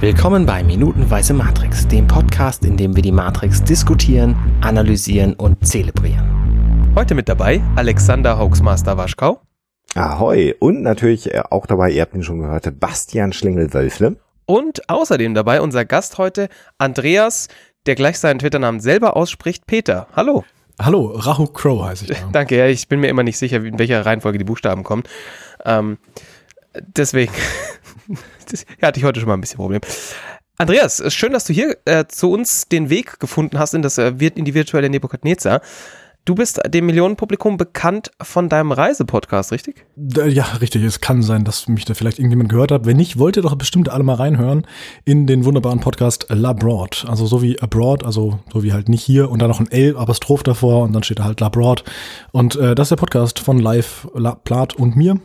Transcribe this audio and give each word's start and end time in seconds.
Willkommen 0.00 0.46
bei 0.46 0.64
Minutenweise 0.64 1.34
Matrix, 1.34 1.86
dem 1.86 2.06
Podcast, 2.06 2.64
in 2.64 2.78
dem 2.78 2.96
wir 2.96 3.02
die 3.02 3.12
Matrix 3.12 3.62
diskutieren, 3.62 4.34
analysieren 4.62 5.34
und 5.34 5.66
zelebrieren. 5.66 6.90
Heute 6.96 7.14
mit 7.14 7.28
dabei 7.28 7.60
Alexander 7.76 8.38
Hoaxmaster 8.38 8.96
Waschkau. 8.96 9.42
Ahoi. 9.94 10.54
Und 10.58 10.80
natürlich 10.80 11.34
äh, 11.34 11.42
auch 11.50 11.66
dabei, 11.66 11.90
ihr 11.90 12.00
habt 12.00 12.14
ihn 12.14 12.22
schon 12.22 12.40
gehört, 12.40 12.80
Bastian 12.80 13.34
Schlingel-Wölfle. 13.34 14.16
Und 14.46 14.88
außerdem 14.88 15.34
dabei 15.34 15.60
unser 15.60 15.84
Gast 15.84 16.16
heute, 16.16 16.48
Andreas, 16.78 17.48
der 17.84 17.94
gleich 17.94 18.18
seinen 18.18 18.38
Twitter-Namen 18.38 18.80
selber 18.80 19.18
ausspricht, 19.18 19.66
Peter. 19.66 20.06
Hallo. 20.16 20.44
Hallo, 20.80 21.08
Rahu 21.14 21.46
Crow 21.48 21.84
heiße 21.84 22.06
ich. 22.06 22.18
Da. 22.18 22.28
Danke, 22.32 22.56
ja, 22.56 22.68
ich 22.68 22.88
bin 22.88 23.00
mir 23.00 23.08
immer 23.08 23.22
nicht 23.22 23.36
sicher, 23.36 23.62
in 23.62 23.78
welcher 23.78 24.06
Reihenfolge 24.06 24.38
die 24.38 24.44
Buchstaben 24.44 24.82
kommen. 24.82 25.02
Ähm, 25.66 25.98
deswegen 26.96 27.34
das 28.50 28.64
hatte 28.82 28.98
ich 28.98 29.04
heute 29.04 29.20
schon 29.20 29.28
mal 29.28 29.34
ein 29.34 29.40
bisschen 29.40 29.58
Problem. 29.58 29.80
Andreas, 30.58 31.02
schön, 31.14 31.32
dass 31.32 31.44
du 31.44 31.54
hier 31.54 31.76
äh, 31.86 32.04
zu 32.06 32.30
uns 32.30 32.68
den 32.68 32.90
Weg 32.90 33.18
gefunden 33.18 33.58
hast 33.58 33.72
in, 33.72 33.80
das, 33.80 33.96
äh, 33.96 34.12
in 34.34 34.44
die 34.44 34.54
virtuelle 34.54 34.90
Nebukadnezar. 34.90 35.62
Du 36.26 36.34
bist 36.34 36.60
dem 36.68 36.84
Millionenpublikum 36.84 37.56
bekannt 37.56 38.10
von 38.20 38.50
deinem 38.50 38.72
Reisepodcast, 38.72 39.52
richtig? 39.52 39.86
Ja, 39.96 40.44
richtig. 40.60 40.84
Es 40.84 41.00
kann 41.00 41.22
sein, 41.22 41.44
dass 41.44 41.66
mich 41.66 41.86
da 41.86 41.94
vielleicht 41.94 42.18
irgendjemand 42.18 42.50
gehört 42.50 42.72
hat. 42.72 42.84
Wenn 42.84 42.98
nicht, 42.98 43.18
wollt 43.18 43.38
ihr 43.38 43.42
doch 43.42 43.54
bestimmt 43.54 43.88
alle 43.88 44.04
mal 44.04 44.16
reinhören 44.16 44.66
in 45.06 45.26
den 45.26 45.46
wunderbaren 45.46 45.80
Podcast 45.80 46.26
Labroad. 46.28 47.06
Also 47.08 47.24
so 47.24 47.40
wie 47.40 47.58
Abroad, 47.58 48.04
also 48.04 48.38
so 48.52 48.62
wie 48.62 48.74
halt 48.74 48.90
nicht 48.90 49.02
hier 49.02 49.30
und 49.30 49.40
dann 49.40 49.48
noch 49.48 49.60
ein 49.60 49.70
L, 49.70 49.96
Apostroph 49.96 50.42
davor 50.42 50.84
und 50.84 50.92
dann 50.92 51.02
steht 51.02 51.20
da 51.20 51.24
halt 51.24 51.40
Labroad. 51.40 51.84
Und 52.32 52.54
äh, 52.56 52.74
das 52.74 52.86
ist 52.86 52.90
der 52.90 52.96
Podcast 52.96 53.38
von 53.38 53.58
Live, 53.58 54.06
La, 54.14 54.34
Plat 54.34 54.74
und 54.74 54.96
mir. 54.96 55.18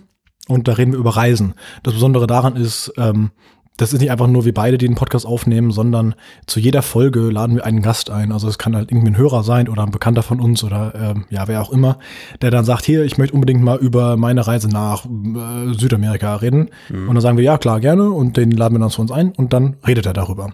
Und 0.48 0.67
da 0.67 0.73
reden 0.73 0.91
wir 0.91 0.99
über 0.99 1.16
Reisen. 1.16 1.54
Das 1.84 1.94
Besondere 1.94 2.27
daran 2.27 2.55
ist, 2.55 2.94
ähm, 2.98 3.31
das 3.77 3.91
ist 3.91 3.99
nicht 3.99 4.12
einfach 4.12 4.27
nur 4.27 4.45
wir 4.45 4.53
beide, 4.53 4.77
die 4.77 4.88
den 4.88 4.95
Podcast 4.95 5.26
aufnehmen, 5.26 5.72
sondern 5.72 6.16
zu 6.45 6.59
jeder 6.59 6.81
Folge 6.81 7.30
laden 7.30 7.58
wir 7.58 7.66
einen 7.66 7.81
Gast 7.81 8.09
ein. 8.09 8.31
Also 8.31 8.47
es 8.47 8.58
kann 8.58 8.75
halt 8.75 8.89
irgendwie 8.89 9.11
ein 9.11 9.17
Hörer 9.17 9.44
sein 9.44 9.67
oder 9.67 9.83
ein 9.83 9.92
Bekannter 9.92 10.23
von 10.23 10.39
uns 10.39 10.64
oder 10.64 10.94
ähm, 10.95 11.25
ja, 11.30 11.47
wer 11.47 11.61
auch 11.61 11.72
immer, 11.72 12.00
der 12.42 12.52
dann 12.52 12.64
sagt, 12.64 12.86
hier, 12.86 13.03
ich 13.03 13.17
möchte 13.17 13.33
unbedingt 13.33 13.61
mal 13.61 13.78
über 13.78 14.16
meine 14.16 14.47
Reise 14.47 14.70
nach 14.70 15.05
äh, 15.05 15.73
Südamerika 15.73 16.36
reden. 16.38 16.70
Mhm. 16.89 17.09
Und 17.09 17.16
dann 17.16 17.22
sagen 17.22 17.38
wir, 17.38 17.44
ja, 17.44 17.58
klar, 17.58 17.81
gerne. 17.81 18.09
Und 18.11 18.38
den 18.38 18.52
laden 18.52 18.75
wir 18.75 18.80
dann 18.80 18.89
zu 18.89 19.02
uns 19.02 19.11
ein 19.11 19.33
und 19.33 19.52
dann 19.52 19.75
redet 19.86 20.05
er 20.05 20.14
darüber. 20.14 20.53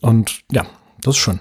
Und 0.00 0.40
ja, 0.50 0.64
das 1.02 1.16
ist 1.16 1.22
schön. 1.22 1.40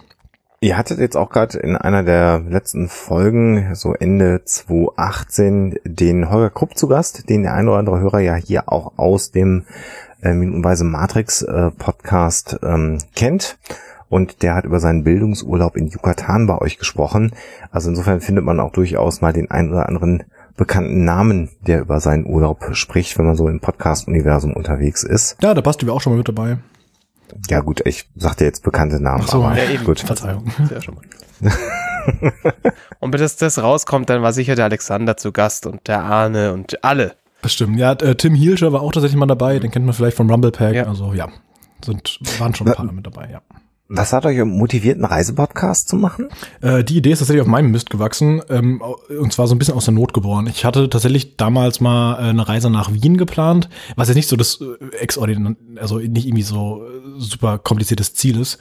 Ihr 0.63 0.77
hattet 0.77 0.99
jetzt 0.99 1.17
auch 1.17 1.29
gerade 1.29 1.57
in 1.57 1.75
einer 1.75 2.03
der 2.03 2.39
letzten 2.39 2.87
Folgen, 2.87 3.75
so 3.75 3.93
Ende 3.93 4.45
2018, 4.45 5.77
den 5.83 6.29
Holger 6.29 6.51
Krupp 6.51 6.77
zu 6.77 6.87
Gast, 6.87 7.29
den 7.29 7.43
der 7.43 7.53
ein 7.53 7.67
oder 7.67 7.79
andere 7.79 7.99
Hörer 7.99 8.21
ja 8.21 8.35
hier 8.35 8.71
auch 8.71 8.97
aus 8.97 9.31
dem 9.31 9.65
äh, 10.21 10.33
Minutenweise 10.33 10.85
Matrix 10.85 11.41
äh, 11.41 11.69
Podcast 11.71 12.59
ähm, 12.63 12.99
kennt. 13.13 13.57
Und 14.07 14.41
der 14.41 14.55
hat 14.55 14.63
über 14.63 14.79
seinen 14.79 15.03
Bildungsurlaub 15.03 15.75
in 15.75 15.89
Yucatan 15.89 16.47
bei 16.47 16.57
euch 16.59 16.77
gesprochen. 16.77 17.33
Also 17.71 17.89
insofern 17.89 18.21
findet 18.21 18.45
man 18.45 18.61
auch 18.61 18.71
durchaus 18.71 19.19
mal 19.19 19.33
den 19.33 19.51
ein 19.51 19.69
oder 19.69 19.89
anderen 19.89 20.23
bekannten 20.55 21.03
Namen, 21.03 21.49
der 21.67 21.81
über 21.81 21.99
seinen 21.99 22.25
Urlaub 22.25 22.69
spricht, 22.71 23.17
wenn 23.17 23.25
man 23.25 23.35
so 23.35 23.49
im 23.49 23.59
Podcast-Universum 23.59 24.53
unterwegs 24.53 25.03
ist. 25.03 25.35
Ja, 25.41 25.53
da 25.53 25.61
passt 25.61 25.81
du 25.81 25.91
auch 25.91 25.99
schon 25.99 26.13
mal 26.13 26.17
mit 26.19 26.29
dabei. 26.29 26.59
Ja 27.49 27.59
gut, 27.61 27.81
ich 27.85 28.09
sagte 28.15 28.45
jetzt 28.45 28.63
bekannte 28.63 29.01
Namen. 29.01 29.23
Ach 29.23 29.29
so, 29.29 29.43
aber 29.43 29.57
ja, 29.57 29.69
eben. 29.69 29.83
gut. 29.83 29.99
Verzeihung. 29.99 30.51
Sehr 30.67 30.81
schon 30.81 30.95
mal. 30.95 31.03
und 32.99 33.11
bis 33.11 33.35
das 33.35 33.61
rauskommt, 33.61 34.09
dann 34.09 34.21
war 34.21 34.33
sicher 34.33 34.55
der 34.55 34.65
Alexander 34.65 35.17
zu 35.17 35.31
Gast 35.31 35.65
und 35.65 35.87
der 35.87 36.03
Arne 36.03 36.53
und 36.53 36.83
alle. 36.83 37.15
Bestimmt. 37.41 37.77
Ja, 37.77 37.91
äh, 37.93 38.15
Tim 38.15 38.35
Hielscher 38.35 38.71
war 38.71 38.81
auch 38.81 38.91
tatsächlich 38.91 39.19
mal 39.19 39.25
dabei. 39.25 39.59
Den 39.59 39.71
kennt 39.71 39.85
man 39.85 39.93
vielleicht 39.93 40.15
vom 40.15 40.29
Rumble 40.29 40.51
Pack. 40.51 40.75
Ja. 40.75 40.85
Also 40.85 41.13
ja, 41.13 41.27
sind, 41.83 42.19
waren 42.39 42.55
schon 42.55 42.67
ein 42.67 42.73
paar 42.73 42.91
mit 42.91 43.05
dabei, 43.05 43.29
ja. 43.31 43.41
Was 43.89 44.13
hat 44.13 44.25
euch 44.25 44.43
motiviert, 44.43 44.95
einen 44.95 45.05
Reisepodcast 45.05 45.89
zu 45.89 45.97
machen? 45.97 46.29
Äh, 46.61 46.83
die 46.83 46.97
Idee 46.97 47.11
ist 47.11 47.19
tatsächlich 47.19 47.41
auf 47.41 47.47
meinem 47.47 47.69
Mist 47.69 47.89
gewachsen 47.89 48.41
ähm, 48.49 48.81
und 48.81 49.33
zwar 49.33 49.45
so 49.47 49.53
ein 49.53 49.59
bisschen 49.59 49.75
aus 49.75 49.85
der 49.85 49.93
Not 49.93 50.13
geboren. 50.13 50.47
Ich 50.47 50.63
hatte 50.63 50.89
tatsächlich 50.89 51.35
damals 51.35 51.81
mal 51.81 52.15
äh, 52.15 52.29
eine 52.29 52.47
Reise 52.47 52.69
nach 52.69 52.93
Wien 52.93 53.17
geplant, 53.17 53.69
was 53.95 54.07
jetzt 54.07 54.15
nicht 54.15 54.29
so 54.29 54.37
das 54.37 54.61
äh, 54.61 54.95
exordinar, 54.95 55.55
also 55.75 55.99
nicht 55.99 56.25
irgendwie 56.25 56.43
so 56.43 56.83
äh, 56.85 57.02
super 57.17 57.57
kompliziertes 57.57 58.13
Ziel 58.13 58.39
ist. 58.39 58.59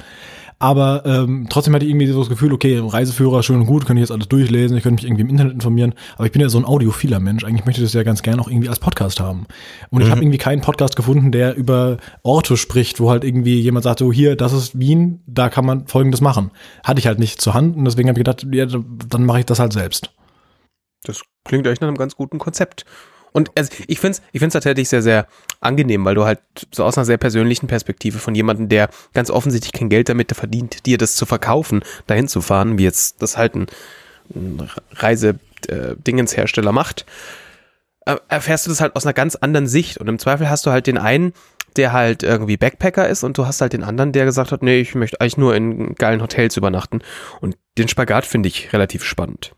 Aber 0.63 1.03
ähm, 1.05 1.49
trotzdem 1.51 1.75
hatte 1.75 1.85
ich 1.85 1.91
irgendwie 1.91 2.07
so 2.07 2.21
das 2.21 2.29
Gefühl, 2.29 2.53
okay, 2.53 2.81
Reiseführer, 2.81 3.43
schön 3.43 3.61
und 3.61 3.67
gut, 3.67 3.85
könnte 3.85 4.01
ich 4.01 4.09
jetzt 4.09 4.13
alles 4.13 4.29
durchlesen, 4.29 4.77
ich 4.77 4.85
könnte 4.85 5.03
mich 5.03 5.11
irgendwie 5.11 5.23
im 5.23 5.29
Internet 5.29 5.55
informieren. 5.55 5.93
Aber 6.15 6.27
ich 6.27 6.31
bin 6.31 6.41
ja 6.41 6.49
so 6.49 6.57
ein 6.57 6.65
audiophiler 6.65 7.19
Mensch. 7.19 7.43
Eigentlich 7.43 7.65
möchte 7.65 7.81
ich 7.81 7.87
das 7.89 7.95
ja 7.95 8.05
ganz 8.05 8.23
gerne 8.23 8.41
auch 8.41 8.47
irgendwie 8.47 8.69
als 8.69 8.79
Podcast 8.79 9.19
haben. 9.19 9.47
Und 9.91 10.03
ich 10.03 10.11
habe 10.11 10.21
irgendwie 10.21 10.39
keinen 10.39 10.61
Podcast 10.61 10.95
gefunden, 10.95 11.33
der 11.33 11.57
über 11.57 11.97
Orte 12.23 12.57
spricht, 12.57 13.01
wo 13.01 13.11
halt 13.11 13.25
irgendwie 13.25 13.61
jemand 13.61 13.83
sagt, 13.83 13.99
so 13.99 14.13
hier, 14.13 14.37
das 14.37 14.53
ist 14.53 14.79
Wien, 14.79 15.21
da 15.27 15.49
kann 15.49 15.67
man 15.67 15.89
Folgendes 15.89 16.21
machen. 16.21 16.53
Hatte 16.85 17.01
ich 17.01 17.09
halt 17.09 17.19
nicht 17.19 17.41
zur 17.41 17.55
Hand 17.55 17.77
und 17.77 17.85
deswegen 17.85 18.09
habe 18.09 18.21
ich 18.21 18.25
gedacht, 18.25 18.47
ja, 18.53 18.67
dann 18.67 19.27
mache 19.27 19.41
ich 19.41 19.47
das 19.47 19.59
halt 19.59 19.73
selbst. 19.73 20.11
Das 21.03 21.23
klingt 21.45 21.67
eigentlich 21.67 21.81
nach 21.81 21.89
einem 21.89 21.99
ganz 21.99 22.15
guten 22.15 22.39
Konzept. 22.39 22.85
Und 23.33 23.51
also 23.57 23.71
ich 23.87 23.99
finde 23.99 24.19
es 24.19 24.23
ich 24.33 24.41
find's 24.41 24.53
tatsächlich 24.53 24.89
sehr, 24.89 25.03
sehr 25.03 25.27
angenehm, 25.61 26.05
weil 26.05 26.15
du 26.15 26.25
halt 26.25 26.41
so 26.71 26.85
aus 26.85 26.97
einer 26.97 27.05
sehr 27.05 27.17
persönlichen 27.17 27.67
Perspektive 27.67 28.19
von 28.19 28.35
jemandem, 28.35 28.69
der 28.69 28.91
ganz 29.15 29.31
offensichtlich 29.31 29.73
kein 29.73 29.89
Geld 29.89 30.09
damit 30.09 30.33
verdient, 30.33 30.87
dir 30.87 30.99
das 30.99 31.17
zu 31.17 31.27
verkaufen, 31.27 31.83
dahin 32.07 32.29
zu 32.29 32.41
fahren, 32.41 32.79
wie 32.79 32.85
jetzt 32.85 33.23
das 33.23 33.37
halt 33.37 33.55
ein, 33.55 33.67
ein 34.35 34.71
Reise-Dingenshersteller 34.93 36.71
äh, 36.71 36.75
macht, 36.75 37.07
äh, 38.07 38.17
erfährst 38.29 38.67
du 38.67 38.71
das 38.71 38.81
halt 38.81 38.97
aus 38.97 39.07
einer 39.07 39.15
ganz 39.15 39.37
anderen 39.37 39.67
Sicht. 39.67 39.99
Und 39.99 40.09
im 40.09 40.19
Zweifel 40.19 40.51
hast 40.51 40.67
du 40.67 40.71
halt 40.71 40.87
den 40.87 40.99
einen, 40.99 41.33
der 41.77 41.93
halt 41.93 42.23
irgendwie 42.23 42.57
Backpacker 42.57 43.09
ist 43.09 43.25
und 43.25 43.39
du 43.39 43.47
hast 43.47 43.61
halt 43.61 43.73
den 43.73 43.83
anderen, 43.83 44.13
der 44.13 44.27
gesagt 44.27 44.53
hat, 44.53 44.63
nee, 44.63 44.81
ich 44.81 44.95
möchte 44.95 45.21
eigentlich 45.21 45.39
nur 45.39 45.55
in 45.55 45.95
geilen 45.95 46.21
Hotels 46.21 46.57
übernachten. 46.57 47.01
Und 47.41 47.57
den 47.79 47.89
Spagat 47.89 48.27
finde 48.27 48.49
ich 48.49 48.73
relativ 48.73 49.05
spannend. 49.05 49.55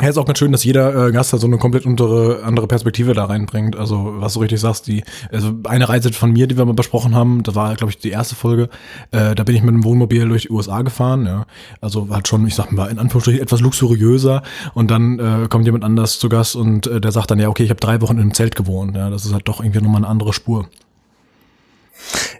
Ja, 0.00 0.08
ist 0.08 0.16
auch 0.16 0.24
ganz 0.24 0.38
schön, 0.38 0.50
dass 0.50 0.64
jeder 0.64 1.08
äh, 1.08 1.12
Gast 1.12 1.32
da 1.32 1.38
so 1.38 1.46
eine 1.46 1.58
komplett 1.58 1.84
untere, 1.84 2.42
andere 2.42 2.66
Perspektive 2.66 3.12
da 3.12 3.26
reinbringt. 3.26 3.76
Also, 3.76 4.14
was 4.20 4.34
du 4.34 4.40
richtig 4.40 4.60
sagst, 4.60 4.86
die, 4.86 5.04
also 5.30 5.52
eine 5.64 5.88
Reise 5.88 6.12
von 6.12 6.32
mir, 6.32 6.46
die 6.46 6.56
wir 6.56 6.64
mal 6.64 6.74
besprochen 6.74 7.14
haben, 7.14 7.42
das 7.42 7.54
war, 7.54 7.74
glaube 7.74 7.90
ich, 7.90 7.98
die 7.98 8.10
erste 8.10 8.34
Folge, 8.34 8.70
äh, 9.10 9.34
da 9.34 9.44
bin 9.44 9.54
ich 9.54 9.62
mit 9.62 9.74
einem 9.74 9.84
Wohnmobil 9.84 10.26
durch 10.28 10.42
die 10.42 10.50
USA 10.50 10.80
gefahren, 10.82 11.26
ja. 11.26 11.44
Also 11.82 12.08
halt 12.10 12.28
schon, 12.28 12.46
ich 12.46 12.54
sag 12.54 12.72
mal, 12.72 12.90
in 12.90 12.98
Anführungsstrichen 12.98 13.42
etwas 13.42 13.60
luxuriöser 13.60 14.42
und 14.72 14.90
dann 14.90 15.18
äh, 15.18 15.48
kommt 15.48 15.66
jemand 15.66 15.84
anders 15.84 16.18
zu 16.18 16.30
Gast 16.30 16.56
und 16.56 16.86
äh, 16.86 17.00
der 17.00 17.12
sagt 17.12 17.30
dann, 17.30 17.38
ja, 17.38 17.48
okay, 17.48 17.64
ich 17.64 17.70
habe 17.70 17.80
drei 17.80 18.00
Wochen 18.00 18.14
in 18.14 18.22
einem 18.22 18.34
Zelt 18.34 18.56
gewohnt, 18.56 18.96
ja. 18.96 19.10
Das 19.10 19.26
ist 19.26 19.34
halt 19.34 19.48
doch 19.48 19.60
irgendwie 19.60 19.80
nochmal 19.80 20.00
eine 20.00 20.08
andere 20.08 20.32
Spur. 20.32 20.68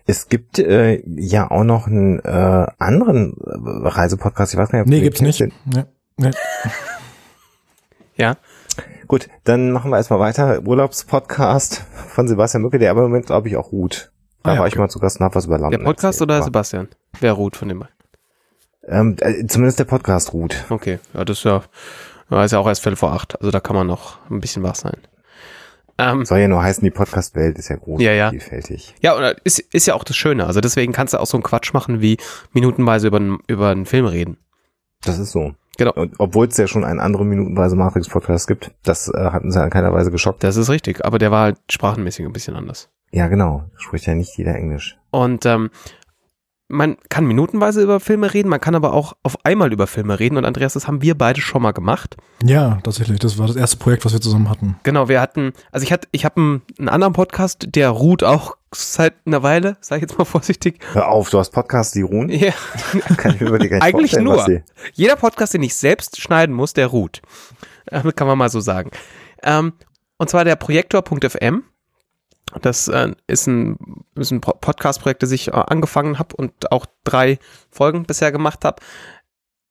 Es 0.07 0.29
gibt 0.29 0.59
äh, 0.59 1.03
ja 1.07 1.51
auch 1.51 1.65
noch 1.65 1.87
einen 1.87 2.21
äh, 2.21 2.67
anderen 2.79 3.35
Reisepodcast, 3.39 4.55
ich 4.55 4.59
weiß 4.59 4.73
nicht, 4.73 4.81
ob 4.81 4.89
Nee, 4.89 5.01
gibt's 5.01 5.21
nicht. 5.21 5.41
Nee. 5.41 5.85
Nee. 6.17 6.31
Ja. 8.21 8.37
Gut, 9.09 9.29
dann 9.45 9.73
machen 9.73 9.91
wir 9.91 9.97
erstmal 9.97 10.21
weiter. 10.21 10.61
Urlaubspodcast 10.65 11.85
von 12.09 12.29
Sebastian 12.29 12.63
Mücke, 12.63 12.79
der 12.79 12.91
aber 12.93 13.01
im 13.03 13.09
Moment, 13.09 13.27
glaube 13.27 13.49
ich, 13.49 13.57
auch 13.57 13.73
ruht. 13.73 14.13
Da 14.43 14.51
Ah, 14.51 14.55
ja, 14.55 14.61
war 14.61 14.67
ich 14.69 14.75
okay. 14.75 14.81
mal 14.83 14.89
zu 14.89 14.99
Gast 15.01 15.19
und 15.21 15.25
hab 15.27 15.35
was 15.35 15.47
über 15.47 15.59
London 15.59 15.81
Der 15.81 15.85
Podcast 15.85 16.21
erzählt. 16.21 16.31
oder 16.39 16.43
Sebastian? 16.45 16.89
Wer 17.21 17.33
ruht 17.33 17.57
von 17.57 17.69
dem? 17.69 17.85
Ähm, 18.87 19.17
äh, 19.21 19.47
zumindest 19.47 19.79
der 19.79 19.85
Podcast 19.85 20.33
ruht. 20.33 20.65
Okay, 20.71 20.99
ja, 21.13 21.25
das 21.25 21.39
ist 21.39 21.45
ja, 21.45 21.63
ja, 22.31 22.45
ist 22.45 22.53
ja 22.53 22.59
auch 22.59 22.67
erst 22.67 22.83
Viertel 22.83 22.97
vor 22.97 23.13
acht. 23.13 23.39
Also 23.41 23.51
da 23.51 23.61
kann 23.61 23.77
man 23.77 23.87
noch 23.87 24.19
ein 24.31 24.41
bisschen 24.41 24.63
wach 24.63 24.75
sein. 24.77 24.97
Ähm, 25.99 26.25
Soll 26.25 26.39
ja 26.39 26.49
nur 26.49 26.63
heißen, 26.63 26.83
die 26.83 26.91
Podcast-Welt 26.91 27.59
ist 27.59 27.69
ja 27.69 27.77
groß 27.77 28.01
Ja, 28.01 28.13
ja. 28.13 28.27
und 28.29 28.31
vielfältig. 28.41 28.95
ja, 29.03 29.15
und 29.15 29.37
ist, 29.45 29.59
ist 29.59 29.87
ja 29.87 29.95
auch 29.95 30.05
das 30.05 30.17
Schöne. 30.17 30.47
Also 30.47 30.61
deswegen 30.63 30.93
kannst 30.95 31.13
du 31.13 31.19
auch 31.21 31.27
so 31.27 31.37
einen 31.37 31.43
Quatsch 31.45 31.75
machen 31.75 32.01
wie 32.01 32.17
minutenweise 32.53 33.09
über, 33.09 33.19
einen- 33.19 33.39
über 33.49 33.69
einen 33.69 33.85
Film 33.85 34.07
reden. 34.07 34.39
Das 35.03 35.19
ist 35.19 35.33
so. 35.33 35.53
Genau. 35.77 35.93
Und 35.93 36.15
obwohl 36.19 36.49
es 36.49 36.57
ja 36.57 36.67
schon 36.67 36.85
einen 36.85 37.01
anderen 37.01 37.29
minutenweise 37.29 37.77
Matrix-Podcast 37.77 38.49
gibt, 38.49 38.73
das 38.83 39.09
äh, 39.09 39.31
hat 39.31 39.45
uns 39.45 39.55
ja 39.55 39.65
in 39.65 39.71
keiner 39.71 39.93
Weise 39.93 40.11
geschockt. 40.11 40.45
Das 40.45 40.57
ist 40.57 40.69
richtig, 40.69 41.05
aber 41.05 41.19
der 41.19 41.31
war 41.31 41.43
halt 41.45 41.59
sprachenmäßig 41.71 42.27
ein 42.27 42.33
bisschen 42.33 42.57
anders. 42.57 42.91
Ja, 43.13 43.29
genau. 43.29 43.65
Spricht 43.77 44.07
ja 44.07 44.15
nicht 44.15 44.37
jeder 44.37 44.55
Englisch. 44.55 44.99
Und 45.11 45.45
ähm, 45.47 45.71
man 46.71 46.97
kann 47.09 47.27
minutenweise 47.27 47.83
über 47.83 48.01
Filme 48.01 48.33
reden, 48.33 48.49
man 48.49 48.61
kann 48.61 48.75
aber 48.75 48.93
auch 48.93 49.15
auf 49.23 49.45
einmal 49.45 49.73
über 49.73 49.87
Filme 49.87 50.19
reden. 50.19 50.37
Und 50.37 50.45
Andreas, 50.45 50.75
das 50.75 50.87
haben 50.87 51.03
wir 51.03 51.17
beide 51.17 51.41
schon 51.41 51.63
mal 51.63 51.73
gemacht. 51.73 52.17
Ja, 52.45 52.79
tatsächlich. 52.83 53.19
Das 53.19 53.39
war 53.39 53.47
das 53.47 53.57
erste 53.57 53.77
Projekt, 53.77 54.05
was 54.05 54.13
wir 54.13 54.21
zusammen 54.21 54.49
hatten. 54.49 54.77
Genau, 54.85 55.09
wir 55.09 55.21
hatten, 55.21 55.53
also 55.73 55.85
ich 55.85 55.93
hatte, 55.93 56.09
ich 56.13 56.25
habe 56.25 56.37
einen, 56.41 56.63
einen 56.79 56.89
anderen 56.89 57.13
Podcast, 57.13 57.67
der 57.75 57.91
ruht 57.91 58.23
auch 58.23 58.57
seit 58.73 59.15
einer 59.27 59.43
Weile, 59.43 59.77
sag 59.81 59.97
ich 59.97 60.03
jetzt 60.03 60.17
mal 60.17 60.25
vorsichtig. 60.25 60.79
Hör 60.93 61.09
auf, 61.09 61.29
du 61.31 61.39
hast 61.39 61.51
Podcasts, 61.51 61.93
die 61.93 62.03
ruhen? 62.03 62.29
Ja, 62.29 62.53
Kann 63.17 63.35
ich 63.35 63.41
mir 63.41 63.49
über 63.49 63.59
die 63.59 63.69
gar 63.69 63.79
nicht 63.79 63.85
Eigentlich 63.85 64.13
nur. 64.17 64.63
jeder 64.95 65.17
Podcast, 65.17 65.55
den 65.55 65.63
ich 65.63 65.75
selbst 65.75 66.21
schneiden 66.21 66.55
muss, 66.55 66.73
der 66.73 66.87
ruht. 66.87 67.21
Äh, 67.87 68.13
Kann 68.15 68.27
man 68.29 68.39
mal 68.39 68.49
so 68.49 68.61
sagen. 68.61 68.91
Ähm, 69.43 69.73
und 70.19 70.31
zwar 70.31 70.45
der 70.45 70.57
Projektor.fm. 70.57 71.65
Das 72.63 72.89
äh, 72.89 73.13
ist 73.27 73.47
ein, 73.47 73.77
ist 74.15 74.31
ein 74.31 74.41
Po- 74.41 74.57
Podcast-Projekt, 74.61 75.23
das 75.23 75.31
ich 75.31 75.49
äh, 75.49 75.53
angefangen 75.53 76.19
habe 76.19 76.37
und 76.37 76.73
auch 76.73 76.87
drei 77.05 77.39
Folgen 77.71 78.05
bisher 78.05 78.33
gemacht 78.33 78.65
habe. 78.65 78.83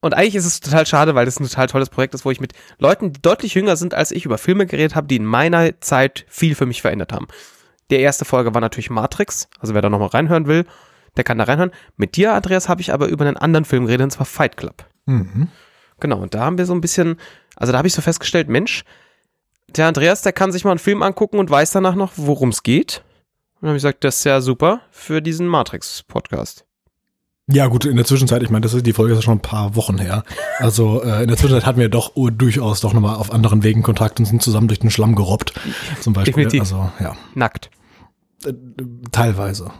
Und 0.02 0.14
eigentlich 0.14 0.36
ist 0.36 0.46
es 0.46 0.62
total 0.62 0.86
schade, 0.86 1.14
weil 1.14 1.26
das 1.26 1.40
ein 1.40 1.48
total 1.48 1.68
tolles 1.68 1.90
Projekt 1.90 2.14
ist, 2.14 2.24
wo 2.24 2.32
ich 2.32 2.40
mit 2.40 2.54
Leuten, 2.78 3.12
die 3.12 3.22
deutlich 3.22 3.54
jünger 3.54 3.76
sind 3.76 3.94
als 3.94 4.12
ich, 4.12 4.26
über 4.26 4.38
Filme 4.38 4.66
geredet 4.66 4.96
habe, 4.96 5.08
die 5.08 5.18
in 5.18 5.26
meiner 5.26 5.82
Zeit 5.82 6.26
viel 6.30 6.56
für 6.56 6.66
mich 6.66 6.82
verändert 6.82 7.12
haben. 7.12 7.28
Die 7.92 7.96
erste 7.96 8.24
Folge 8.24 8.54
war 8.54 8.62
natürlich 8.62 8.90
Matrix, 8.90 9.50
also 9.60 9.74
wer 9.74 9.82
da 9.82 9.90
nochmal 9.90 10.10
reinhören 10.10 10.48
will, 10.48 10.66
der 11.18 11.26
kann 11.26 11.38
da 11.38 11.44
reinhören. 11.44 11.72
Mit 11.98 12.16
dir, 12.16 12.34
Andreas, 12.34 12.70
habe 12.70 12.82
ich 12.82 12.94
aber 12.94 13.08
über 13.08 13.26
einen 13.26 13.36
anderen 13.36 13.66
Film 13.66 13.88
geredet, 13.88 14.06
und 14.06 14.12
zwar 14.12 14.26
Fight 14.26 14.56
Club. 14.56 14.86
Mhm. 15.06 15.50
Genau, 16.00 16.20
und 16.20 16.34
da 16.34 16.42
haben 16.46 16.58
wir 16.58 16.66
so 16.66 16.74
ein 16.74 16.82
bisschen, 16.82 17.18
also 17.58 17.74
da 17.74 17.78
habe 17.78 17.88
ich 17.90 17.94
so 17.94 18.02
festgestellt, 18.02 18.48
Mensch, 18.48 18.86
der 19.76 19.88
Andreas, 19.88 20.22
der 20.22 20.34
kann 20.34 20.52
sich 20.52 20.64
mal 20.64 20.72
einen 20.72 20.80
Film 20.80 21.02
angucken 21.04 21.40
und 21.40 21.50
weiß 21.50 21.72
danach 21.72 21.96
noch, 21.96 22.14
worum 22.16 22.50
es 22.50 22.64
geht. 22.64 23.04
Und 23.56 23.64
dann 23.64 23.70
habe 23.70 23.78
ich 23.78 23.84
gesagt, 23.84 24.04
das 24.04 24.18
ist 24.18 24.24
ja 24.24 24.42
super 24.42 24.82
für 24.92 25.22
diesen 25.22 25.48
Matrix-Podcast. 25.48 26.66
Ja, 27.52 27.66
gut, 27.66 27.86
in 27.86 27.96
der 27.96 28.06
Zwischenzeit, 28.06 28.44
ich 28.44 28.52
meine, 28.52 28.62
das 28.62 28.76
ist 28.76 28.86
die 28.86 28.94
Folge 28.94 29.14
ist 29.14 29.20
ja 29.20 29.24
schon 29.24 29.40
ein 29.40 29.42
paar 29.42 29.76
Wochen 29.76 29.98
her. 29.98 30.24
Also 30.60 31.02
äh, 31.04 31.24
in 31.24 31.30
der 31.30 31.38
Zwischenzeit 31.38 31.66
hatten 31.66 31.80
wir 31.80 31.90
doch 31.90 32.12
oh, 32.14 32.30
durchaus 32.30 32.80
doch 32.80 32.94
nochmal 32.94 33.16
auf 33.16 33.34
anderen 33.34 33.64
Wegen 33.64 33.82
Kontakt 33.82 34.20
und 34.20 34.26
sind 34.26 34.44
zusammen 34.44 34.68
durch 34.68 34.80
den 34.80 34.92
Schlamm 34.92 35.16
gerobbt. 35.16 35.54
Zum 36.00 36.14
Beispiel. 36.14 36.34
Definitiv. 36.34 36.62
Also, 36.62 36.92
ja. 37.00 37.16
Nackt. 37.34 37.72
Äh, 38.46 38.54
teilweise. 39.12 39.72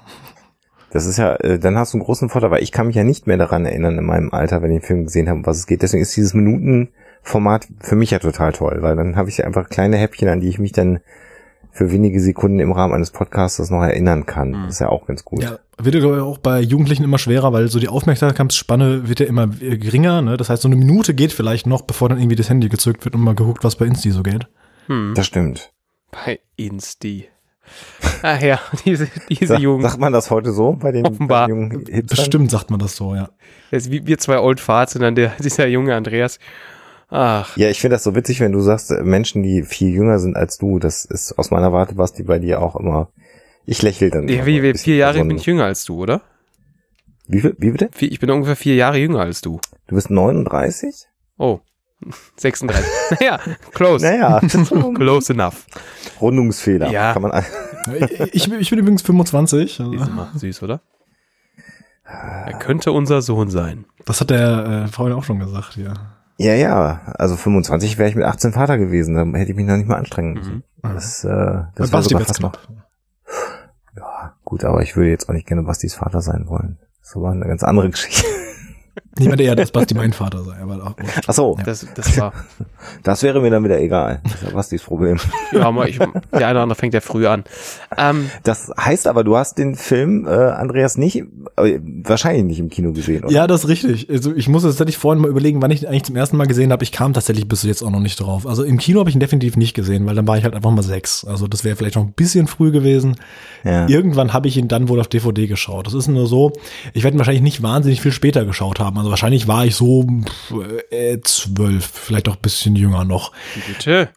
Das 0.92 1.06
ist 1.06 1.18
ja, 1.18 1.36
äh, 1.36 1.60
dann 1.60 1.78
hast 1.78 1.94
du 1.94 1.98
einen 1.98 2.06
großen 2.06 2.30
Vorteil, 2.30 2.50
weil 2.50 2.64
ich 2.64 2.72
kann 2.72 2.88
mich 2.88 2.96
ja 2.96 3.04
nicht 3.04 3.28
mehr 3.28 3.38
daran 3.38 3.66
erinnern 3.66 4.00
in 4.00 4.06
meinem 4.06 4.34
Alter, 4.34 4.64
wenn 4.64 4.72
ich 4.72 4.82
den 4.82 4.88
Film 4.88 5.04
gesehen 5.04 5.30
habe, 5.30 5.40
um 5.40 5.46
was 5.46 5.58
es 5.58 5.68
geht. 5.68 5.84
Deswegen 5.84 6.02
ist 6.02 6.18
dieses 6.18 6.34
Minutenformat 7.30 7.68
für 7.80 7.96
mich 7.96 8.12
ja 8.12 8.20
total 8.20 8.54
toll, 8.54 8.80
weil 8.82 8.96
dann 8.96 9.16
habe 9.16 9.30
ich 9.30 9.38
ja 9.38 9.46
einfach 9.46 9.70
kleine 9.70 9.98
Häppchen, 9.98 10.28
an 10.30 10.40
die 10.40 10.50
ich 10.50 10.60
mich 10.60 10.72
dann 10.72 11.00
für 11.72 11.92
wenige 11.92 12.20
Sekunden 12.20 12.60
im 12.60 12.72
Rahmen 12.72 12.94
eines 12.94 13.12
Podcasts 13.12 13.70
noch 13.70 13.84
erinnern 13.84 14.26
kann. 14.26 14.54
Das 14.54 14.76
ist 14.76 14.80
ja 14.80 14.90
auch 14.90 15.06
ganz 15.06 15.24
gut. 15.24 15.44
Ja, 15.44 15.60
wird 15.78 15.96
ja 15.96 16.02
ich, 16.02 16.22
auch 16.22 16.40
bei 16.40 16.60
Jugendlichen 16.60 17.04
immer 17.04 17.20
schwerer, 17.20 17.54
weil 17.54 17.68
so 17.68 17.80
die 17.80 17.88
Aufmerksamkeitsspanne 17.88 19.08
wird 19.08 19.20
ja 19.20 19.28
immer 19.28 19.50
äh, 19.62 19.78
geringer. 19.78 20.22
Ne? 20.22 20.36
Das 20.36 20.50
heißt, 20.50 20.64
so 20.64 20.68
eine 20.68 20.76
Minute 20.76 21.14
geht 21.14 21.32
vielleicht 21.32 21.68
noch, 21.68 21.84
bevor 21.84 22.10
dann 22.10 22.18
irgendwie 22.18 22.36
das 22.36 22.50
Handy 22.50 22.70
gezückt 22.70 23.06
wird 23.06 23.16
und 23.16 23.22
mal 23.22 23.36
geguckt, 23.36 23.64
was 23.64 23.76
bei 23.76 23.86
Insti 23.86 24.12
so 24.12 24.24
geht. 24.24 24.48
Hm. 24.88 25.14
Das 25.16 25.28
stimmt. 25.28 25.72
Bei 26.12 26.40
Insti. 26.56 27.28
Ach 28.24 28.42
ja, 28.42 28.60
diese, 28.86 29.08
diese 29.30 29.48
Sa 29.48 29.58
Jugend. 29.60 29.84
sagt 29.84 30.00
man 30.00 30.12
das 30.12 30.32
heute 30.32 30.52
so 30.52 30.74
bei 30.74 30.92
den, 30.92 31.06
Offenbar. 31.06 31.48
bei 31.48 31.54
den 31.54 31.56
jungen 31.56 31.86
Hipstern? 31.86 32.06
Bestimmt 32.08 32.52
sagt 32.52 32.72
man 32.72 32.80
das 32.80 32.96
so, 32.96 33.14
ja. 33.14 33.30
Das 33.70 33.84
ist 33.84 33.92
wie 33.92 34.08
wir 34.08 34.18
zwei 34.18 34.40
Old 34.40 34.60
Farts 34.60 34.96
und 34.96 35.04
dann 35.04 35.14
der, 35.14 35.34
dieser 35.40 35.68
junge 35.68 35.96
Andreas. 35.96 36.40
Ach, 37.12 37.58
Ja, 37.58 37.70
ich 37.70 37.80
finde 37.82 37.96
das 37.96 38.04
so 38.04 38.14
witzig, 38.16 38.40
wenn 38.40 38.52
du 38.52 38.60
sagst, 38.62 38.92
äh, 38.92 39.02
Menschen, 39.04 39.42
die 39.44 39.64
viel 39.64 39.90
jünger 39.90 40.20
sind 40.20 40.36
als 40.36 40.58
du, 40.60 40.78
das 40.80 41.06
ist 41.06 41.38
aus 41.40 41.50
meiner 41.52 41.74
Warte 41.74 41.98
was, 41.98 42.14
die 42.14 42.24
bei 42.24 42.38
dir 42.40 42.62
auch 42.62 42.76
immer. 42.76 43.10
Ich 43.66 43.82
lächle 43.82 44.10
dann. 44.12 44.28
ja, 44.28 44.46
wie, 44.46 44.62
wie, 44.64 44.74
vier 44.78 44.96
Jahre 44.96 45.16
so 45.16 45.20
ein- 45.22 45.28
bin 45.28 45.38
ich 45.38 45.46
jünger 45.46 45.66
als 45.66 45.86
du, 45.86 45.96
oder? 46.02 46.22
Wie, 47.28 47.42
viel- 47.42 47.56
wie 47.60 47.72
bitte? 47.72 47.90
Ich 48.00 48.20
bin 48.20 48.30
ungefähr 48.32 48.56
vier 48.56 48.76
Jahre 48.76 48.98
jünger 48.98 49.22
als 49.22 49.42
du. 49.42 49.60
Du 49.88 49.96
bist 49.96 50.10
39? 50.10 51.08
Oh, 51.38 51.60
36. 52.38 52.86
naja, 53.20 53.40
close. 53.74 54.06
Naja, 54.06 54.40
Close 54.96 55.34
enough. 55.34 55.66
Rundungsfehler. 56.22 56.90
Ja. 56.92 57.14
Kann 57.14 57.22
man 57.24 57.44
Ich, 58.34 58.52
ich 58.52 58.70
bin 58.70 58.80
übrigens 58.80 59.02
25. 59.02 59.80
Also, 59.80 59.94
Ist 59.94 60.08
immer 60.08 60.32
süß, 60.36 60.64
oder? 60.64 60.82
Er 62.04 62.54
könnte 62.60 62.92
unser 62.92 63.22
Sohn 63.22 63.50
sein. 63.50 63.86
das 64.06 64.20
hat 64.22 64.30
der 64.32 64.86
äh, 64.86 64.92
vorhin 64.92 65.16
auch 65.16 65.24
schon 65.24 65.40
gesagt, 65.40 65.76
ja. 65.78 65.94
Ja, 66.40 66.54
ja. 66.54 67.02
Also 67.18 67.36
25 67.36 67.98
wäre 67.98 68.10
ich 68.10 68.16
mit 68.16 68.26
18 68.26 68.54
Vater 68.54 68.78
gewesen. 68.78 69.16
Da 69.16 69.38
hätte 69.38 69.52
ich 69.52 69.58
mich 69.58 69.66
noch 69.66 69.78
nicht 69.78 69.88
mal 69.88 69.98
anstrengen 69.98 70.34
müssen. 70.34 70.64
Mhm. 70.82 70.94
Das, 70.94 71.24
äh, 71.24 71.64
das 71.76 71.92
Basti 71.92 72.14
sogar 72.14 72.26
fast 72.26 72.42
noch. 72.42 72.54
Ja, 73.98 74.36
gut, 74.46 74.64
aber 74.64 74.82
ich 74.82 74.96
würde 74.96 75.10
jetzt 75.10 75.28
auch 75.28 75.34
nicht 75.34 75.48
gerne 75.48 75.64
Bastis 75.64 75.96
Vater 75.96 76.22
sein 76.22 76.48
wollen. 76.48 76.80
Das 77.02 77.16
war 77.16 77.32
eine 77.32 77.46
ganz 77.46 77.64
andere 77.64 77.90
Geschichte. 77.90 78.26
Niemand 79.20 79.42
eher, 79.42 79.56
dass 79.56 79.72
Basti 79.72 79.94
mein 79.96 80.14
Vater 80.14 80.44
sei, 80.44 80.56
aber 80.62 80.76
auch. 80.84 80.96
Ach 81.28 81.34
so, 81.34 81.56
Ja. 81.58 81.64
Das, 81.64 81.86
das 81.96 82.18
war, 82.18 82.34
das 83.04 83.24
wäre 83.24 83.42
mir 83.42 83.50
dann 83.52 83.64
wieder 83.64 83.80
egal. 83.80 84.22
Das 84.24 84.34
ist 84.36 84.44
ja 84.44 84.50
Bastis 84.52 84.84
Problem. 84.84 85.18
ja, 85.52 85.62
aber 85.62 85.88
ich, 85.88 85.98
der 85.98 86.08
eine 86.08 86.52
oder 86.52 86.62
andere 86.64 86.76
fängt 86.80 86.94
ja 86.94 87.02
früh 87.02 87.28
an. 87.28 87.44
Ähm, 87.98 88.30
Das 88.44 88.72
heißt 88.80 89.08
aber, 89.08 89.24
du 89.24 89.38
hast 89.38 89.58
den 89.58 89.76
Film, 89.76 90.26
äh, 90.28 90.30
Andreas, 90.32 90.98
nicht, 90.98 91.18
äh, 91.58 91.80
wahrscheinlich 92.04 92.44
nicht 92.46 92.60
im 92.60 92.70
Kino 92.70 92.94
gesehen, 92.94 93.24
oder? 93.24 93.34
Ja, 93.34 93.48
das 93.48 93.64
ist 93.64 93.70
richtig. 93.70 94.10
Also 94.10 94.34
ich 94.34 94.48
muss 94.48 94.64
jetzt 94.64 94.74
tatsächlich 94.74 94.98
vorhin 94.98 95.22
mal 95.22 95.30
überlegen, 95.30 95.62
wann 95.62 95.72
ich 95.72 95.84
ihn 95.84 95.88
eigentlich 95.88 96.04
zum 96.04 96.16
ersten 96.16 96.38
Mal 96.38 96.48
gesehen 96.48 96.72
habe. 96.72 96.84
Ich 96.84 96.92
kam 96.92 97.14
tatsächlich 97.14 97.48
bis 97.48 97.64
jetzt 97.64 97.84
auch 97.84 97.92
noch 97.92 98.00
nicht 98.00 98.20
drauf. 98.20 98.48
Also 98.48 98.64
im 98.64 98.78
Kino 98.78 99.00
habe 99.00 99.10
ich 99.10 99.16
ihn 99.16 99.20
definitiv 99.20 99.58
nicht 99.58 99.74
gesehen, 99.74 100.06
weil 100.06 100.16
dann 100.16 100.28
war 100.28 100.38
ich 100.38 100.44
halt 100.44 100.56
einfach 100.56 100.72
mal 100.72 100.82
sechs. 100.84 101.26
Also 101.26 101.48
das 101.48 101.64
wäre 101.64 101.76
vielleicht 101.76 101.96
noch 101.96 102.04
ein 102.04 102.14
bisschen 102.14 102.48
früh 102.48 102.72
gewesen. 102.72 103.16
Ja. 103.64 103.88
Irgendwann 103.88 104.34
habe 104.34 104.48
ich 104.48 104.58
ihn 104.58 104.68
dann 104.68 104.88
wohl 104.90 105.00
auf 105.00 105.08
DVD 105.08 105.48
geschaut. 105.48 105.88
Das 105.88 105.94
ist 105.94 106.08
nur 106.08 106.28
so, 106.28 106.54
ich 106.94 107.04
werde 107.04 107.16
ihn 107.16 107.20
wahrscheinlich 107.20 107.44
nicht 107.44 107.62
wahnsinnig 107.62 108.02
viel 108.02 108.12
später 108.12 108.46
geschaut 108.46 108.80
haben. 108.80 108.98
Also 108.98 109.09
wahrscheinlich 109.10 109.48
war 109.48 109.66
ich 109.66 109.76
so 109.76 110.06
äh, 110.92 111.20
zwölf, 111.22 111.86
vielleicht 111.86 112.30
auch 112.30 112.36
ein 112.36 112.42
bisschen 112.42 112.76
jünger 112.76 113.04
noch. 113.06 113.32
bitte. 113.68 114.10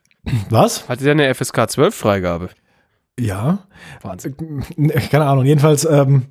Was? 0.51 0.89
Hatte 0.89 1.05
der 1.05 1.13
eine 1.13 1.35
FSK 1.35 1.69
12 1.71 1.95
Freigabe? 1.95 2.51
Ja. 3.19 3.67
Wahnsinn. 4.03 4.35
Äh, 4.79 5.01
Keine 5.09 5.27
Ahnung. 5.27 5.45
Jedenfalls, 5.45 5.85
ähm, 5.85 6.27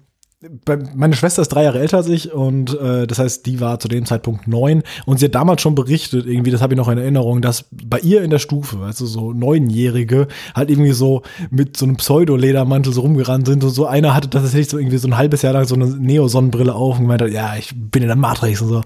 meine 0.96 1.16
Schwester 1.16 1.44
ist 1.44 1.50
drei 1.50 1.64
Jahre 1.64 1.80
älter 1.80 1.98
als 1.98 2.08
ich 2.08 2.34
und 2.34 2.74
äh, 2.80 3.06
das 3.06 3.20
heißt, 3.20 3.46
die 3.46 3.60
war 3.60 3.80
zu 3.80 3.88
dem 3.88 4.08
Zeitpunkt 4.08 4.48
neun 4.48 4.82
und 5.06 5.20
sie 5.20 5.26
hat 5.26 5.36
damals 5.36 5.62
schon 5.62 5.76
berichtet, 5.76 6.26
irgendwie, 6.26 6.50
das 6.50 6.62
habe 6.62 6.74
ich 6.74 6.78
noch 6.78 6.90
in 6.90 6.98
Erinnerung, 6.98 7.42
dass 7.42 7.66
bei 7.72 8.00
ihr 8.00 8.24
in 8.24 8.32
der 8.32 8.40
Stufe, 8.40 8.78
du, 8.78 9.06
so 9.06 9.34
Neunjährige 9.34 10.28
halt 10.56 10.72
irgendwie 10.72 10.94
so 10.94 11.22
mit 11.52 11.78
so 11.78 11.86
einem 11.86 11.98
Pseudo-Ledermantel 11.98 12.92
so 12.92 13.02
rumgerannt 13.02 13.46
sind 13.46 13.64
und 13.64 13.70
so 13.70 13.86
einer 13.86 14.16
hatte 14.16 14.32
tatsächlich 14.32 14.70
so 14.70 14.80
irgendwie 14.80 14.98
so 14.98 15.08
ein 15.08 15.18
halbes 15.18 15.44
Jahr 15.44 15.54
lang 15.54 15.66
so 15.66 15.76
eine 15.76 15.86
Neo-Sonnenbrille 15.86 16.74
auf 16.74 16.96
und 16.96 17.04
gemeint 17.04 17.22
hat, 17.22 17.30
ja, 17.30 17.56
ich 17.56 17.74
bin 17.76 18.02
in 18.02 18.08
der 18.08 18.18
Matrix 18.18 18.62
und 18.62 18.70
so. 18.70 18.82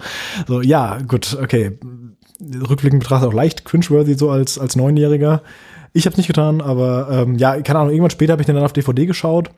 So, 0.47 0.61
ja, 0.61 0.97
gut, 1.07 1.37
okay. 1.41 1.79
Rückblickend 2.69 3.01
betrachtet 3.01 3.29
auch 3.29 3.33
leicht 3.33 3.63
cringeworthy 3.63 4.15
so 4.15 4.29
als, 4.29 4.59
als 4.59 4.75
Neunjähriger. 4.75 5.41
Ich 5.93 6.05
habe 6.05 6.11
es 6.11 6.17
nicht 6.17 6.27
getan, 6.27 6.59
aber 6.59 7.07
ähm, 7.09 7.37
ja, 7.37 7.61
keine 7.61 7.79
Ahnung, 7.79 7.91
irgendwann 7.91 8.09
später 8.09 8.33
habe 8.33 8.41
ich 8.41 8.45
den 8.45 8.55
dann 8.55 8.65
auf 8.65 8.73
DVD 8.73 9.05
geschaut, 9.05 9.51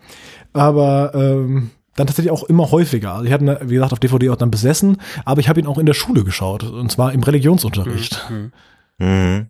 aber 0.53 1.11
ähm, 1.15 1.71
dann 1.97 2.07
tatsächlich 2.07 2.31
auch 2.31 2.43
immer 2.43 2.71
häufiger. 2.71 3.13
Also 3.13 3.25
ich 3.25 3.33
hatte, 3.33 3.43
ihn, 3.43 3.57
wie 3.69 3.75
gesagt, 3.75 3.91
auf 3.91 3.99
DVD 3.99 4.29
auch 4.29 4.37
dann 4.37 4.51
besessen, 4.51 5.01
aber 5.25 5.41
ich 5.41 5.49
habe 5.49 5.59
ihn 5.59 5.67
auch 5.67 5.77
in 5.77 5.85
der 5.85 5.93
Schule 5.93 6.23
geschaut, 6.23 6.63
und 6.63 6.91
zwar 6.91 7.11
im 7.11 7.23
Religionsunterricht. 7.23 8.29
Mhm. 8.29 8.51
Mhm. 8.99 9.47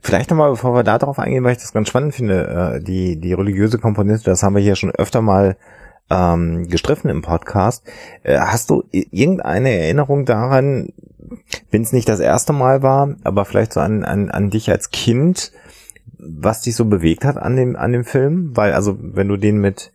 Vielleicht 0.00 0.30
nochmal, 0.30 0.50
bevor 0.50 0.74
wir 0.74 0.84
da 0.84 0.98
drauf 0.98 1.18
eingehen, 1.18 1.44
weil 1.44 1.52
ich 1.52 1.58
das 1.58 1.72
ganz 1.72 1.88
spannend 1.88 2.14
finde, 2.14 2.76
äh, 2.76 2.84
die, 2.84 3.20
die 3.20 3.32
religiöse 3.32 3.78
Komponente, 3.78 4.24
das 4.24 4.42
haben 4.42 4.54
wir 4.54 4.62
hier 4.62 4.76
schon 4.76 4.90
öfter 4.90 5.20
mal 5.20 5.56
ähm, 6.10 6.68
gestriffen 6.68 7.10
im 7.10 7.22
Podcast. 7.22 7.84
Äh, 8.22 8.38
hast 8.38 8.70
du 8.70 8.84
irgendeine 8.90 9.70
Erinnerung 9.70 10.24
daran, 10.24 10.92
wenn 11.70 11.82
es 11.82 11.92
nicht 11.92 12.08
das 12.08 12.20
erste 12.20 12.52
Mal 12.52 12.82
war, 12.82 13.16
aber 13.24 13.44
vielleicht 13.44 13.72
so 13.72 13.80
an, 13.80 14.04
an, 14.04 14.30
an 14.30 14.50
dich 14.50 14.70
als 14.70 14.90
Kind, 14.90 15.52
was 16.18 16.62
dich 16.62 16.76
so 16.76 16.84
bewegt 16.84 17.24
hat 17.24 17.36
an 17.36 17.56
dem, 17.56 17.76
an 17.76 17.92
dem 17.92 18.04
Film? 18.04 18.56
Weil, 18.56 18.72
also, 18.72 18.96
wenn 18.98 19.28
du 19.28 19.36
den 19.36 19.58
mit, 19.58 19.92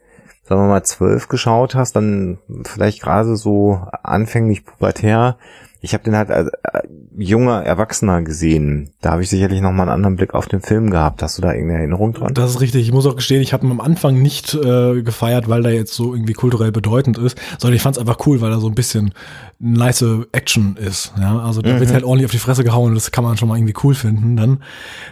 sagen 0.53 0.67
wir 0.67 0.73
mal, 0.73 0.83
zwölf 0.83 1.27
geschaut 1.27 1.75
hast, 1.75 1.95
dann 1.95 2.37
vielleicht 2.63 3.01
gerade 3.01 3.35
so 3.35 3.81
anfänglich 4.03 4.65
pubertär. 4.65 5.37
Ich 5.85 5.93
habe 5.93 6.05
den 6.05 6.15
halt 6.15 6.31
als 6.31 6.47
äh, 6.47 6.87
junger 7.17 7.61
Erwachsener 7.61 8.21
gesehen. 8.21 8.91
Da 9.01 9.11
habe 9.11 9.23
ich 9.23 9.29
sicherlich 9.29 9.59
noch 9.59 9.73
mal 9.73 9.83
einen 9.83 9.91
anderen 9.91 10.15
Blick 10.15 10.33
auf 10.33 10.47
den 10.47 10.61
Film 10.61 10.89
gehabt. 10.89 11.21
Hast 11.21 11.37
du 11.37 11.41
da 11.41 11.51
irgendeine 11.51 11.79
Erinnerung 11.79 12.13
dran? 12.13 12.33
Das 12.33 12.51
ist 12.51 12.61
richtig. 12.61 12.83
Ich 12.83 12.93
muss 12.93 13.05
auch 13.05 13.17
gestehen, 13.17 13.41
ich 13.41 13.51
habe 13.51 13.67
ihn 13.67 13.71
am 13.71 13.81
Anfang 13.81 14.21
nicht 14.21 14.53
äh, 14.53 15.01
gefeiert, 15.01 15.49
weil 15.49 15.61
der 15.61 15.73
jetzt 15.73 15.93
so 15.93 16.15
irgendwie 16.15 16.31
kulturell 16.31 16.71
bedeutend 16.71 17.17
ist, 17.17 17.37
sondern 17.59 17.75
ich 17.75 17.81
fand 17.81 17.97
es 17.97 17.99
einfach 17.99 18.25
cool, 18.25 18.39
weil 18.39 18.53
er 18.53 18.61
so 18.61 18.67
ein 18.67 18.75
bisschen 18.75 19.13
nice 19.59 20.05
Action 20.31 20.77
ist. 20.77 21.13
Ja, 21.19 21.39
also 21.39 21.61
da 21.61 21.79
wird 21.79 21.91
halt 21.91 22.03
ordentlich 22.03 22.25
auf 22.25 22.31
die 22.31 22.37
Fresse 22.37 22.63
gehauen 22.63 22.89
und 22.89 22.95
das 22.95 23.11
kann 23.11 23.23
man 23.23 23.37
schon 23.37 23.47
mal 23.49 23.57
irgendwie 23.57 23.75
cool 23.83 23.93
finden. 23.93 24.35
Dann, 24.35 24.59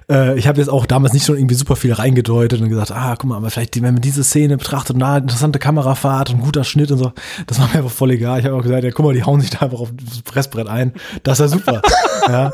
äh, 0.10 0.38
ich 0.38 0.48
habe 0.48 0.60
jetzt 0.60 0.70
auch 0.70 0.86
damals 0.86 1.14
nicht 1.14 1.26
schon 1.26 1.38
irgendwie 1.38 1.56
super 1.56 1.76
viel 1.76 1.94
reingedeutet 1.94 2.62
und 2.62 2.70
gesagt, 2.70 2.92
ah, 2.92 3.16
guck 3.18 3.30
mal, 3.30 3.38
aber 3.38 3.50
vielleicht, 3.50 3.76
wenn 3.82 3.94
man 3.94 4.02
diese 4.02 4.24
Szene 4.24 4.58
betrachtet, 4.58 4.98
na, 4.98 5.18
interessante 5.18 5.60
Kamerafahrt 5.60 6.34
und 6.34 6.42
guter 6.42 6.64
Schnitt 6.64 6.92
und 6.92 6.98
so, 6.98 7.12
das 7.48 7.60
war 7.60 7.68
mir 7.68 7.76
einfach 7.76 7.92
voll 7.92 8.12
egal. 8.12 8.40
Ich 8.40 8.46
habe 8.46 8.56
auch 8.56 8.62
gesagt, 8.62 8.84
ja, 8.84 8.92
guck 8.92 9.06
mal, 9.06 9.14
die 9.14 9.24
hauen 9.24 9.42
sich 9.42 9.52
da 9.52 9.60
einfach 9.60 9.80
auf 9.80 9.94
das 9.96 10.22
Pressbrett 10.22 10.61
ein. 10.68 10.94
Das 11.24 11.40
ist 11.40 11.52
ja 11.52 11.58
super. 11.58 11.82
ja. 12.28 12.52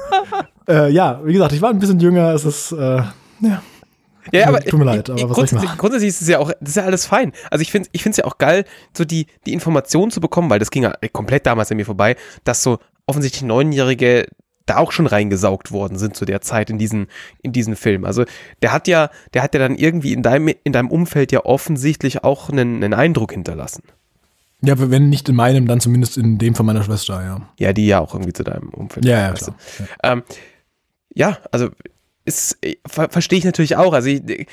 Äh, 0.67 0.91
ja, 0.91 1.21
wie 1.23 1.33
gesagt, 1.33 1.53
ich 1.53 1.61
war 1.61 1.69
ein 1.69 1.79
bisschen 1.79 1.99
jünger. 1.99 2.33
Es 2.33 2.45
ist, 2.45 2.71
äh, 2.73 3.01
ja. 3.41 3.61
Ja, 4.33 4.47
aber 4.49 4.59
Tut 4.59 4.79
mir 4.79 4.85
leid, 4.85 5.09
aber 5.09 5.29
was 5.29 5.37
soll 5.37 5.45
ich 5.45 5.51
grundsätzlich, 5.51 5.63
machen? 5.63 5.77
grundsätzlich 5.77 6.09
ist 6.09 6.21
es 6.21 6.27
ja 6.27 6.39
auch, 6.39 6.51
das 6.59 6.69
ist 6.69 6.75
ja 6.75 6.83
alles 6.83 7.05
fein. 7.05 7.31
Also 7.49 7.61
ich 7.61 7.71
finde, 7.71 7.89
ich 7.93 8.03
finde 8.03 8.11
es 8.11 8.17
ja 8.17 8.25
auch 8.25 8.37
geil, 8.37 8.65
so 8.95 9.05
die 9.05 9.27
die 9.45 9.53
Informationen 9.53 10.11
zu 10.11 10.19
bekommen, 10.19 10.49
weil 10.49 10.59
das 10.59 10.69
ging 10.69 10.83
ja 10.83 10.93
komplett 11.13 11.45
damals 11.45 11.71
an 11.71 11.77
mir 11.77 11.85
vorbei, 11.85 12.17
dass 12.43 12.61
so 12.61 12.79
offensichtlich 13.05 13.43
Neunjährige 13.43 14.27
da 14.65 14.77
auch 14.77 14.91
schon 14.91 15.07
reingesaugt 15.07 15.71
worden 15.71 15.97
sind 15.97 16.15
zu 16.15 16.25
der 16.25 16.41
Zeit 16.41 16.69
in 16.69 16.77
diesen 16.77 17.07
in 17.41 17.53
diesen 17.53 17.75
Film. 17.75 18.05
Also 18.05 18.25
der 18.61 18.73
hat 18.73 18.87
ja, 18.87 19.09
der 19.33 19.43
hat 19.43 19.53
ja 19.53 19.59
dann 19.59 19.75
irgendwie 19.75 20.13
in 20.13 20.23
deinem 20.23 20.53
in 20.63 20.73
deinem 20.73 20.91
Umfeld 20.91 21.31
ja 21.31 21.45
offensichtlich 21.45 22.23
auch 22.23 22.49
einen, 22.49 22.83
einen 22.83 22.93
Eindruck 22.93 23.31
hinterlassen. 23.31 23.83
Ja, 24.61 24.73
wenn 24.77 25.09
nicht 25.09 25.29
in 25.29 25.35
meinem, 25.35 25.67
dann 25.67 25.79
zumindest 25.79 26.17
in 26.17 26.39
dem 26.39 26.55
von 26.55 26.65
meiner 26.65 26.83
Schwester, 26.83 27.23
ja. 27.23 27.49
Ja, 27.59 27.73
die 27.73 27.85
ja 27.85 27.99
auch 27.99 28.13
irgendwie 28.13 28.33
zu 28.33 28.43
deinem 28.43 28.69
Umfeld. 28.69 29.05
Ja, 29.05 29.19
ja, 29.19 29.33
klar. 29.33 29.55
du. 29.77 29.83
Ähm, 30.03 30.23
ja, 31.13 31.37
also 31.51 31.69
ist, 32.25 32.57
ver 32.85 33.09
verstehe 33.09 33.39
ich 33.39 33.45
natürlich 33.45 33.75
auch. 33.75 33.93
Also 33.93 34.09
ich, 34.09 34.47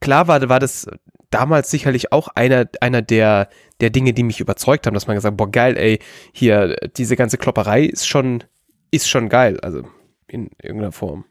klar 0.00 0.28
war, 0.28 0.48
war 0.48 0.60
das 0.60 0.86
damals 1.30 1.70
sicherlich 1.70 2.12
auch 2.12 2.28
einer, 2.28 2.68
einer 2.80 3.02
der, 3.02 3.48
der 3.80 3.90
Dinge, 3.90 4.12
die 4.12 4.22
mich 4.22 4.40
überzeugt 4.40 4.86
haben, 4.86 4.94
dass 4.94 5.06
man 5.06 5.16
gesagt, 5.16 5.36
boah, 5.36 5.50
geil, 5.50 5.76
ey, 5.76 5.98
hier, 6.32 6.76
diese 6.96 7.16
ganze 7.16 7.38
Klopperei 7.38 7.84
ist 7.84 8.06
schon, 8.06 8.44
ist 8.90 9.08
schon 9.08 9.28
geil, 9.28 9.58
also 9.60 9.82
in 10.28 10.50
irgendeiner 10.62 10.92
Form. 10.92 11.24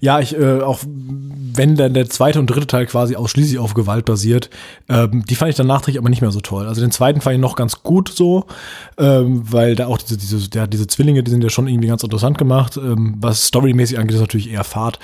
Ja, 0.00 0.20
ich 0.20 0.36
äh, 0.36 0.60
auch 0.60 0.80
wenn 1.52 1.76
dann 1.76 1.94
der 1.94 2.08
zweite 2.08 2.38
und 2.38 2.46
dritte 2.46 2.66
Teil 2.66 2.86
quasi 2.86 3.16
ausschließlich 3.16 3.58
auf 3.58 3.74
Gewalt 3.74 4.04
basiert, 4.04 4.50
ähm, 4.88 5.24
die 5.28 5.34
fand 5.34 5.50
ich 5.50 5.56
dann 5.56 5.66
nachträglich 5.66 5.98
aber 5.98 6.08
nicht 6.08 6.20
mehr 6.20 6.30
so 6.30 6.40
toll. 6.40 6.66
Also 6.66 6.80
den 6.80 6.90
zweiten 6.90 7.20
fand 7.20 7.34
ich 7.34 7.40
noch 7.40 7.56
ganz 7.56 7.82
gut 7.82 8.08
so, 8.08 8.46
ähm, 8.98 9.42
weil 9.50 9.74
da 9.76 9.86
auch 9.86 9.98
diese 9.98 10.16
diese 10.16 10.48
der, 10.48 10.66
diese 10.66 10.86
Zwillinge, 10.86 11.22
die 11.22 11.30
sind 11.30 11.42
ja 11.42 11.50
schon 11.50 11.68
irgendwie 11.68 11.88
ganz 11.88 12.02
interessant 12.02 12.38
gemacht. 12.38 12.76
Ähm, 12.76 13.16
was 13.18 13.46
storymäßig 13.46 13.98
angeht, 13.98 14.14
ist 14.14 14.20
natürlich 14.20 14.50
eher 14.50 14.64
Fahrt. 14.64 14.98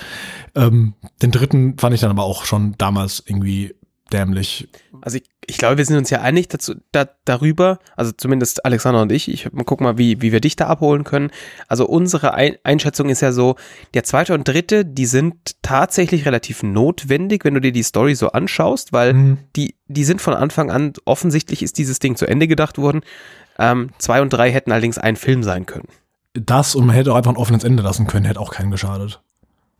Ähm, 0.55 0.93
den 1.21 1.31
dritten 1.31 1.77
fand 1.77 1.93
ich 1.93 2.01
dann 2.01 2.11
aber 2.11 2.23
auch 2.23 2.45
schon 2.45 2.75
damals 2.77 3.23
irgendwie 3.25 3.75
dämlich. 4.11 4.67
Also 5.01 5.17
ich, 5.17 5.23
ich 5.45 5.57
glaube, 5.57 5.77
wir 5.77 5.85
sind 5.85 5.97
uns 5.97 6.09
ja 6.09 6.21
einig 6.21 6.47
dazu, 6.47 6.75
da, 6.91 7.07
darüber, 7.25 7.79
also 7.95 8.11
zumindest 8.11 8.65
Alexander 8.65 9.01
und 9.01 9.11
ich, 9.11 9.29
ich 9.31 9.49
guck 9.65 9.81
mal, 9.81 9.97
wie, 9.97 10.21
wie 10.21 10.31
wir 10.31 10.41
dich 10.41 10.55
da 10.55 10.67
abholen 10.67 11.03
können. 11.03 11.31
Also 11.67 11.85
unsere 11.85 12.33
Ein 12.33 12.57
Einschätzung 12.63 13.09
ist 13.09 13.21
ja 13.21 13.31
so, 13.31 13.55
der 13.93 14.03
zweite 14.03 14.33
und 14.33 14.47
dritte, 14.47 14.85
die 14.85 15.05
sind 15.05 15.61
tatsächlich 15.61 16.25
relativ 16.25 16.63
notwendig, 16.63 17.45
wenn 17.45 17.53
du 17.53 17.61
dir 17.61 17.71
die 17.71 17.83
Story 17.83 18.15
so 18.15 18.31
anschaust, 18.31 18.93
weil 18.93 19.13
Mhm. 19.13 19.37
die, 19.55 19.75
die 19.87 20.03
sind 20.03 20.21
von 20.21 20.33
Anfang 20.33 20.71
an, 20.71 20.93
offensichtlich 21.05 21.63
ist 21.63 21.77
dieses 21.77 21.99
Ding 21.99 22.15
zu 22.15 22.25
Ende 22.27 22.47
gedacht 22.47 22.77
worden. 22.77 23.01
Ähm, 23.59 23.91
zwei 23.97 24.21
und 24.21 24.31
drei 24.31 24.51
hätten 24.51 24.71
allerdings 24.71 24.97
ein 24.97 25.15
Film 25.15 25.43
sein 25.43 25.65
können. 25.65 25.87
Das 26.33 26.75
und 26.75 26.85
man 26.85 26.95
hätte 26.95 27.11
auch 27.11 27.15
einfach 27.17 27.31
ein 27.31 27.37
offenes 27.37 27.63
Ende 27.63 27.81
lassen 27.81 28.05
können, 28.05 28.25
hätte 28.25 28.39
auch 28.39 28.51
keinen 28.51 28.69
geschadet. 28.69 29.21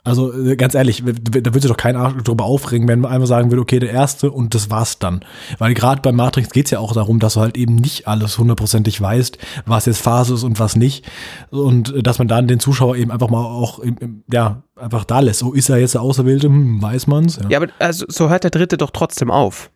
Also 0.08 0.34
äh, 0.34 0.56
ganz 0.56 0.74
ehrlich, 0.74 1.04
da 1.06 1.54
würde 1.54 1.62
sich 1.62 1.70
doch 1.70 1.76
kein 1.76 1.98
Arsch 1.98 2.24
drüber 2.24 2.46
aufregen, 2.46 2.88
wenn 2.88 3.02
man 3.02 3.12
einfach 3.12 3.28
sagen 3.28 3.52
würde, 3.52 3.62
okay, 3.62 3.80
der 3.80 3.92
erste 3.92 4.32
und 4.32 4.56
das 4.56 4.70
war's 4.70 5.00
dann. 5.00 5.26
Weil 5.58 5.74
gerade 5.74 6.02
bei 6.02 6.14
Matrix 6.14 6.52
geht's 6.52 6.72
ja 6.72 6.80
auch 6.80 6.94
darum, 6.94 7.20
dass 7.20 7.34
du 7.34 7.42
halt 7.42 7.58
eben 7.58 7.76
nicht 7.76 8.08
alles 8.08 8.38
hundertprozentig 8.38 9.02
weißt, 9.02 9.38
was 9.66 9.86
jetzt 9.86 10.02
Phase 10.02 10.36
ist 10.36 10.44
und 10.44 10.60
was 10.60 10.78
nicht. 10.78 11.06
Und 11.50 11.94
äh, 11.94 12.04
dass 12.04 12.20
man 12.20 12.30
dann 12.30 12.48
den 12.48 12.62
Zuschauer 12.62 12.96
eben 12.96 13.12
einfach 13.12 13.30
mal 13.30 13.44
auch, 13.44 13.84
ja, 14.32 14.64
einfach 14.78 15.04
da 15.04 15.20
lässt. 15.20 15.40
So 15.40 15.52
ist 15.52 15.68
er 15.68 15.78
jetzt 15.78 15.96
der 15.96 16.02
Auserwählte, 16.02 16.48
hm, 16.48 16.82
weiß 16.82 17.08
man's. 17.08 17.38
Ja, 17.50 17.58
aber 17.58 17.68
also, 17.80 18.06
so 18.08 18.30
hört 18.30 18.46
der 18.46 18.52
dritte 18.52 18.78
doch 18.78 18.92
trotzdem 18.92 19.30
auf. 19.30 19.72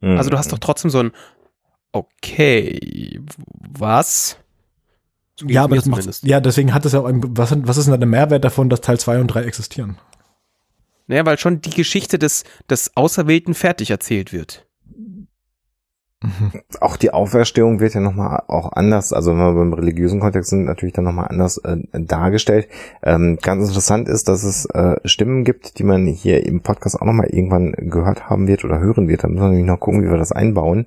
Mhm. 0.00 0.18
Also 0.18 0.30
du 0.30 0.38
hast 0.38 0.52
doch 0.52 0.58
trotzdem 0.58 0.92
so 0.92 1.00
ein, 1.00 1.10
okay, 1.90 3.20
was? 3.76 4.38
Ja, 5.46 5.64
aber 5.64 5.76
das 5.76 5.86
macht, 5.86 6.24
ja, 6.24 6.40
deswegen 6.40 6.74
hat 6.74 6.84
es 6.84 6.92
ja 6.92 7.00
auch, 7.00 7.06
ein, 7.06 7.22
was, 7.36 7.54
was 7.66 7.76
ist 7.76 7.88
denn 7.88 8.00
der 8.00 8.08
Mehrwert 8.08 8.44
davon, 8.44 8.68
dass 8.68 8.80
Teil 8.80 8.98
2 8.98 9.20
und 9.20 9.28
3 9.28 9.42
existieren? 9.42 9.98
Naja, 11.06 11.24
weil 11.24 11.38
schon 11.38 11.60
die 11.60 11.70
Geschichte 11.70 12.18
des, 12.18 12.44
des 12.68 12.96
Auserwählten 12.96 13.54
fertig 13.54 13.90
erzählt 13.90 14.32
wird. 14.32 14.66
auch 16.80 16.96
die 16.96 17.12
Auferstehung 17.12 17.78
wird 17.78 17.94
ja 17.94 18.00
nochmal 18.00 18.42
auch 18.48 18.72
anders, 18.72 19.12
also 19.12 19.30
wenn 19.30 19.38
wir 19.38 19.54
beim 19.54 19.72
religiösen 19.72 20.18
Kontext 20.18 20.50
sind, 20.50 20.64
natürlich 20.64 20.92
dann 20.92 21.04
nochmal 21.04 21.28
anders 21.28 21.58
äh, 21.58 21.76
dargestellt. 21.92 22.68
Ähm, 23.02 23.38
ganz 23.40 23.68
interessant 23.68 24.08
ist, 24.08 24.26
dass 24.28 24.42
es 24.42 24.66
äh, 24.66 24.96
Stimmen 25.04 25.44
gibt, 25.44 25.78
die 25.78 25.84
man 25.84 26.06
hier 26.06 26.44
im 26.44 26.60
Podcast 26.62 27.00
auch 27.00 27.06
nochmal 27.06 27.28
irgendwann 27.28 27.72
gehört 27.72 28.28
haben 28.28 28.48
wird 28.48 28.64
oder 28.64 28.80
hören 28.80 29.08
wird. 29.08 29.22
Da 29.22 29.28
müssen 29.28 29.42
wir 29.42 29.48
nämlich 29.50 29.66
noch 29.66 29.80
gucken, 29.80 30.02
wie 30.02 30.10
wir 30.10 30.18
das 30.18 30.32
einbauen. 30.32 30.86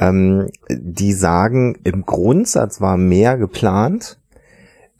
Ähm, 0.00 0.48
die 0.70 1.12
sagen, 1.12 1.76
im 1.84 2.06
Grundsatz 2.06 2.80
war 2.80 2.96
mehr 2.96 3.36
geplant, 3.36 4.18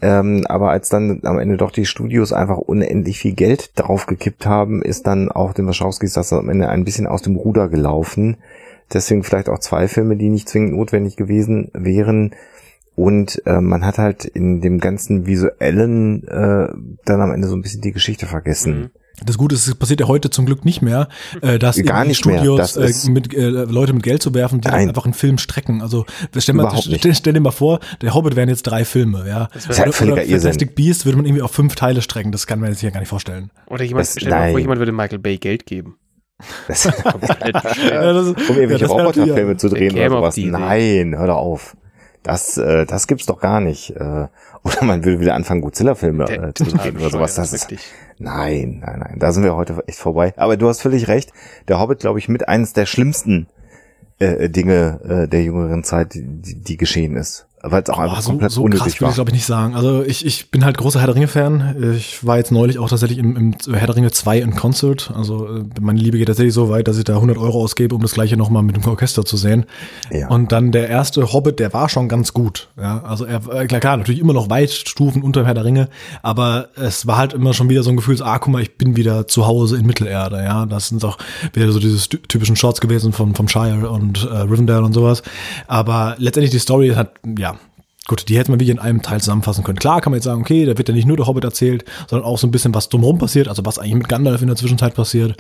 ähm, 0.01 0.45
aber 0.47 0.71
als 0.71 0.89
dann 0.89 1.21
am 1.25 1.39
Ende 1.39 1.57
doch 1.57 1.71
die 1.71 1.87
Studios 1.87 2.33
einfach 2.33 2.59
unendlich 2.59 3.19
viel 3.19 3.35
Geld 3.35 3.73
draufgekippt 3.77 4.47
haben, 4.47 4.83
ist 4.83 5.07
dann 5.07 5.31
auch 5.31 5.53
den 5.53 5.67
Wachowskis 5.67 6.13
das 6.13 6.33
am 6.33 6.49
Ende 6.49 6.69
ein 6.69 6.85
bisschen 6.85 7.07
aus 7.07 7.23
dem 7.23 7.37
Ruder 7.37 7.69
gelaufen. 7.69 8.37
Deswegen 8.93 9.25
vielleicht 9.25 9.49
auch 9.49 9.59
zwei 9.59 9.89
Filme, 9.89 10.17
die 10.17 10.31
nicht 10.31 10.49
zwingend 10.49 10.75
notwendig 10.75 11.17
gewesen 11.17 11.71
wären. 11.75 12.35
Und 12.95 13.43
äh, 13.47 13.61
man 13.61 13.85
hat 13.85 13.99
halt 13.99 14.25
in 14.25 14.61
dem 14.61 14.79
ganzen 14.79 15.27
visuellen 15.27 16.27
äh, 16.27 16.69
dann 17.05 17.21
am 17.21 17.33
Ende 17.33 17.49
so 17.49 17.57
ein 17.57 17.63
bisschen 17.63 17.83
die 17.83 17.93
Geschichte 17.93 18.27
vergessen. 18.27 18.79
Mhm. 18.79 18.91
Das 19.25 19.37
Gute 19.37 19.55
ist, 19.55 19.67
es 19.67 19.75
passiert 19.75 20.01
ja 20.01 20.07
heute 20.09 20.31
zum 20.31 20.47
Glück 20.47 20.65
nicht 20.65 20.81
mehr, 20.83 21.09
äh, 21.43 21.59
dass 21.59 21.83
Gar 21.83 22.05
nicht 22.05 22.25
mehr. 22.25 22.39
Studios 22.39 22.59
Das 22.59 22.77
ist- 22.77 23.09
äh, 23.09 23.11
mit 23.11 23.35
äh, 23.35 23.49
Leute 23.49 23.93
mit 23.93 24.03
Geld 24.03 24.23
zu 24.23 24.33
werfen, 24.35 24.61
die 24.61 24.69
Nein. 24.69 24.89
einfach 24.89 25.05
einen 25.05 25.15
Film 25.15 25.39
strecken. 25.39 25.83
Also 25.83 26.07
stell, 26.37 26.55
mal, 26.55 26.71
stell, 26.81 27.15
stell 27.15 27.33
dir 27.33 27.41
mal 27.41 27.51
vor, 27.51 27.81
der 28.01 28.15
Hobbit 28.15 28.37
wären 28.37 28.49
jetzt 28.49 28.63
drei 28.63 28.85
Filme, 28.85 29.27
ja. 29.29 29.49
Das 29.53 29.67
ist 29.67 29.77
ja 29.79 29.85
Oder, 29.85 29.93
völliger 29.93 30.13
oder 30.15 30.23
Irrsinn. 30.25 30.41
Fantastic 30.53 30.75
Beast 30.77 31.05
würde 31.05 31.17
man 31.17 31.27
irgendwie 31.27 31.43
auf 31.43 31.51
fünf 31.53 31.75
Teile 31.75 32.01
strecken. 32.03 32.31
Das 32.33 32.47
kann 32.47 32.61
man 32.61 32.73
sich 32.73 32.83
ja 32.83 32.91
gar 32.91 33.01
nicht 33.01 33.09
vorstellen. 33.09 33.51
Oder 33.67 33.85
jemand, 33.85 34.07
Das- 34.07 34.13
stell 34.13 34.31
dir 34.31 34.37
mal 34.37 34.51
vor, 34.51 34.61
jemand 34.61 34.79
würde 34.79 34.93
Michael 34.93 35.19
Bay 35.19 35.39
Geld 35.39 35.67
geben. 35.67 35.97
Das, 36.69 36.85
Ja, 37.91 38.13
das 38.13 38.29
um 38.29 38.37
irgendwelche 38.37 38.85
natürlich- 38.85 38.91
Roboterfilme 38.91 39.57
zu 39.57 39.69
drehen 39.69 39.93
oder 39.97 40.09
sowas. 40.11 40.37
Nein, 40.37 41.15
hör 41.17 41.27
doch 41.27 41.37
auf. 41.39 41.77
Das, 42.23 42.59
äh, 42.59 42.85
das 42.87 43.07
gibt's 43.07 43.27
doch 43.27 43.41
gar 43.41 43.61
nicht. 43.61 43.91
Äh, 43.91 44.27
oder 44.63 44.85
man 44.85 45.05
würde 45.05 45.21
wieder 45.21 45.35
anfangen, 45.35 45.61
Godzilla-Filme 45.61 46.25
äh, 46.25 46.55
zu 46.55 46.65
drehen 46.65 46.97
oder 46.97 47.11
sowas. 47.11 47.35
Das 47.35 47.53
ist, 47.53 47.65
wirklich. 47.65 47.87
nein, 48.19 48.83
nein, 48.85 48.99
nein. 49.01 49.17
Da 49.19 49.33
sind 49.33 49.45
wir 49.45 49.57
heute 49.57 49.83
echt 49.87 49.99
vorbei. 49.99 50.33
Aber 50.37 50.57
du 50.57 50.69
hast 50.69 50.81
völlig 50.81 51.09
recht. 51.09 51.33
Der 51.69 51.81
Hobbit, 51.81 52.01
glaube 52.01 52.19
ich, 52.19 52.29
mit 52.29 52.49
eines 52.49 52.73
der 52.73 52.87
schlimmsten 52.87 53.49
äh, 54.19 54.49
Dinge 54.49 55.01
äh, 55.09 55.29
der 55.29 55.43
jüngeren 55.43 55.85
Zeit, 55.85 56.15
die, 56.15 56.55
die 56.55 56.77
geschehen 56.77 57.17
ist. 57.17 57.47
Weil 57.63 57.83
es 57.83 57.91
auch 57.91 57.99
einfach 57.99 58.17
Boah, 58.17 58.23
so, 58.23 58.31
komplett 58.31 58.51
so 58.53 58.61
krass 58.63 58.65
unnötig 58.65 58.95
würde 59.01 59.01
war. 59.03 59.09
ich 59.11 59.15
glaube 59.17 59.31
ich 59.31 59.35
nicht 59.35 59.47
sagen. 59.47 59.75
Also 59.75 60.05
ich, 60.05 60.25
ich 60.25 60.51
bin 60.51 60.65
halt 60.65 60.79
großer 60.79 61.01
Herr 61.01 61.07
der 61.09 61.17
Ringe-Fan. 61.17 61.95
Ich 61.97 62.25
war 62.25 62.37
jetzt 62.39 62.53
neulich 62.53 62.79
auch 62.79 62.89
tatsächlich 62.89 63.19
im, 63.19 63.37
im 63.37 63.75
Herr 63.75 63.87
der 63.89 63.97
Ringe 63.97 64.11
2 64.13 64.39
in 64.39 64.55
Concert. 64.55 65.13
Also 65.17 65.47
äh, 65.49 65.65
meine 65.81 65.99
Liebe 65.99 66.19
geht 66.19 66.29
tatsächlich 66.29 66.55
so 66.55 66.69
weit, 66.71 66.87
dass 66.87 66.99
ich 66.99 67.05
da 67.05 67.15
100 67.15 67.37
Euro 67.37 67.61
ausgebe, 67.63 67.95
um 67.97 68.03
das 68.03 68.13
gleiche 68.13 68.37
nochmal 68.37 68.63
mit 68.63 68.77
dem 68.77 68.85
Orchester 68.87 69.25
zu 69.25 69.37
sehen. 69.37 69.67
Ja. 70.13 70.29
Und 70.29 70.53
dann 70.53 70.71
der 70.71 70.89
erste 70.89 71.33
Hobbit, 71.33 71.59
der 71.59 71.73
war 71.73 71.89
schon 71.89 72.09
ganz 72.09 72.33
gut. 72.33 72.69
Ja, 72.81 73.03
also 73.03 73.25
er, 73.25 73.41
äh, 73.53 73.67
klar, 73.67 73.81
klar, 73.81 73.97
natürlich 73.97 74.21
immer 74.21 74.35
noch 74.35 74.49
weit 74.51 74.71
Stufen 74.71 75.23
unter 75.23 75.41
dem 75.43 75.47
Herr 75.47 75.55
der 75.55 75.65
Ringe, 75.65 75.89
aber 76.23 76.69
es 76.77 77.07
war 77.09 77.17
halt 77.17 77.33
immer 77.33 77.55
schon 77.55 77.69
wieder 77.69 77.83
so 77.83 77.91
ein 77.91 77.97
Gefühl, 77.97 78.23
ah, 78.23 78.39
guck 78.39 78.53
mal, 78.53 78.63
ich 78.63 78.77
bin 78.77 78.95
wieder 78.97 79.27
zu 79.27 79.47
Hause 79.49 79.79
in 79.79 79.85
Mittelerde. 79.87 80.37
Ja, 80.45 80.65
das 80.67 80.89
sind 80.89 81.05
auch 81.05 81.19
wieder 81.53 81.73
so 81.73 81.81
diese 81.81 82.09
ty- 82.09 82.19
typischen 82.29 82.55
Shots 82.55 82.81
gewesen 82.81 83.13
von 83.13 83.35
vom 83.35 83.49
Shire 83.49 83.91
und 83.91 84.23
äh, 84.31 84.37
Rivendell 84.37 84.85
und 84.85 84.93
sowas. 84.93 85.23
Aber 85.67 86.15
letztendlich 86.19 86.53
die 86.53 86.59
Story 86.61 86.91
hat, 86.91 87.11
ja. 87.37 87.48
Gut, 88.09 88.29
die 88.29 88.37
hätte 88.39 88.51
man 88.51 88.59
wie 88.59 88.69
in 88.71 88.79
einem 88.81 89.03
Teil 89.03 89.21
zusammenfassen 89.21 89.63
können. 89.63 89.79
Klar 89.79 90.01
kann 90.01 90.11
man 90.11 90.17
jetzt 90.17 90.25
sagen, 90.25 90.41
okay, 90.41 90.65
da 90.65 90.77
wird 90.79 90.89
ja 90.89 90.95
nicht 90.95 91.07
nur 91.07 91.17
der 91.17 91.27
Hobbit 91.27 91.45
erzählt, 91.45 91.85
sondern 92.09 92.27
auch 92.27 92.39
so 92.39 92.47
ein 92.47 92.51
bisschen 92.51 92.75
was 92.75 92.89
drumherum 92.89 93.19
passiert, 93.19 93.49
also 93.49 93.65
was 93.67 93.79
eigentlich 93.79 93.95
mit 93.95 94.09
Gandalf 94.09 94.41
in 94.41 94.47
der 94.49 94.57
Zwischenzeit 94.57 94.95
passiert. 94.95 95.37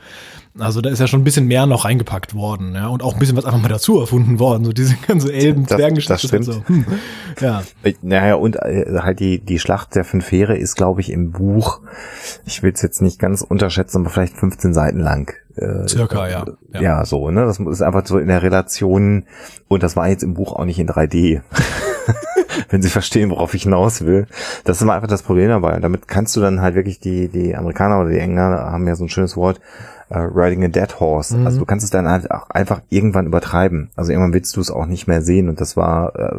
Also 0.58 0.80
da 0.80 0.90
ist 0.90 0.98
ja 0.98 1.06
schon 1.06 1.20
ein 1.20 1.24
bisschen 1.24 1.46
mehr 1.46 1.66
noch 1.66 1.84
reingepackt 1.86 2.34
worden, 2.34 2.74
ja, 2.74 2.88
und 2.88 3.02
auch 3.02 3.14
ein 3.14 3.18
bisschen 3.18 3.36
was 3.36 3.44
einfach 3.46 3.60
mal 3.62 3.68
dazu 3.68 3.98
erfunden 4.00 4.38
worden, 4.38 4.64
so 4.64 4.72
diese 4.72 4.96
ganze 5.06 5.32
elben 5.32 5.64
Das- 5.66 5.76
Zwergengeschichte. 5.78 6.12
das 6.12 6.20
stimmt. 6.22 6.48
ist 6.48 6.54
halt 6.54 6.66
So. 6.66 6.74
Hm. 6.74 6.84
Ja, 7.40 7.62
Äh, 7.84 7.94
Naja, 8.02 8.34
und 8.34 8.56
äh, 8.56 8.98
halt 9.00 9.20
die, 9.20 9.38
die 9.42 9.58
Schlacht 9.58 9.94
der 9.94 10.04
fünf 10.04 10.30
Heere 10.30 10.56
ist, 10.58 10.74
glaube 10.76 11.00
ich, 11.00 11.10
im 11.10 11.30
Buch, 11.32 11.80
ich 12.44 12.62
will 12.62 12.72
es 12.74 12.82
jetzt 12.82 13.00
nicht 13.00 13.18
ganz 13.18 13.40
unterschätzen, 13.42 13.98
aber 14.02 14.10
vielleicht 14.10 14.36
15 14.36 14.74
Seiten 14.74 15.00
lang. 15.00 15.32
Äh, 15.56 15.88
Circa, 15.88 16.28
ja. 16.28 16.44
Ja. 16.74 16.80
Ja. 16.82 17.04
so, 17.06 17.30
ne? 17.30 17.44
Das 17.46 17.58
ist 17.58 17.82
einfach 17.82 18.04
so 18.06 18.18
in 18.18 18.28
der 18.28 18.42
Relation, 18.42 19.24
und 19.68 19.82
das 19.82 19.96
war 19.96 20.08
jetzt 20.08 20.22
im 20.22 20.34
Buch 20.34 20.52
auch 20.52 20.64
nicht 20.66 20.78
in 20.78 20.88
3D. 20.88 21.40
Wenn 22.70 22.82
Sie 22.82 22.88
verstehen, 22.88 23.30
worauf 23.30 23.54
ich 23.54 23.62
hinaus 23.64 24.04
will. 24.04 24.26
Das 24.64 24.76
ist 24.78 24.82
immer 24.82 24.94
einfach 24.94 25.08
das 25.08 25.22
Problem 25.22 25.48
dabei. 25.48 25.78
Damit 25.80 26.08
kannst 26.08 26.36
du 26.36 26.40
dann 26.40 26.60
halt 26.60 26.74
wirklich 26.74 27.00
die, 27.00 27.28
die 27.28 27.56
Amerikaner 27.56 28.00
oder 28.00 28.10
die 28.10 28.18
Engländer 28.18 28.70
haben 28.70 28.86
ja 28.86 28.94
so 28.94 29.04
ein 29.04 29.08
schönes 29.08 29.36
Wort, 29.36 29.60
äh, 30.10 30.18
riding 30.18 30.64
a 30.64 30.68
dead 30.68 31.00
horse. 31.00 31.36
Mhm. 31.36 31.46
Also 31.46 31.58
du 31.58 31.64
kannst 31.66 31.84
es 31.84 31.90
dann 31.90 32.08
halt 32.08 32.30
auch 32.30 32.50
einfach 32.50 32.80
irgendwann 32.88 33.26
übertreiben. 33.26 33.90
Also 33.96 34.12
irgendwann 34.12 34.32
willst 34.34 34.56
du 34.56 34.60
es 34.60 34.70
auch 34.70 34.86
nicht 34.86 35.06
mehr 35.06 35.22
sehen. 35.22 35.48
Und 35.48 35.60
das 35.60 35.76
war, 35.76 36.14
äh, 36.16 36.38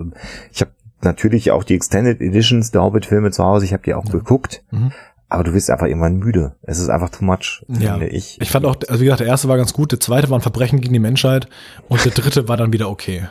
ich 0.51 0.62
habe 0.62 0.72
natürlich 1.01 1.51
auch 1.51 1.63
die 1.63 1.75
Extended 1.75 2.20
Editions 2.22 2.72
der 2.72 2.84
Hobbit-Filme 2.84 3.32
zu 3.32 3.44
Hause, 3.44 3.66
ich 3.66 3.74
habe 3.74 3.84
die 3.84 3.94
auch 3.94 4.06
geguckt. 4.06 4.63
Mhm. 4.72 4.92
Aber 5.32 5.44
du 5.44 5.54
wirst 5.54 5.70
einfach 5.70 5.86
irgendwann 5.86 6.18
müde. 6.18 6.56
Es 6.63 6.80
ist 6.80 6.89
einfach 6.89 7.10
too 7.10 7.24
much, 7.24 7.63
Ja. 7.68 7.92
finde 7.94 8.08
ich. 8.08 8.42
Ich 8.42 8.50
fand 8.50 8.66
auch, 8.66 8.75
also 8.88 9.00
wie 9.00 9.04
gesagt, 9.06 9.20
der 9.20 9.28
erste 9.28 9.48
war 9.48 9.58
ganz 9.58 9.74
gut, 9.74 9.92
der 9.92 10.00
zweite 10.00 10.30
war 10.32 10.39
ein 10.39 10.42
Verbrechen 10.42 10.82
gegen 10.82 10.94
die 10.94 11.00
Menschheit 11.00 11.48
und 11.88 12.04
der 12.04 12.12
dritte 12.13 12.48
war 12.48 12.58
dann 12.58 12.74
wieder 12.74 12.89
okay. 12.89 13.28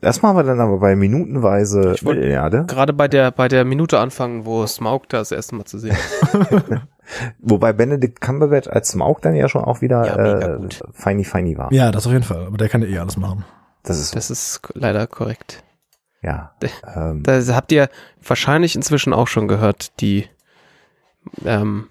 Das 0.00 0.22
machen 0.22 0.36
wir 0.36 0.42
dann 0.44 0.60
aber 0.60 0.78
bei 0.78 0.94
minutenweise 0.94 1.92
Ich 1.94 2.02
Mittelerde. 2.02 2.64
Gerade 2.66 2.92
bei 2.92 3.08
der, 3.08 3.30
bei 3.30 3.48
der 3.48 3.64
Minute 3.64 3.98
anfangen, 3.98 4.44
wo 4.44 4.66
Smaug 4.66 5.08
da 5.08 5.18
das 5.18 5.32
erste 5.32 5.54
Mal 5.54 5.64
zu 5.64 5.78
sehen 5.78 5.96
ist. 5.96 6.70
Wobei 7.38 7.72
Benedict 7.72 8.20
Cumberbatch 8.20 8.68
als 8.68 8.88
Smaug 8.88 9.20
dann 9.22 9.34
ja 9.34 9.48
schon 9.48 9.64
auch 9.64 9.80
wieder 9.80 10.06
Ja, 10.06 10.56
äh, 10.56 10.68
feini 10.92 11.24
feini 11.24 11.56
war. 11.56 11.72
Ja, 11.72 11.90
das 11.92 12.06
auf 12.06 12.12
jeden 12.12 12.24
Fall, 12.24 12.46
aber 12.46 12.56
der 12.56 12.68
kann 12.68 12.82
ja 12.82 12.88
eh 12.88 12.98
alles 12.98 13.16
machen. 13.16 13.44
Das 13.84 13.98
ist 13.98 14.10
so, 14.10 14.14
Das 14.16 14.30
ist 14.30 14.60
leider 14.74 15.06
korrekt. 15.06 15.62
ja. 16.22 16.52
Ähm, 16.94 17.22
Da 17.22 17.40
habt 17.54 17.70
ihr 17.72 17.88
wahrscheinlich 18.26 18.74
inzwischen 18.74 19.12
auch 19.12 19.28
schon 19.28 19.46
gehört, 19.48 20.00
die, 20.00 20.26
ähm, 21.44 21.86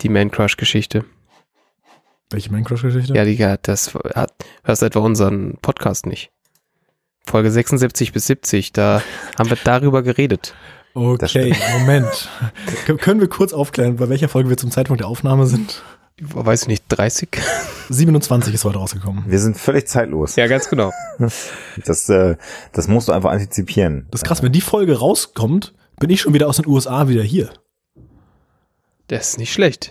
die 0.00 0.08
Man 0.08 0.30
Crush 0.30 0.56
Geschichte. 0.56 1.04
Welche 2.30 2.50
Minecraft-Geschichte? 2.50 3.14
Ja, 3.14 3.24
die 3.24 3.36
das 3.62 3.94
hat, 4.14 4.32
hörst 4.64 4.82
etwa 4.82 5.00
unseren 5.00 5.58
Podcast 5.60 6.06
nicht. 6.06 6.32
Folge 7.26 7.50
76 7.50 8.12
bis 8.12 8.26
70, 8.26 8.72
da 8.72 9.02
haben 9.38 9.50
wir 9.50 9.58
darüber 9.62 10.02
geredet. 10.02 10.54
Okay, 10.94 11.54
Moment. 11.78 12.28
Können 13.00 13.20
wir 13.20 13.28
kurz 13.28 13.52
aufklären, 13.52 13.96
bei 13.96 14.08
welcher 14.08 14.28
Folge 14.28 14.48
wir 14.48 14.56
zum 14.56 14.70
Zeitpunkt 14.70 15.00
der 15.00 15.08
Aufnahme 15.08 15.46
sind? 15.46 15.82
Weiß 16.20 16.62
ich 16.62 16.68
nicht, 16.68 16.84
30? 16.88 17.28
27 17.88 18.54
ist 18.54 18.64
heute 18.64 18.78
rausgekommen. 18.78 19.24
wir 19.26 19.38
sind 19.40 19.58
völlig 19.58 19.88
zeitlos. 19.88 20.36
Ja, 20.36 20.46
ganz 20.46 20.68
genau. 20.68 20.92
Das, 21.84 22.08
äh, 22.08 22.36
das 22.72 22.86
musst 22.86 23.08
du 23.08 23.12
einfach 23.12 23.30
antizipieren. 23.32 24.06
Das 24.12 24.20
ist 24.22 24.26
krass, 24.26 24.42
wenn 24.42 24.52
die 24.52 24.60
Folge 24.60 24.96
rauskommt, 24.98 25.74
bin 25.98 26.10
ich 26.10 26.20
schon 26.20 26.32
wieder 26.34 26.46
aus 26.48 26.56
den 26.56 26.68
USA 26.68 27.08
wieder 27.08 27.22
hier. 27.24 27.50
Das 29.08 29.30
ist 29.30 29.38
nicht 29.38 29.52
schlecht. 29.52 29.90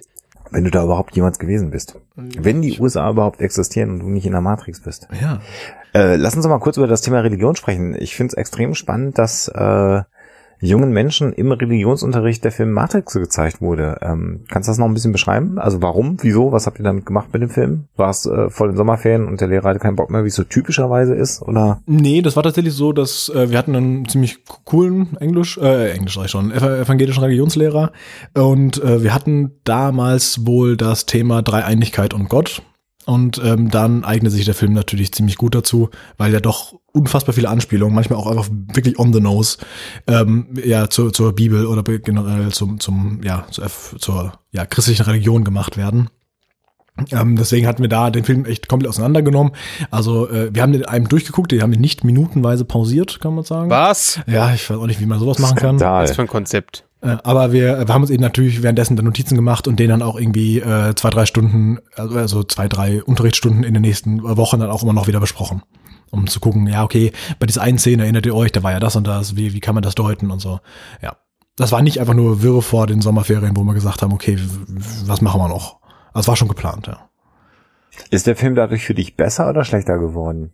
Wenn 0.53 0.63
du 0.63 0.72
da 0.72 0.83
überhaupt 0.83 1.15
jemals 1.15 1.39
gewesen 1.39 1.72
bist. 1.72 2.00
Wenn 2.15 2.62
die 2.62 2.79
USA 2.79 3.10
überhaupt 3.10 3.41
existieren 3.41 3.89
und 3.91 4.00
du 4.00 4.10
nicht 4.10 4.25
in 4.25 4.31
der 4.33 4.41
Matrix 4.41 4.81
bist. 4.81 5.07
Ja. 5.19 5.41
Äh, 5.93 6.15
lass 6.15 6.36
uns 6.36 6.43
doch 6.43 6.50
mal 6.50 6.60
kurz 6.60 6.77
über 6.77 6.88
das 6.88 7.01
Thema 7.01 7.19
Religion 7.19 7.55
sprechen. 7.55 7.95
Ich 8.00 8.15
finde 8.15 8.31
es 8.31 8.38
extrem 8.38 8.75
spannend, 8.75 9.17
dass 9.17 9.48
äh, 9.48 10.01
jungen 10.63 10.91
Menschen 10.91 11.34
im 11.34 11.51
Religionsunterricht 11.51 12.43
der 12.43 12.51
Film 12.51 12.72
Matrix 12.72 13.13
gezeigt 13.13 13.62
wurde. 13.62 13.98
Ähm, 14.01 14.46
kannst 14.48 14.67
du 14.67 14.72
das 14.72 14.77
noch 14.77 14.86
ein 14.86 14.93
bisschen 14.93 15.12
beschreiben? 15.12 15.60
Also 15.60 15.82
warum, 15.82 16.17
wieso, 16.22 16.51
was 16.51 16.65
habt 16.65 16.79
ihr 16.79 16.84
damit 16.84 17.05
gemacht 17.05 17.27
mit 17.34 17.41
dem 17.41 17.50
Film? 17.50 17.86
War 17.96 18.10
es 18.10 18.25
äh, 18.25 18.50
vor 18.50 18.67
den 18.67 18.77
Sommerferien 18.77 19.27
und 19.27 19.41
der 19.41 19.48
Lehrer 19.48 19.70
hatte 19.70 19.79
keinen 19.79 19.96
Bock 19.96 20.10
mehr, 20.10 20.24
wie 20.24 20.29
es 20.29 20.36
so 20.36 20.43
typischerweise 20.43 21.13
ist? 21.13 21.41
Oder? 21.41 21.82
Nee, 21.86 22.22
das 22.22 22.36
war 22.36 22.43
tatsächlich 22.43 22.74
so, 22.74 22.93
dass 22.93 23.29
äh, 23.29 23.50
wir 23.50 23.58
hatten 23.58 23.75
einen 23.75 24.08
ziemlich 24.08 24.46
coolen 24.65 25.17
Englisch, 25.17 25.58
äh, 25.58 25.91
Englisch 25.91 26.15
sag 26.15 26.25
ich 26.25 26.32
schon, 26.32 26.51
ev 26.51 26.63
evangelischen 26.63 27.24
Religionslehrer 27.24 27.91
und 28.34 28.82
äh, 28.82 29.03
wir 29.03 29.13
hatten 29.13 29.51
damals 29.63 30.46
wohl 30.46 30.77
das 30.77 31.05
Thema 31.05 31.41
Dreieinigkeit 31.41 32.13
und 32.13 32.29
Gott 32.29 32.62
und 33.05 33.41
ähm, 33.43 33.70
dann 33.70 34.03
eignet 34.03 34.32
sich 34.32 34.46
der 34.46 34.53
Film 34.53 34.74
natürlich 34.74 35.12
ziemlich 35.13 35.38
gut 35.38 35.55
dazu, 35.55 35.89
weil 36.17 36.34
er 36.34 36.41
doch 36.41 36.74
unfassbar 36.93 37.33
viele 37.33 37.50
Anspielungen, 37.50 37.93
manchmal 37.93 38.19
auch 38.19 38.27
einfach 38.27 38.47
wirklich 38.73 38.97
on 39.00 39.12
the 39.12 39.19
nose, 39.19 39.57
ähm, 40.07 40.47
ja, 40.63 40.89
zur, 40.89 41.12
zur 41.12 41.33
Bibel 41.33 41.65
oder 41.65 41.83
generell 41.83 42.51
zum, 42.51 42.79
zum, 42.79 43.21
ja, 43.23 43.45
zur, 43.51 43.67
zur 43.97 44.33
ja, 44.51 44.65
christlichen 44.65 45.03
Religion 45.03 45.43
gemacht 45.43 45.75
werden. 45.75 46.09
Ähm, 47.12 47.35
deswegen 47.35 47.65
hatten 47.65 47.81
wir 47.81 47.89
da 47.89 48.12
den 48.12 48.23
Film 48.23 48.45
echt 48.45 48.69
komplett 48.69 48.89
auseinandergenommen. 48.89 49.53
Also 49.89 50.29
äh, 50.29 50.53
wir 50.53 50.62
haben 50.62 50.73
den 50.73 50.85
einem 50.85 51.07
durchgeguckt, 51.09 51.51
den 51.51 51.63
haben 51.63 51.71
wir 51.71 51.79
nicht 51.79 52.03
minutenweise 52.03 52.65
pausiert, 52.65 53.19
kann 53.19 53.33
man 53.33 53.43
sagen. 53.43 53.71
Was? 53.71 54.19
Ja, 54.27 54.53
ich 54.53 54.69
weiß 54.69 54.77
auch 54.77 54.85
nicht, 54.85 55.00
wie 55.00 55.07
man 55.07 55.19
sowas 55.19 55.39
machen 55.39 55.55
kann. 55.55 55.79
Skandal. 55.79 56.03
Was 56.03 56.15
für 56.15 56.21
ein 56.21 56.27
Konzept? 56.27 56.85
Äh, 57.01 57.17
aber 57.23 57.51
wir, 57.51 57.88
wir 57.88 57.93
haben 57.93 58.03
uns 58.03 58.12
eben 58.12 58.21
natürlich 58.21 58.62
währenddessen 58.62 58.95
dann 58.95 59.05
Notizen 59.05 59.35
gemacht 59.35 59.67
und 59.67 59.79
den 59.79 59.89
dann 59.89 60.03
auch 60.03 60.19
irgendwie 60.19 60.59
äh, 60.59 60.93
zwei, 60.93 61.09
drei 61.09 61.25
Stunden, 61.25 61.79
also, 61.95 62.15
also 62.15 62.43
zwei, 62.43 62.67
drei 62.67 63.03
Unterrichtsstunden 63.03 63.63
in 63.63 63.73
den 63.73 63.81
nächsten 63.81 64.21
Wochen 64.21 64.59
dann 64.59 64.69
auch 64.69 64.83
immer 64.83 64.93
noch 64.93 65.07
wieder 65.07 65.19
besprochen. 65.19 65.63
Um 66.13 66.27
zu 66.27 66.39
gucken, 66.39 66.67
ja, 66.67 66.84
okay, 66.84 67.12
bei 67.39 67.48
dieser 67.48 67.63
einen 67.63 67.79
Szene 67.79 68.03
erinnert 68.03 68.27
ihr 68.27 68.36
euch, 68.36 68.51
da 68.51 68.62
war 68.62 68.72
ja 68.72 68.79
das 68.79 68.96
und 68.96 69.08
das, 69.08 69.36
wie, 69.36 69.53
wie 69.53 69.60
kann 69.60 69.74
man 69.74 69.82
das 69.82 69.96
deuten 69.96 70.29
und 70.29 70.39
so. 70.39 70.60
Ja. 71.01 71.15
Das 71.55 71.72
war 71.72 71.82
nicht 71.82 72.00
einfach 72.00 72.13
nur 72.13 72.43
Wirre 72.43 72.62
vor 72.62 72.86
den 72.86 73.01
Sommerferien, 73.01 73.58
wo 73.58 73.63
wir 73.63 73.74
gesagt 73.74 74.03
haben, 74.03 74.13
okay, 74.13 74.38
was 75.05 75.22
machen 75.22 75.41
wir 75.41 75.48
noch? 75.48 75.79
Das 76.13 76.27
war 76.27 76.36
schon 76.36 76.48
geplant, 76.48 76.86
ja. 76.86 77.10
Ist 78.12 78.27
der 78.27 78.36
Film 78.36 78.53
dadurch 78.53 78.86
für 78.86 78.93
dich 78.93 79.17
besser 79.17 79.50
oder 79.50 79.65
schlechter 79.65 79.98
geworden? 79.98 80.53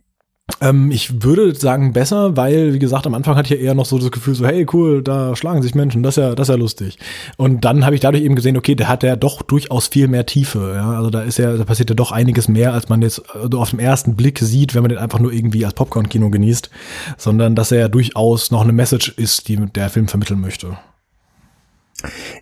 Ähm, 0.60 0.90
ich 0.90 1.22
würde 1.22 1.54
sagen 1.54 1.92
besser, 1.92 2.36
weil, 2.36 2.74
wie 2.74 2.78
gesagt, 2.78 3.06
am 3.06 3.14
Anfang 3.14 3.36
hatte 3.36 3.54
ich 3.54 3.60
ja 3.60 3.66
eher 3.66 3.74
noch 3.74 3.86
so 3.86 3.98
das 3.98 4.10
Gefühl, 4.10 4.34
so, 4.34 4.46
hey, 4.46 4.66
cool, 4.72 5.02
da 5.02 5.36
schlagen 5.36 5.62
sich 5.62 5.74
Menschen, 5.74 6.02
das 6.02 6.16
ist 6.16 6.22
ja, 6.22 6.34
das 6.34 6.48
ist 6.48 6.52
ja 6.52 6.58
lustig. 6.58 6.98
Und 7.36 7.64
dann 7.64 7.84
habe 7.84 7.94
ich 7.94 8.00
dadurch 8.00 8.24
eben 8.24 8.36
gesehen, 8.36 8.56
okay, 8.56 8.74
der 8.74 8.88
hat 8.88 9.02
ja 9.02 9.16
doch 9.16 9.42
durchaus 9.42 9.88
viel 9.88 10.08
mehr 10.08 10.26
Tiefe. 10.26 10.72
Ja? 10.74 10.90
Also 10.92 11.10
da 11.10 11.22
ist 11.22 11.38
ja, 11.38 11.56
da 11.56 11.64
passiert 11.64 11.90
ja 11.90 11.96
doch 11.96 12.12
einiges 12.12 12.48
mehr, 12.48 12.72
als 12.72 12.88
man 12.88 13.02
jetzt 13.02 13.22
äh, 13.34 13.54
auf 13.54 13.70
den 13.70 13.80
ersten 13.80 14.16
Blick 14.16 14.38
sieht, 14.38 14.74
wenn 14.74 14.82
man 14.82 14.90
den 14.90 14.98
einfach 14.98 15.20
nur 15.20 15.32
irgendwie 15.32 15.64
als 15.64 15.74
Popcorn-Kino 15.74 16.30
genießt, 16.30 16.70
sondern 17.16 17.54
dass 17.54 17.72
er 17.72 17.80
ja 17.80 17.88
durchaus 17.88 18.50
noch 18.50 18.62
eine 18.62 18.72
Message 18.72 19.10
ist, 19.16 19.48
die 19.48 19.56
der 19.56 19.90
Film 19.90 20.08
vermitteln 20.08 20.40
möchte. 20.40 20.78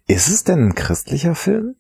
Ist 0.07 0.29
es 0.29 0.45
denn 0.45 0.69
ein 0.69 0.75
christlicher 0.75 1.35
Film? 1.35 1.75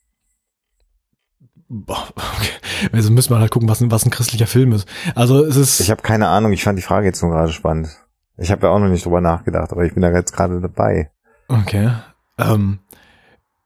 Boah, 1.69 2.09
okay. 2.17 2.89
Also 2.93 3.11
müssen 3.11 3.31
wir 3.31 3.39
halt 3.39 3.51
gucken, 3.51 3.69
was, 3.69 3.81
ein- 3.81 3.91
was 3.91 4.05
ein 4.07 4.11
christlicher 4.11 4.47
Film 4.47 4.73
ist. 4.73 4.89
Also 5.15 5.45
es 5.45 5.57
ist. 5.57 5.81
Ich 5.81 5.91
habe 5.91 6.03
keine 6.03 6.29
Ahnung, 6.29 6.53
ich 6.53 6.65
fand 6.65 6.79
die 6.79 6.83
Frage 6.83 7.07
jetzt 7.07 7.23
nur 7.23 7.31
gerade 7.33 7.53
spannend. 7.53 7.89
Ich 8.37 8.51
habe 8.51 8.67
ja 8.67 8.73
auch 8.73 8.79
noch 8.79 8.89
nicht 8.89 9.05
drüber 9.05 9.21
nachgedacht, 9.21 9.73
aber 9.73 9.85
ich 9.85 9.93
bin 9.95 10.03
da 10.03 10.11
jetzt 10.13 10.33
gerade 10.33 10.61
dabei. 10.61 11.11
Okay. 11.49 11.91
Ähm, 12.39 12.79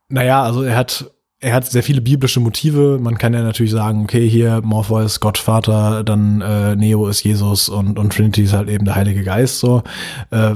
naja, 0.09 0.42
also 0.42 0.62
er 0.62 0.76
hat, 0.76 1.11
er 1.40 1.52
hat 1.54 1.66
sehr 1.66 1.82
viele 1.82 2.00
biblische 2.00 2.40
Motive. 2.40 2.99
Man 3.00 3.18
kann 3.18 3.35
ja 3.35 3.42
natürlich 3.42 3.73
sagen, 3.73 4.02
okay, 4.04 4.26
hier 4.28 4.62
Morpheus, 4.62 5.21
Gott 5.21 5.37
Vater, 5.38 6.02
dann 6.04 6.40
äh, 6.40 6.75
Neo 6.75 7.06
ist 7.09 7.23
Jesus 7.23 7.68
und, 7.68 7.99
und 7.99 8.12
Trinity 8.14 8.42
ist 8.44 8.52
halt 8.54 8.68
eben 8.71 8.85
der 8.87 8.94
Heilige 8.94 9.23
Geist. 9.25 9.58
So, 9.60 9.82
äh, 10.30 10.54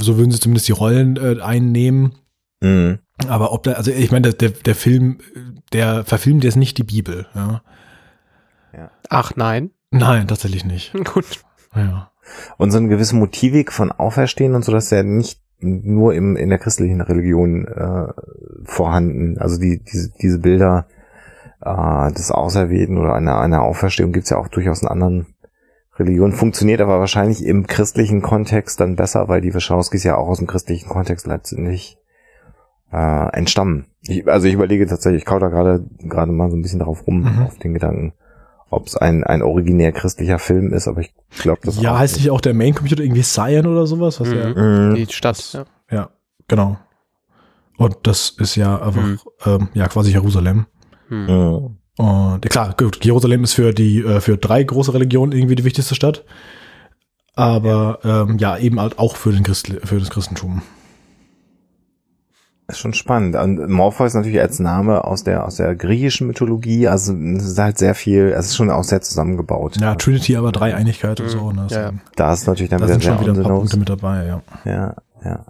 so 0.00 0.16
würden 0.18 0.30
sie 0.30 0.38
zumindest 0.40 0.68
die 0.68 0.72
Rollen 0.72 1.16
äh, 1.16 1.40
einnehmen. 1.42 2.12
Mhm. 2.60 2.98
Aber 3.26 3.52
ob 3.52 3.64
da, 3.64 3.72
also 3.72 3.90
ich 3.90 4.12
meine, 4.12 4.32
der, 4.32 4.50
der 4.50 4.74
Film, 4.74 5.18
der 5.72 6.04
verfilmt 6.04 6.44
jetzt 6.44 6.56
nicht 6.56 6.78
die 6.78 6.84
Bibel. 6.84 7.26
Ja? 7.34 7.62
Ach 9.08 9.32
nein. 9.36 9.70
Nein, 9.90 10.28
tatsächlich 10.28 10.64
nicht. 10.64 10.92
Gut. 11.04 11.40
Ja. 11.74 12.10
Und 12.58 12.70
so 12.70 12.78
eine 12.78 12.88
gewisse 12.88 13.16
Motivik 13.16 13.72
von 13.72 13.90
Auferstehen 13.90 14.54
und 14.54 14.64
so, 14.64 14.72
dass 14.72 14.92
er 14.92 15.02
nicht 15.02 15.40
nur 15.60 16.14
im, 16.14 16.36
in 16.36 16.50
der 16.50 16.58
christlichen 16.58 17.00
Religion 17.00 17.66
äh, 17.66 18.08
vorhanden. 18.64 19.38
Also 19.38 19.58
die, 19.58 19.82
diese, 19.82 20.12
diese 20.20 20.38
Bilder 20.38 20.86
äh, 21.62 22.12
des 22.12 22.30
Auserwählten 22.30 22.98
oder 22.98 23.14
einer, 23.14 23.40
einer 23.40 23.62
Auferstehung 23.62 24.12
gibt's 24.12 24.30
ja 24.30 24.36
auch 24.36 24.48
durchaus 24.48 24.82
in 24.82 24.88
anderen 24.88 25.34
Religionen. 25.96 26.32
Funktioniert 26.32 26.80
aber 26.80 27.00
wahrscheinlich 27.00 27.44
im 27.44 27.66
christlichen 27.66 28.22
Kontext 28.22 28.80
dann 28.80 28.94
besser, 28.94 29.28
weil 29.28 29.40
die 29.40 29.54
Wachowskis 29.54 30.04
ja 30.04 30.16
auch 30.16 30.28
aus 30.28 30.38
dem 30.38 30.46
christlichen 30.46 30.88
Kontext 30.88 31.26
letztendlich 31.26 31.97
äh, 32.92 33.28
entstammen. 33.36 33.86
Ich, 34.02 34.26
also 34.28 34.46
ich 34.46 34.54
überlege 34.54 34.86
tatsächlich, 34.86 35.22
ich 35.22 35.26
kau 35.26 35.38
da 35.38 35.48
gerade 35.48 35.84
gerade 35.98 36.32
mal 36.32 36.50
so 36.50 36.56
ein 36.56 36.62
bisschen 36.62 36.80
drauf 36.80 37.06
rum, 37.06 37.20
Mhm. 37.22 37.42
auf 37.42 37.58
den 37.58 37.74
Gedanken, 37.74 38.12
ob 38.70 38.86
es 38.86 38.96
ein, 38.96 39.24
ein 39.24 39.42
originär 39.42 39.92
christlicher 39.92 40.38
Film 40.38 40.72
ist, 40.72 40.88
aber 40.88 41.00
ich 41.00 41.12
glaube 41.38 41.60
das 41.64 41.80
Ja, 41.80 41.92
auch 41.94 41.98
heißt 41.98 42.16
nicht 42.16 42.30
auch 42.30 42.40
der 42.40 42.54
Main 42.54 42.74
Computer 42.74 43.02
irgendwie 43.02 43.22
Cyan 43.22 43.66
oder 43.66 43.86
sowas? 43.86 44.20
Was 44.20 44.30
ja, 44.32 44.48
Mhm. 44.54 44.94
Die 44.94 45.06
Stadt. 45.12 45.52
Ja. 45.52 45.64
ja, 45.90 46.10
genau. 46.48 46.78
Und 47.76 47.96
das 48.04 48.30
ist 48.30 48.56
ja 48.56 48.80
einfach, 48.80 49.02
Mhm. 49.02 49.18
ähm, 49.46 49.68
ja, 49.74 49.86
quasi 49.88 50.10
Jerusalem. 50.12 50.66
Hm. 51.08 51.24
Mhm. 51.26 51.76
Und 51.98 52.44
ja, 52.44 52.48
klar, 52.48 52.74
gut, 52.76 53.04
Jerusalem 53.04 53.44
ist 53.44 53.54
für 53.54 53.72
die, 53.72 54.00
äh, 54.00 54.20
für 54.20 54.36
drei 54.36 54.62
große 54.62 54.94
Religionen 54.94 55.32
irgendwie 55.32 55.54
die 55.56 55.64
wichtigste 55.64 55.94
Stadt. 55.94 56.24
Aber 57.34 58.00
ähm, 58.04 58.38
ja, 58.38 58.56
eben 58.58 58.80
halt 58.80 58.98
auch 58.98 59.16
für, 59.16 59.32
den 59.32 59.44
Christ, 59.44 59.72
für 59.84 59.98
das 59.98 60.10
Christentum. 60.10 60.62
Ist 62.70 62.80
schon 62.80 62.92
spannend. 62.92 63.34
Und 63.34 63.66
Morpheus 63.70 64.12
natürlich 64.12 64.40
als 64.40 64.58
Name 64.58 65.04
aus 65.04 65.24
der, 65.24 65.46
aus 65.46 65.56
der 65.56 65.74
griechischen 65.74 66.26
Mythologie, 66.26 66.86
also 66.86 67.14
es 67.14 67.44
ist 67.46 67.58
halt 67.58 67.78
sehr 67.78 67.94
viel, 67.94 68.26
es 68.36 68.46
ist 68.48 68.56
schon 68.56 68.70
auch 68.70 68.84
sehr 68.84 69.00
zusammengebaut. 69.00 69.78
Ja, 69.80 69.94
Trinity 69.94 70.36
aber 70.36 70.52
Dreieinigkeit 70.52 71.18
und 71.20 71.26
Mhm. 71.26 71.30
so. 71.30 71.50
Ne? 71.52 71.66
Ja, 71.70 71.80
ja. 71.80 71.92
Da 72.16 72.32
ist 72.34 72.46
natürlich 72.46 72.68
dann 72.68 72.80
Da 72.80 72.84
wieder 72.84 72.92
sind 72.94 73.02
sehr 73.04 73.12
schon 73.12 73.20
wieder 73.22 73.32
ein 73.32 73.42
paar. 73.42 73.56
Punkte 73.56 73.78
mit 73.78 73.88
dabei, 73.88 74.26
ja. 74.26 74.42
Ja, 74.66 74.94
ja. 75.24 75.44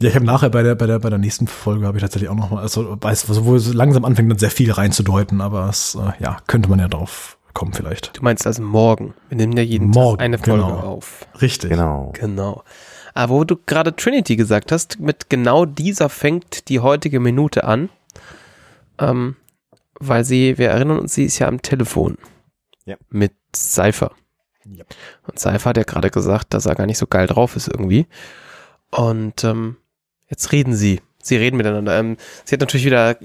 Ja, 0.00 0.08
ich 0.08 0.14
habe 0.14 0.26
nachher 0.26 0.50
bei 0.50 0.62
der, 0.62 0.74
bei 0.74 0.86
der, 0.86 0.98
bei 0.98 1.08
der 1.08 1.18
nächsten 1.18 1.46
Folge 1.46 1.86
habe 1.86 1.96
ich 1.96 2.02
tatsächlich 2.02 2.28
auch 2.28 2.34
noch 2.34 2.50
mal, 2.50 2.60
also 2.60 2.98
weiß, 3.00 3.28
also 3.30 3.46
wo 3.46 3.54
es 3.54 3.72
langsam 3.72 4.04
anfängt, 4.04 4.30
dann 4.30 4.38
sehr 4.38 4.50
viel 4.50 4.70
reinzudeuten, 4.70 5.40
aber 5.40 5.68
es, 5.70 5.94
äh, 5.94 6.22
ja, 6.22 6.36
könnte 6.46 6.68
man 6.68 6.78
ja 6.78 6.88
drauf 6.88 7.38
kommen 7.54 7.72
vielleicht. 7.72 8.18
Du 8.18 8.22
meinst 8.22 8.46
also 8.46 8.62
morgen. 8.62 9.14
Wir 9.28 9.36
nehmen 9.38 9.56
ja 9.56 9.62
jeden 9.62 9.88
Morgen, 9.88 10.18
Tag 10.18 10.24
eine 10.24 10.38
Folge 10.38 10.62
genau. 10.64 10.80
auf. 10.80 11.24
Richtig. 11.40 11.70
Genau. 11.70 12.12
Genau. 12.14 12.64
Aber 13.14 13.32
wo 13.32 13.44
du 13.44 13.56
gerade 13.56 13.94
Trinity 13.94 14.36
gesagt 14.36 14.72
hast, 14.72 14.98
mit 14.98 15.30
genau 15.30 15.64
dieser 15.64 16.08
fängt 16.08 16.68
die 16.68 16.80
heutige 16.80 17.20
Minute 17.20 17.64
an. 17.64 17.88
Ähm, 18.98 19.36
weil 20.00 20.24
sie, 20.24 20.58
wir 20.58 20.70
erinnern 20.70 20.98
uns, 20.98 21.14
sie 21.14 21.24
ist 21.24 21.38
ja 21.38 21.46
am 21.46 21.62
Telefon. 21.62 22.18
Ja. 22.84 22.96
Mit 23.10 23.32
Cypher. 23.54 24.12
Ja. 24.64 24.84
Und 25.26 25.38
Cypher 25.38 25.70
hat 25.70 25.76
ja 25.76 25.84
gerade 25.84 26.10
gesagt, 26.10 26.52
dass 26.54 26.66
er 26.66 26.74
gar 26.74 26.86
nicht 26.86 26.98
so 26.98 27.06
geil 27.06 27.26
drauf 27.26 27.56
ist 27.56 27.68
irgendwie. 27.68 28.06
Und 28.90 29.44
ähm, 29.44 29.76
jetzt 30.28 30.52
reden 30.52 30.74
sie. 30.74 31.00
Sie 31.26 31.36
reden 31.36 31.56
miteinander. 31.56 31.98
Ähm, 31.98 32.16
sie 32.44 32.54
hat 32.54 32.60
natürlich 32.60 32.84
wieder, 32.86 33.16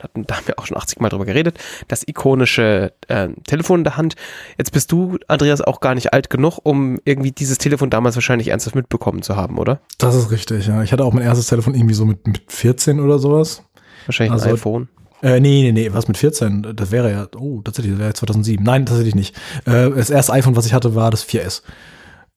hatten, 0.00 0.26
da 0.26 0.36
haben 0.36 0.46
wir 0.46 0.58
auch 0.58 0.66
schon 0.66 0.76
80 0.76 1.00
Mal 1.00 1.10
drüber 1.10 1.26
geredet, 1.26 1.58
das 1.88 2.06
ikonische 2.06 2.92
äh, 3.08 3.28
Telefon 3.46 3.80
in 3.80 3.84
der 3.84 3.96
Hand. 3.96 4.16
Jetzt 4.58 4.72
bist 4.72 4.90
du, 4.90 5.18
Andreas, 5.28 5.60
auch 5.60 5.80
gar 5.80 5.94
nicht 5.94 6.12
alt 6.12 6.30
genug, 6.30 6.58
um 6.62 6.98
irgendwie 7.04 7.32
dieses 7.32 7.58
Telefon 7.58 7.90
damals 7.90 8.14
wahrscheinlich 8.16 8.48
ernsthaft 8.48 8.74
mitbekommen 8.74 9.22
zu 9.22 9.36
haben, 9.36 9.58
oder? 9.58 9.80
Das 9.98 10.14
ist 10.14 10.30
richtig, 10.30 10.66
ja. 10.66 10.82
Ich 10.82 10.92
hatte 10.92 11.04
auch 11.04 11.12
mein 11.12 11.24
erstes 11.24 11.46
Telefon 11.46 11.74
irgendwie 11.74 11.94
so 11.94 12.06
mit, 12.06 12.26
mit 12.26 12.40
14 12.48 13.00
oder 13.00 13.18
sowas. 13.18 13.62
Wahrscheinlich 14.06 14.32
Also- 14.32 14.48
ein 14.48 14.54
iPhone. 14.54 14.88
Äh, 15.22 15.38
nee, 15.38 15.62
nee, 15.62 15.70
nee, 15.70 15.90
was 15.92 16.08
mit 16.08 16.16
14? 16.16 16.74
Das 16.74 16.90
wäre 16.90 17.08
ja, 17.12 17.28
oh, 17.38 17.60
tatsächlich, 17.62 17.92
das 17.92 18.00
wäre 18.00 18.12
2007. 18.12 18.64
Nein, 18.64 18.86
tatsächlich 18.86 19.14
nicht. 19.14 19.36
Äh, 19.66 19.90
das 19.90 20.10
erste 20.10 20.32
iPhone, 20.32 20.56
was 20.56 20.66
ich 20.66 20.72
hatte, 20.74 20.96
war 20.96 21.12
das 21.12 21.24
4S. 21.24 21.62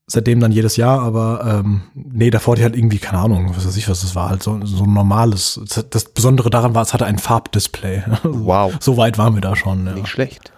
Seitdem 0.07 0.39
dann 0.39 0.51
jedes 0.51 0.77
Jahr, 0.77 1.01
aber 1.01 1.61
ähm, 1.65 1.81
nee, 1.95 2.29
davor 2.29 2.55
ich 2.55 2.61
halt 2.61 2.75
irgendwie, 2.75 2.99
keine 2.99 3.17
Ahnung, 3.17 3.49
was 3.55 3.65
weiß 3.65 3.75
ich, 3.75 3.89
was 3.89 4.01
das 4.01 4.13
war, 4.13 4.29
halt 4.29 4.43
so, 4.43 4.63
so 4.63 4.83
ein 4.83 4.93
normales. 4.93 5.59
Das, 5.89 6.05
Besondere 6.05 6.51
daran 6.51 6.75
war, 6.75 6.83
es 6.83 6.93
hatte 6.93 7.05
ein 7.05 7.17
Farbdisplay. 7.17 8.03
Wow. 8.23 8.75
So 8.79 8.97
weit 8.97 9.17
waren 9.17 9.33
wir 9.33 9.41
da 9.41 9.55
schon. 9.55 9.87
Ja, 9.87 9.93
Nicht 9.93 10.07
schlecht. 10.07 10.51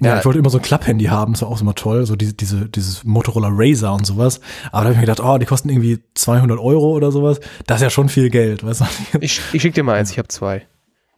ja 0.00 0.10
Ja. 0.10 0.18
ich 0.18 0.24
wollte 0.24 0.38
immer 0.38 0.50
so 0.50 0.58
ein 0.58 0.62
Klapphandy 0.62 1.06
haben, 1.06 1.32
das 1.32 1.42
war 1.42 1.48
auch 1.48 1.60
immer 1.60 1.74
toll, 1.74 2.06
so 2.06 2.14
diese, 2.14 2.32
diese, 2.34 2.68
dieses 2.68 3.02
Motorola 3.02 3.48
Razer 3.50 3.92
und 3.92 4.06
sowas. 4.06 4.40
Aber 4.70 4.82
da 4.82 4.84
habe 4.84 4.90
ich 4.92 4.96
mir 4.98 5.06
gedacht, 5.06 5.20
oh, 5.20 5.36
die 5.38 5.46
kosten 5.46 5.68
irgendwie 5.68 5.98
200 6.14 6.60
Euro 6.60 6.92
oder 6.92 7.10
sowas. 7.10 7.40
Das 7.66 7.78
ist 7.78 7.82
ja 7.82 7.90
schon 7.90 8.08
viel 8.08 8.30
Geld, 8.30 8.64
weißt 8.64 8.82
du? 8.82 8.84
Ich, 9.20 9.40
ich 9.52 9.62
schick 9.62 9.74
dir 9.74 9.82
mal 9.82 9.94
eins, 9.94 10.12
ich 10.12 10.18
habe 10.18 10.28
zwei. 10.28 10.64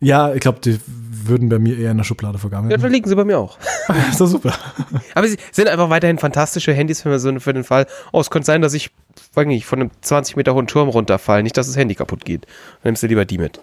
Ja, 0.00 0.32
ich 0.32 0.40
glaube, 0.40 0.60
die 0.60 0.80
würden 0.86 1.48
bei 1.48 1.58
mir 1.58 1.78
eher 1.78 1.90
in 1.90 1.98
der 1.98 2.04
Schublade 2.04 2.38
vergammeln. 2.38 2.70
Ja, 2.70 2.78
da 2.78 2.86
liegen 2.86 3.08
sie 3.08 3.14
bei 3.14 3.24
mir 3.24 3.38
auch. 3.38 3.58
ist 4.10 4.20
doch 4.20 4.26
super. 4.26 4.54
Aber 5.14 5.28
sie 5.28 5.36
sind 5.52 5.68
einfach 5.68 5.90
weiterhin 5.90 6.18
fantastische 6.18 6.72
Handys 6.72 7.02
für, 7.02 7.18
so, 7.18 7.38
für 7.38 7.52
den 7.52 7.64
Fall. 7.64 7.86
Oh, 8.12 8.20
es 8.20 8.30
könnte 8.30 8.46
sein, 8.46 8.62
dass 8.62 8.72
ich, 8.74 8.90
weiß 9.34 9.46
nicht, 9.46 9.66
von 9.66 9.80
einem 9.80 9.90
20 10.00 10.36
Meter 10.36 10.54
hohen 10.54 10.66
Turm 10.66 10.88
runterfall. 10.88 11.42
Nicht, 11.42 11.56
dass 11.56 11.66
das 11.66 11.76
Handy 11.76 11.94
kaputt 11.94 12.24
geht. 12.24 12.44
Dann 12.44 12.90
nimmst 12.90 13.02
du 13.02 13.06
lieber 13.06 13.24
die 13.26 13.38
mit. 13.38 13.60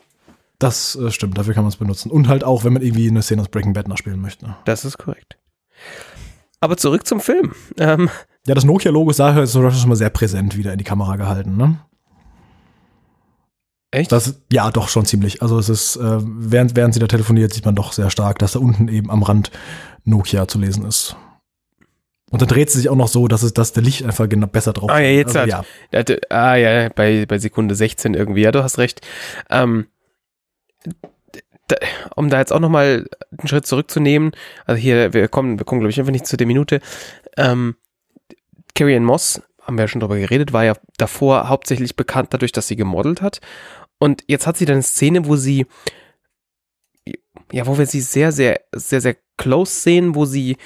Das 0.60 0.95
äh, 0.95 1.12
stimmt, 1.12 1.38
dafür 1.38 1.54
kann 1.54 1.63
man 1.63 1.69
es 1.69 1.78
benutzen. 1.78 2.12
Und 2.12 2.28
halt 2.28 2.43
auch, 2.43 2.63
wenn 2.63 2.73
man 2.73 2.82
irgendwie 2.82 3.10
eine 3.10 3.21
Szene 3.21 3.41
aus 3.41 3.50
Breaking 3.50 3.73
Bad 3.73 3.88
nachspielen 3.88 4.21
möchte. 4.21 4.56
Das 4.65 4.86
ist 4.86 4.97
korrekt. 4.97 5.38
Aber 6.60 6.78
zurück 6.78 7.06
zum 7.06 7.19
Film. 7.19 7.54
Ähm, 7.78 8.10
Ja, 8.47 8.56
das 8.56 8.63
Nokia-Logo 8.63 9.12
ist 9.12 9.19
daher 9.19 9.45
schon 9.45 9.89
mal 9.89 9.95
sehr 9.95 10.10
präsent 10.10 10.56
wieder 10.58 10.71
in 10.71 10.78
die 10.78 10.84
Kamera 10.84 11.17
gehalten, 11.17 11.58
ne? 11.58 11.80
Echt? 13.91 14.12
Das, 14.12 14.36
ja, 14.52 14.69
doch 14.71 14.89
schon 14.89 15.06
ziemlich. 15.06 15.41
Also 15.41 15.58
es 15.60 15.69
ist, 15.69 15.95
äh, 15.97 16.19
während, 16.21 16.76
während 16.76 16.93
sie 16.93 17.00
da 17.00 17.08
telefoniert, 17.08 17.54
sieht 17.54 17.65
man 17.65 17.76
doch 17.76 17.93
sehr 17.93 18.10
stark, 18.10 18.39
dass 18.39 18.54
da 18.54 18.60
unten 18.60 18.88
eben 18.88 19.10
am 19.12 19.23
Rand 19.23 19.52
Nokia 20.04 20.47
zu 20.47 20.60
lesen 20.60 20.86
ist. 20.86 21.15
Und 22.30 22.41
dann 22.41 22.50
dreht 22.50 22.69
sie 22.69 22.80
sich 22.80 22.89
auch 22.89 22.95
noch 22.95 23.08
so, 23.08 23.28
dass 23.30 23.41
es, 23.43 23.54
dass 23.54 23.71
der 23.71 23.84
Licht 23.84 24.04
einfach 24.04 24.28
genau 24.28 24.47
besser 24.47 24.73
drauf 24.73 24.89
Ah, 24.91 25.00
ja, 25.00 25.10
jetzt 25.12 25.36
also, 25.38 25.39
hat- 25.39 25.47
ja. 25.50 25.97
Ja, 25.97 26.04
d- 26.04 26.19
ah 26.30 26.56
ja, 26.56 26.89
bei, 26.89 27.26
bei 27.26 27.38
Sekunde 27.39 27.73
16 27.76 28.13
irgendwie. 28.15 28.41
Ja, 28.41 28.52
du 28.52 28.62
hast 28.63 28.78
recht. 28.80 29.00
Ähm, 29.50 29.88
d- 31.71 31.76
um 32.15 32.30
da 32.30 32.39
jetzt 32.39 32.52
auch 32.52 32.60
nochmal 32.60 33.06
einen 33.38 33.47
Schritt 33.47 33.65
zurückzunehmen, 33.65 34.32
also 34.65 34.78
hier, 34.80 35.13
wir 35.13 35.28
kommen, 35.30 35.58
wir 35.60 35.65
kommen, 35.65 35.80
glaube 35.80 35.91
ich, 35.91 36.00
einfach 36.00 36.12
nicht 36.12 36.28
zu 36.28 36.36
der 36.38 36.47
Minute. 36.47 36.82
Ähm, 37.38 37.76
Carrie 38.76 38.95
Ann 38.97 39.06
Moss, 39.06 39.41
haben 39.68 39.78
wir 39.78 39.84
ja 39.84 39.88
schon 39.88 40.00
drüber 40.00 40.18
geredet, 40.18 40.54
war 40.54 40.64
ja 40.64 40.76
davor 40.98 41.50
hauptsächlich 41.50 41.96
bekannt 41.96 42.34
dadurch, 42.34 42.54
dass 42.54 42.68
sie 42.68 42.78
gemodelt 42.78 43.22
hat. 43.22 43.42
Und 44.00 44.24
jetzt 44.28 44.48
hat 44.48 44.58
sie 44.58 44.66
dann 44.66 44.76
eine 44.76 44.84
Szene, 44.84 45.26
wo 45.26 45.36
sie, 45.36 45.66
ja, 47.52 47.68
wo 47.68 47.78
wir 47.78 47.86
sie 47.86 48.02
sehr, 48.02 48.32
sehr, 48.32 48.62
sehr, 48.74 49.02
sehr 49.02 49.18
close 49.38 49.72
sehen, 49.72 50.16
wo 50.16 50.26
sie 50.26 50.58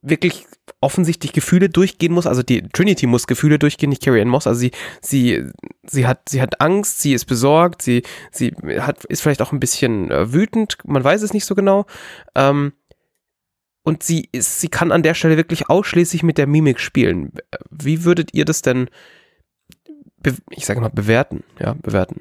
wirklich 0.00 0.46
offensichtlich 0.80 1.32
Gefühle 1.32 1.68
durchgehen 1.68 2.12
muss. 2.12 2.26
Also 2.26 2.42
die 2.42 2.62
Trinity 2.62 3.06
muss 3.06 3.26
Gefühle 3.26 3.58
durchgehen, 3.58 3.90
nicht 3.90 4.02
Carrie 4.02 4.20
Ann 4.20 4.28
Moss. 4.28 4.46
Also 4.46 4.60
sie, 4.60 4.70
sie, 5.02 5.44
sie 5.84 6.06
hat, 6.06 6.28
sie 6.28 6.40
hat 6.40 6.60
Angst, 6.60 7.00
sie 7.00 7.14
ist 7.14 7.24
besorgt, 7.24 7.82
sie, 7.82 8.02
sie 8.30 8.54
hat, 8.78 9.04
ist 9.06 9.22
vielleicht 9.22 9.42
auch 9.42 9.52
ein 9.52 9.60
bisschen 9.60 10.10
äh, 10.10 10.32
wütend. 10.32 10.78
Man 10.84 11.02
weiß 11.02 11.22
es 11.22 11.34
nicht 11.34 11.44
so 11.44 11.54
genau. 11.54 11.86
Ähm, 12.34 12.72
und 13.88 14.02
sie 14.02 14.28
ist, 14.32 14.60
sie 14.60 14.68
kann 14.68 14.92
an 14.92 15.02
der 15.02 15.14
Stelle 15.14 15.38
wirklich 15.38 15.70
ausschließlich 15.70 16.22
mit 16.22 16.36
der 16.36 16.46
Mimik 16.46 16.78
spielen. 16.78 17.32
Wie 17.70 18.04
würdet 18.04 18.34
ihr 18.34 18.44
das 18.44 18.60
denn, 18.60 18.90
ich 20.50 20.66
sage 20.66 20.82
mal, 20.82 20.90
bewerten? 20.90 21.42
Ja, 21.58 21.72
bewerten. 21.72 22.20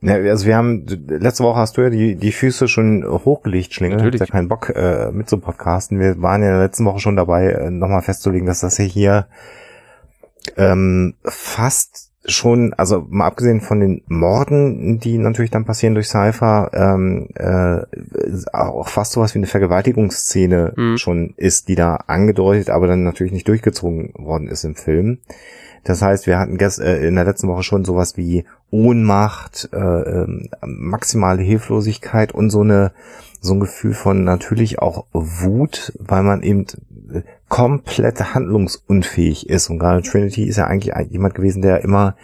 Ja, 0.00 0.14
also 0.14 0.46
wir 0.46 0.56
haben, 0.56 0.86
letzte 0.86 1.44
Woche 1.44 1.58
hast 1.58 1.76
du 1.76 1.82
ja 1.82 1.90
die, 1.90 2.16
die 2.16 2.32
Füße 2.32 2.66
schon 2.66 3.04
hochgelegt, 3.06 3.74
Schlingel. 3.74 3.98
Natürlich. 3.98 4.22
Hat 4.22 4.28
ja 4.28 4.32
keinen 4.32 4.48
Bock 4.48 4.70
äh, 4.74 5.10
mit 5.12 5.28
zu 5.28 5.36
podcasten. 5.36 6.00
Wir 6.00 6.22
waren 6.22 6.40
ja 6.40 6.48
in 6.48 6.54
der 6.54 6.62
letzten 6.62 6.86
Woche 6.86 7.00
schon 7.00 7.16
dabei, 7.16 7.50
äh, 7.50 7.70
nochmal 7.70 8.00
festzulegen, 8.00 8.46
dass 8.46 8.60
das 8.60 8.78
hier 8.78 9.28
ähm, 10.56 11.14
fast 11.24 12.05
schon, 12.26 12.72
also 12.74 13.06
mal 13.08 13.26
abgesehen 13.26 13.60
von 13.60 13.80
den 13.80 14.02
Morden, 14.06 14.98
die 15.00 15.18
natürlich 15.18 15.50
dann 15.50 15.64
passieren 15.64 15.94
durch 15.94 16.08
Cypher, 16.08 16.70
ähm, 16.74 17.28
äh, 17.34 17.80
auch 18.52 18.88
fast 18.88 19.12
sowas 19.12 19.34
wie 19.34 19.38
eine 19.38 19.46
Vergewaltigungsszene 19.46 20.74
Mhm. 20.76 20.98
schon 20.98 21.34
ist, 21.36 21.68
die 21.68 21.74
da 21.74 21.96
angedeutet, 22.06 22.70
aber 22.70 22.86
dann 22.86 23.04
natürlich 23.04 23.32
nicht 23.32 23.48
durchgezogen 23.48 24.12
worden 24.16 24.48
ist 24.48 24.64
im 24.64 24.74
Film. 24.74 25.18
Das 25.84 26.02
heißt, 26.02 26.26
wir 26.26 26.38
hatten 26.38 26.58
gest 26.58 26.80
äh, 26.80 27.06
in 27.06 27.14
der 27.14 27.24
letzten 27.24 27.48
Woche 27.48 27.62
schon 27.62 27.84
sowas 27.84 28.16
wie 28.16 28.44
Ohnmacht, 28.70 29.68
äh, 29.72 29.76
ähm, 29.78 30.48
maximale 30.64 31.42
Hilflosigkeit 31.42 32.32
und 32.32 32.50
so 32.50 32.62
eine 32.62 32.92
so 33.40 33.54
ein 33.54 33.60
Gefühl 33.60 33.94
von 33.94 34.24
natürlich 34.24 34.80
auch 34.80 35.06
Wut, 35.12 35.92
weil 36.00 36.24
man 36.24 36.42
eben 36.42 36.66
komplett 37.48 38.34
handlungsunfähig 38.34 39.48
ist. 39.48 39.70
Und 39.70 39.78
gerade 39.78 40.02
Trinity 40.02 40.44
ist 40.44 40.56
ja 40.56 40.66
eigentlich 40.66 40.94
jemand 41.10 41.34
gewesen, 41.34 41.62
der 41.62 41.82
immer 41.82 42.16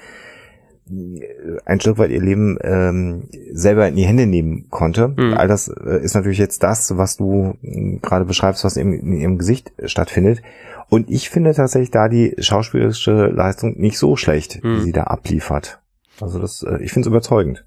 ein 1.64 1.80
Stück 1.80 1.96
weit 1.98 2.10
ihr 2.10 2.20
Leben 2.20 2.58
ähm, 2.62 3.28
selber 3.52 3.88
in 3.88 3.96
die 3.96 4.04
Hände 4.04 4.26
nehmen 4.26 4.68
konnte. 4.68 5.08
Mhm. 5.08 5.34
All 5.34 5.48
das 5.48 5.68
äh, 5.68 6.02
ist 6.02 6.14
natürlich 6.14 6.38
jetzt 6.38 6.62
das, 6.62 6.96
was 6.98 7.16
du 7.16 7.56
äh, 7.62 7.98
gerade 8.02 8.24
beschreibst, 8.24 8.64
was 8.64 8.76
in, 8.76 8.92
in 8.92 9.12
ihrem 9.14 9.38
Gesicht 9.38 9.72
stattfindet. 9.84 10.42
Und 10.90 11.08
ich 11.08 11.30
finde 11.30 11.54
tatsächlich 11.54 11.92
da 11.92 12.08
die 12.08 12.34
schauspielerische 12.38 13.28
Leistung 13.28 13.78
nicht 13.78 13.96
so 13.96 14.16
schlecht, 14.16 14.62
Mhm. 14.62 14.76
die 14.76 14.80
sie 14.82 14.92
da 14.92 15.04
abliefert. 15.04 15.80
Also 16.20 16.38
das, 16.38 16.62
äh, 16.62 16.82
ich 16.82 16.92
finde 16.92 17.06
es 17.06 17.10
überzeugend. 17.10 17.64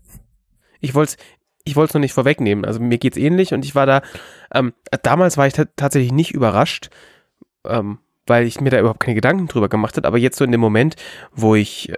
ich 0.81 0.93
wollte 0.93 1.13
es 1.17 1.17
ich 1.67 1.75
wollt's 1.75 1.95
noch 1.95 2.01
nicht 2.01 2.13
vorwegnehmen. 2.13 2.63
Also 2.63 2.79
mir 2.79 2.99
geht's 2.99 3.17
ähnlich 3.17 3.51
und 3.55 3.65
ich 3.65 3.73
war 3.73 3.87
da, 3.87 4.03
ähm, 4.53 4.73
damals 5.01 5.35
war 5.35 5.47
ich 5.47 5.53
ta- 5.53 5.65
tatsächlich 5.75 6.11
nicht 6.11 6.31
überrascht, 6.31 6.91
ähm, 7.69 7.99
weil 8.25 8.47
ich 8.47 8.59
mir 8.61 8.69
da 8.69 8.79
überhaupt 8.79 8.99
keine 8.99 9.15
Gedanken 9.15 9.47
drüber 9.47 9.69
gemacht 9.69 9.97
habe. 9.97 10.07
Aber 10.07 10.17
jetzt 10.17 10.37
so 10.37 10.45
in 10.45 10.51
dem 10.51 10.61
Moment, 10.61 10.95
wo 11.31 11.55
ich, 11.55 11.93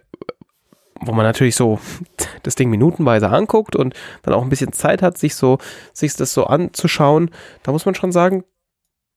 wo 0.99 1.13
man 1.13 1.25
natürlich 1.25 1.55
so 1.55 1.79
das 2.43 2.55
Ding 2.55 2.69
minutenweise 2.69 3.29
anguckt 3.29 3.75
und 3.75 3.93
dann 4.23 4.33
auch 4.33 4.43
ein 4.43 4.49
bisschen 4.49 4.73
Zeit 4.73 5.01
hat, 5.01 5.17
sich 5.17 5.35
so, 5.35 5.57
sich 5.93 6.15
das 6.15 6.33
so 6.33 6.45
anzuschauen, 6.45 7.31
da 7.63 7.71
muss 7.71 7.85
man 7.85 7.95
schon 7.95 8.11
sagen, 8.11 8.43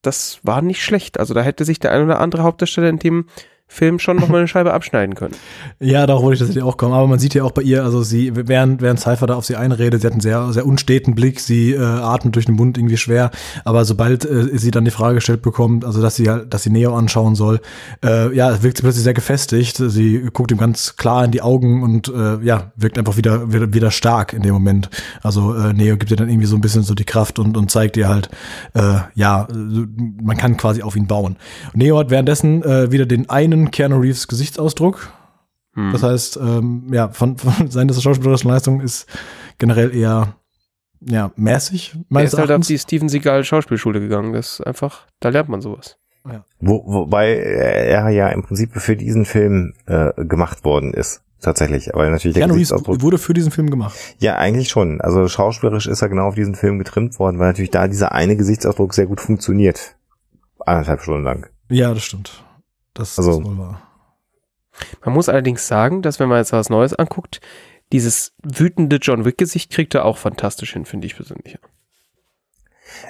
das 0.01 0.39
war 0.43 0.61
nicht 0.61 0.83
schlecht. 0.83 1.19
Also 1.19 1.33
da 1.33 1.41
hätte 1.41 1.65
sich 1.65 1.79
der 1.79 1.91
ein 1.91 2.03
oder 2.03 2.19
andere 2.19 2.43
Hauptdarsteller 2.43 2.89
in 2.89 2.99
dem 2.99 3.27
Film 3.73 3.99
schon 3.99 4.17
nochmal 4.17 4.39
eine 4.39 4.49
Scheibe 4.49 4.73
abschneiden 4.73 5.15
können. 5.15 5.33
Ja, 5.79 6.05
darauf 6.05 6.21
wollte 6.21 6.35
ich 6.35 6.39
tatsächlich 6.39 6.63
auch 6.63 6.77
kommen. 6.77 6.93
Aber 6.93 7.07
man 7.07 7.17
sieht 7.17 7.33
ja 7.33 7.43
auch 7.43 7.51
bei 7.51 7.63
ihr, 7.63 7.83
also 7.83 8.03
sie, 8.03 8.31
während, 8.35 8.81
während 8.81 8.99
Cypher 8.99 9.25
da 9.25 9.35
auf 9.35 9.45
sie 9.45 9.55
einredet, 9.55 10.01
sie 10.01 10.07
hat 10.07 10.11
einen 10.11 10.21
sehr, 10.21 10.53
sehr 10.53 10.65
unsteten 10.65 11.15
Blick, 11.15 11.39
sie 11.39 11.71
äh, 11.71 11.79
atmet 11.79 12.35
durch 12.35 12.45
den 12.45 12.55
Mund 12.55 12.77
irgendwie 12.77 12.97
schwer. 12.97 13.31
Aber 13.65 13.83
sobald 13.83 14.23
äh, 14.25 14.57
sie 14.57 14.69
dann 14.69 14.85
die 14.85 14.91
Frage 14.91 15.15
gestellt 15.15 15.41
bekommt, 15.41 15.85
also 15.85 16.01
dass 16.01 16.17
sie 16.17 16.29
halt, 16.29 16.53
dass 16.53 16.63
sie 16.63 16.69
Neo 16.69 16.95
anschauen 16.95 17.35
soll, 17.35 17.61
äh, 18.05 18.35
ja, 18.35 18.61
wirkt 18.61 18.77
sie 18.77 18.83
plötzlich 18.83 19.03
sehr 19.03 19.15
gefestigt. 19.15 19.77
Sie 19.77 20.21
guckt 20.31 20.51
ihm 20.51 20.59
ganz 20.59 20.97
klar 20.97 21.25
in 21.25 21.31
die 21.31 21.41
Augen 21.41 21.81
und 21.81 22.09
äh, 22.09 22.43
ja, 22.43 22.71
wirkt 22.75 22.99
einfach 22.99 23.17
wieder, 23.17 23.51
wieder, 23.51 23.73
wieder 23.73 23.89
stark 23.89 24.33
in 24.33 24.43
dem 24.43 24.53
Moment. 24.53 24.89
Also 25.23 25.55
äh, 25.55 25.73
Neo 25.73 25.97
gibt 25.97 26.11
ihr 26.11 26.17
dann 26.17 26.29
irgendwie 26.29 26.47
so 26.47 26.55
ein 26.55 26.61
bisschen 26.61 26.83
so 26.83 26.93
die 26.93 27.05
Kraft 27.05 27.39
und, 27.39 27.57
und 27.57 27.71
zeigt 27.71 27.97
ihr 27.97 28.07
halt, 28.07 28.29
äh, 28.75 28.99
ja, 29.15 29.47
man 29.51 30.37
kann 30.37 30.57
quasi 30.57 30.83
auf 30.83 30.95
ihn 30.95 31.07
bauen. 31.07 31.37
Neo 31.73 31.97
hat 31.97 32.11
währenddessen 32.11 32.63
äh, 32.63 32.91
wieder 32.91 33.05
den 33.05 33.29
einen 33.29 33.60
Keanu 33.69 33.99
Reeves 33.99 34.27
Gesichtsausdruck. 34.27 35.11
Hm. 35.73 35.91
Das 35.91 36.01
heißt, 36.01 36.37
ähm, 36.37 36.87
ja, 36.91 37.09
von, 37.09 37.37
von 37.37 37.69
seiner 37.69 37.93
schauspielerischen 37.93 38.49
Leistung 38.49 38.81
ist 38.81 39.05
generell 39.59 39.95
eher 39.95 40.35
ja, 41.03 41.31
mäßig, 41.35 41.95
Er 42.13 42.23
ist 42.23 42.37
halt 42.37 42.51
auf 42.51 42.65
die 42.67 42.77
Steven 42.77 43.09
Seagal 43.09 43.43
Schauspielschule 43.43 43.99
gegangen. 43.99 44.33
Das 44.33 44.59
ist 44.59 44.67
einfach, 44.67 45.07
da 45.19 45.29
lernt 45.29 45.49
man 45.49 45.61
sowas. 45.61 45.97
Wo, 46.59 46.83
wobei 46.85 47.35
er 47.35 48.09
ja 48.09 48.29
im 48.29 48.43
Prinzip 48.43 48.73
für 48.73 48.95
diesen 48.95 49.25
Film 49.25 49.73
äh, 49.87 50.11
gemacht 50.25 50.63
worden 50.63 50.93
ist. 50.93 51.23
Tatsächlich. 51.39 51.95
Aber 51.95 52.07
natürlich 52.07 52.35
der 52.35 52.41
Keanu 52.43 52.53
Reeves 52.53 52.69
Gesichtsausdruck. 52.69 53.01
wurde 53.01 53.17
für 53.17 53.33
diesen 53.33 53.51
Film 53.51 53.71
gemacht. 53.71 53.95
Ja, 54.19 54.37
eigentlich 54.37 54.69
schon. 54.69 55.01
Also 55.01 55.27
schauspielerisch 55.27 55.87
ist 55.87 56.03
er 56.03 56.09
genau 56.09 56.27
auf 56.27 56.35
diesen 56.35 56.53
Film 56.53 56.77
getrimmt 56.77 57.17
worden, 57.17 57.39
weil 57.39 57.47
natürlich 57.47 57.71
da 57.71 57.87
dieser 57.87 58.11
eine 58.11 58.35
Gesichtsausdruck 58.35 58.93
sehr 58.93 59.07
gut 59.07 59.21
funktioniert. 59.21 59.95
Anderthalb 60.59 61.01
Stunden 61.01 61.23
lang. 61.23 61.47
Ja, 61.69 61.95
das 61.95 62.03
stimmt. 62.03 62.43
Das 62.93 63.17
Also- 63.17 63.39
ist 63.39 63.45
wohl 63.45 63.57
wahr. 63.57 63.81
Man 65.03 65.13
muss 65.13 65.29
allerdings 65.29 65.67
sagen, 65.67 66.01
dass 66.01 66.19
wenn 66.19 66.29
man 66.29 66.37
jetzt 66.37 66.53
was 66.53 66.69
Neues 66.69 66.93
anguckt, 66.93 67.41
dieses 67.91 68.33
wütende 68.41 68.97
John 68.97 69.25
Wick-Gesicht 69.25 69.71
kriegt 69.71 69.93
er 69.95 70.05
auch 70.05 70.17
fantastisch 70.17 70.73
hin, 70.73 70.85
finde 70.85 71.07
ich 71.07 71.15
persönlich. 71.15 71.57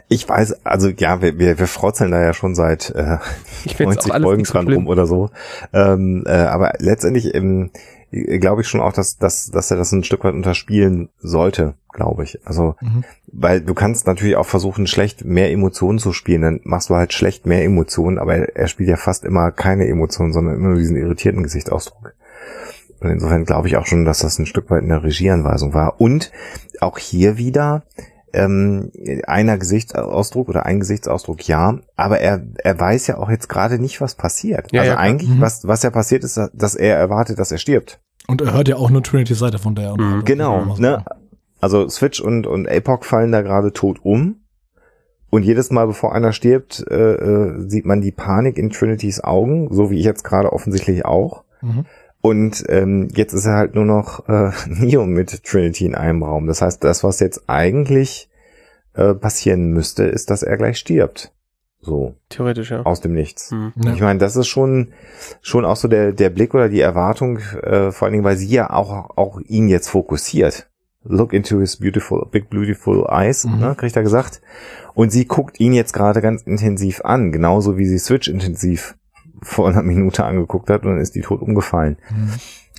Ich 0.10 0.28
weiß, 0.28 0.66
also 0.66 0.90
ja, 0.90 1.22
wir, 1.22 1.38
wir, 1.40 1.58
wir 1.60 1.68
frotzeln 1.68 2.12
da 2.12 2.22
ja 2.22 2.34
schon 2.34 2.56
seit 2.56 2.90
äh, 2.92 3.18
Ich 3.66 3.76
finde 3.76 3.92
es 3.94 4.06
90 4.06 4.12
auch 4.12 4.16
alles 4.16 4.26
Folgen 4.26 4.44
dran 4.44 4.74
rum 4.74 4.88
oder 4.88 5.06
so. 5.06 5.30
Ähm, 5.74 6.24
äh, 6.28 6.32
aber 6.32 6.74
letztendlich 6.80 7.34
ähm, 7.34 7.72
glaube 8.12 8.62
ich 8.62 8.68
schon 8.68 8.82
auch, 8.82 8.94
dass, 8.94 9.18
dass, 9.18 9.50
dass 9.50 9.72
er 9.72 9.78
das 9.78 9.92
ein 9.92 10.04
Stück 10.04 10.24
weit 10.24 10.34
unterspielen 10.34 11.10
sollte, 11.20 11.76
glaube 11.94 12.24
ich. 12.24 12.40
Also, 12.46 12.76
Mhm. 12.82 13.04
weil 13.32 13.62
du 13.62 13.74
kannst 13.74 14.06
natürlich 14.08 14.36
auch 14.36 14.46
versuchen, 14.46 14.86
schlecht 14.88 15.24
mehr 15.24 15.52
Emotionen 15.52 15.98
zu 16.00 16.12
spielen, 16.12 16.42
dann 16.42 16.60
machst 16.64 16.90
du 16.90 16.96
halt 16.96 17.14
schlecht 17.14 17.46
mehr 17.46 17.64
Emotionen, 17.64 18.18
aber 18.18 18.36
er, 18.36 18.56
er 18.56 18.68
spielt 18.68 18.90
ja 18.90 18.98
fast 18.98 19.24
immer 19.24 19.52
keine 19.52 19.88
Emotionen, 19.88 20.34
sondern 20.34 20.56
immer 20.56 20.70
nur 20.70 20.78
diesen 20.78 20.98
irritierten 20.98 21.44
Gesichtsausdruck. 21.44 22.14
Und 23.00 23.10
insofern 23.10 23.46
glaube 23.46 23.68
ich 23.68 23.78
auch 23.78 23.88
schon, 23.88 24.06
dass 24.06 24.20
das 24.20 24.38
ein 24.38 24.46
Stück 24.46 24.70
weit 24.70 24.84
eine 24.84 25.02
Regieanweisung 25.04 25.74
war. 25.74 26.00
Und 26.00 26.32
auch 26.82 27.00
hier 27.00 27.38
wieder 27.38 27.84
ähm, 28.34 28.92
einer 29.28 29.58
Gesichtsausdruck 29.58 30.50
oder 30.50 30.66
ein 30.66 30.80
Gesichtsausdruck 30.80 31.48
ja, 31.48 31.80
aber 31.96 32.20
er, 32.20 32.42
er 32.64 32.80
weiß 32.80 33.08
ja 33.08 33.18
auch 33.18 33.30
jetzt 33.30 33.50
gerade 33.50 33.80
nicht, 33.80 34.02
was 34.02 34.16
passiert. 34.16 34.72
Ja, 34.72 34.82
also 34.82 34.94
ja, 34.94 34.98
eigentlich, 34.98 35.30
Mhm. 35.30 35.42
was, 35.42 35.68
was 35.68 35.84
ja 35.84 35.90
passiert 35.90 36.24
ist, 36.24 36.40
dass 36.54 36.76
er 36.76 36.98
erwartet, 36.98 37.40
dass 37.40 37.52
er 37.52 37.58
stirbt. 37.58 38.00
Und 38.28 38.42
er 38.42 38.54
hört 38.54 38.68
ja 38.68 38.76
auch 38.78 38.90
nur 38.90 39.04
Trinity 39.04 39.34
Seite 39.34 39.60
von 39.60 39.76
der. 39.76 39.94
Mhm, 40.00 40.24
Genau, 40.26 40.76
ne? 40.78 41.04
Also 41.60 41.88
Switch 41.90 42.20
und, 42.22 42.48
und 42.48 42.68
APOC 42.70 43.06
fallen 43.06 43.32
da 43.32 43.42
gerade 43.42 43.72
tot 43.74 44.00
um. 44.04 44.38
Und 45.30 45.44
jedes 45.44 45.72
Mal, 45.72 45.88
bevor 45.88 46.14
einer 46.14 46.34
stirbt, 46.34 46.84
äh, 46.90 47.14
äh, 47.14 47.70
sieht 47.70 47.86
man 47.86 48.02
die 48.02 48.12
Panik 48.12 48.58
in 48.58 48.70
Trinitys 48.70 49.24
Augen, 49.24 49.70
so 49.72 49.90
wie 49.90 50.00
ich 50.00 50.06
jetzt 50.06 50.24
gerade 50.24 50.52
offensichtlich 50.52 51.06
auch. 51.06 51.44
Mhm. 51.62 51.86
Und 52.22 52.64
ähm, 52.70 53.10
jetzt 53.16 53.34
ist 53.34 53.46
er 53.46 53.56
halt 53.56 53.76
nur 53.76 53.86
noch 53.86 54.28
äh, 54.30 54.52
Neo 54.68 55.06
mit 55.06 55.44
Trinity 55.44 55.86
in 55.86 55.96
einem 55.96 56.24
Raum. 56.24 56.48
Das 56.48 56.62
heißt, 56.62 56.84
das, 56.84 57.04
was 57.04 57.20
jetzt 57.20 57.44
eigentlich 57.48 58.30
äh, 58.94 59.14
passieren 59.14 59.72
müsste, 59.72 60.04
ist, 60.04 60.30
dass 60.30 60.44
er 60.44 60.58
gleich 60.58 60.78
stirbt. 60.78 61.34
So, 61.84 62.14
Theoretisch, 62.30 62.70
ja. 62.70 62.84
aus 62.84 63.02
dem 63.02 63.14
Nichts. 63.14 63.50
Hm. 63.50 63.74
Ja. 63.84 63.94
Ich 63.94 64.02
meine, 64.02 64.20
das 64.20 64.36
ist 64.36 64.48
schon 64.48 64.94
schon 65.42 65.66
auch 65.66 65.76
so 65.78 65.88
der 65.88 66.12
der 66.12 66.30
Blick 66.30 66.54
oder 66.54 66.70
die 66.70 66.80
Erwartung, 66.80 67.40
äh, 67.64 67.92
vor 67.92 68.06
allen 68.06 68.12
Dingen, 68.14 68.24
weil 68.24 68.38
sie 68.38 68.50
ja 68.50 68.70
auch 68.70 69.18
auch 69.18 69.40
ihn 69.42 69.68
jetzt 69.68 69.90
fokussiert. 69.90 70.70
Look 71.04 71.34
into 71.34 71.60
his 71.60 71.78
beautiful, 71.78 72.28
big 72.30 72.52
beautiful 72.52 73.08
eyes, 73.10 73.46
Mhm. 73.46 73.60
ne, 73.60 73.76
kriegt 73.76 73.96
er 73.96 74.04
gesagt. 74.04 74.42
Und 74.94 75.12
sie 75.12 75.26
guckt 75.26 75.60
ihn 75.60 75.74
jetzt 75.74 75.94
gerade 75.94 76.22
ganz 76.22 76.44
intensiv 76.44 77.02
an, 77.04 77.32
genauso 77.32 77.80
wie 77.80 77.88
sie 77.88 77.98
Switch 77.98 78.28
intensiv 78.28 78.96
vor 79.42 79.70
einer 79.70 79.84
Minute 79.84 80.24
angeguckt 80.24 80.70
hat 80.70 80.84
und 80.84 80.92
dann 80.92 81.02
ist 81.02 81.16
die 81.16 81.22
tot 81.22 81.42
umgefallen. 81.42 81.98
Mhm. 82.10 82.34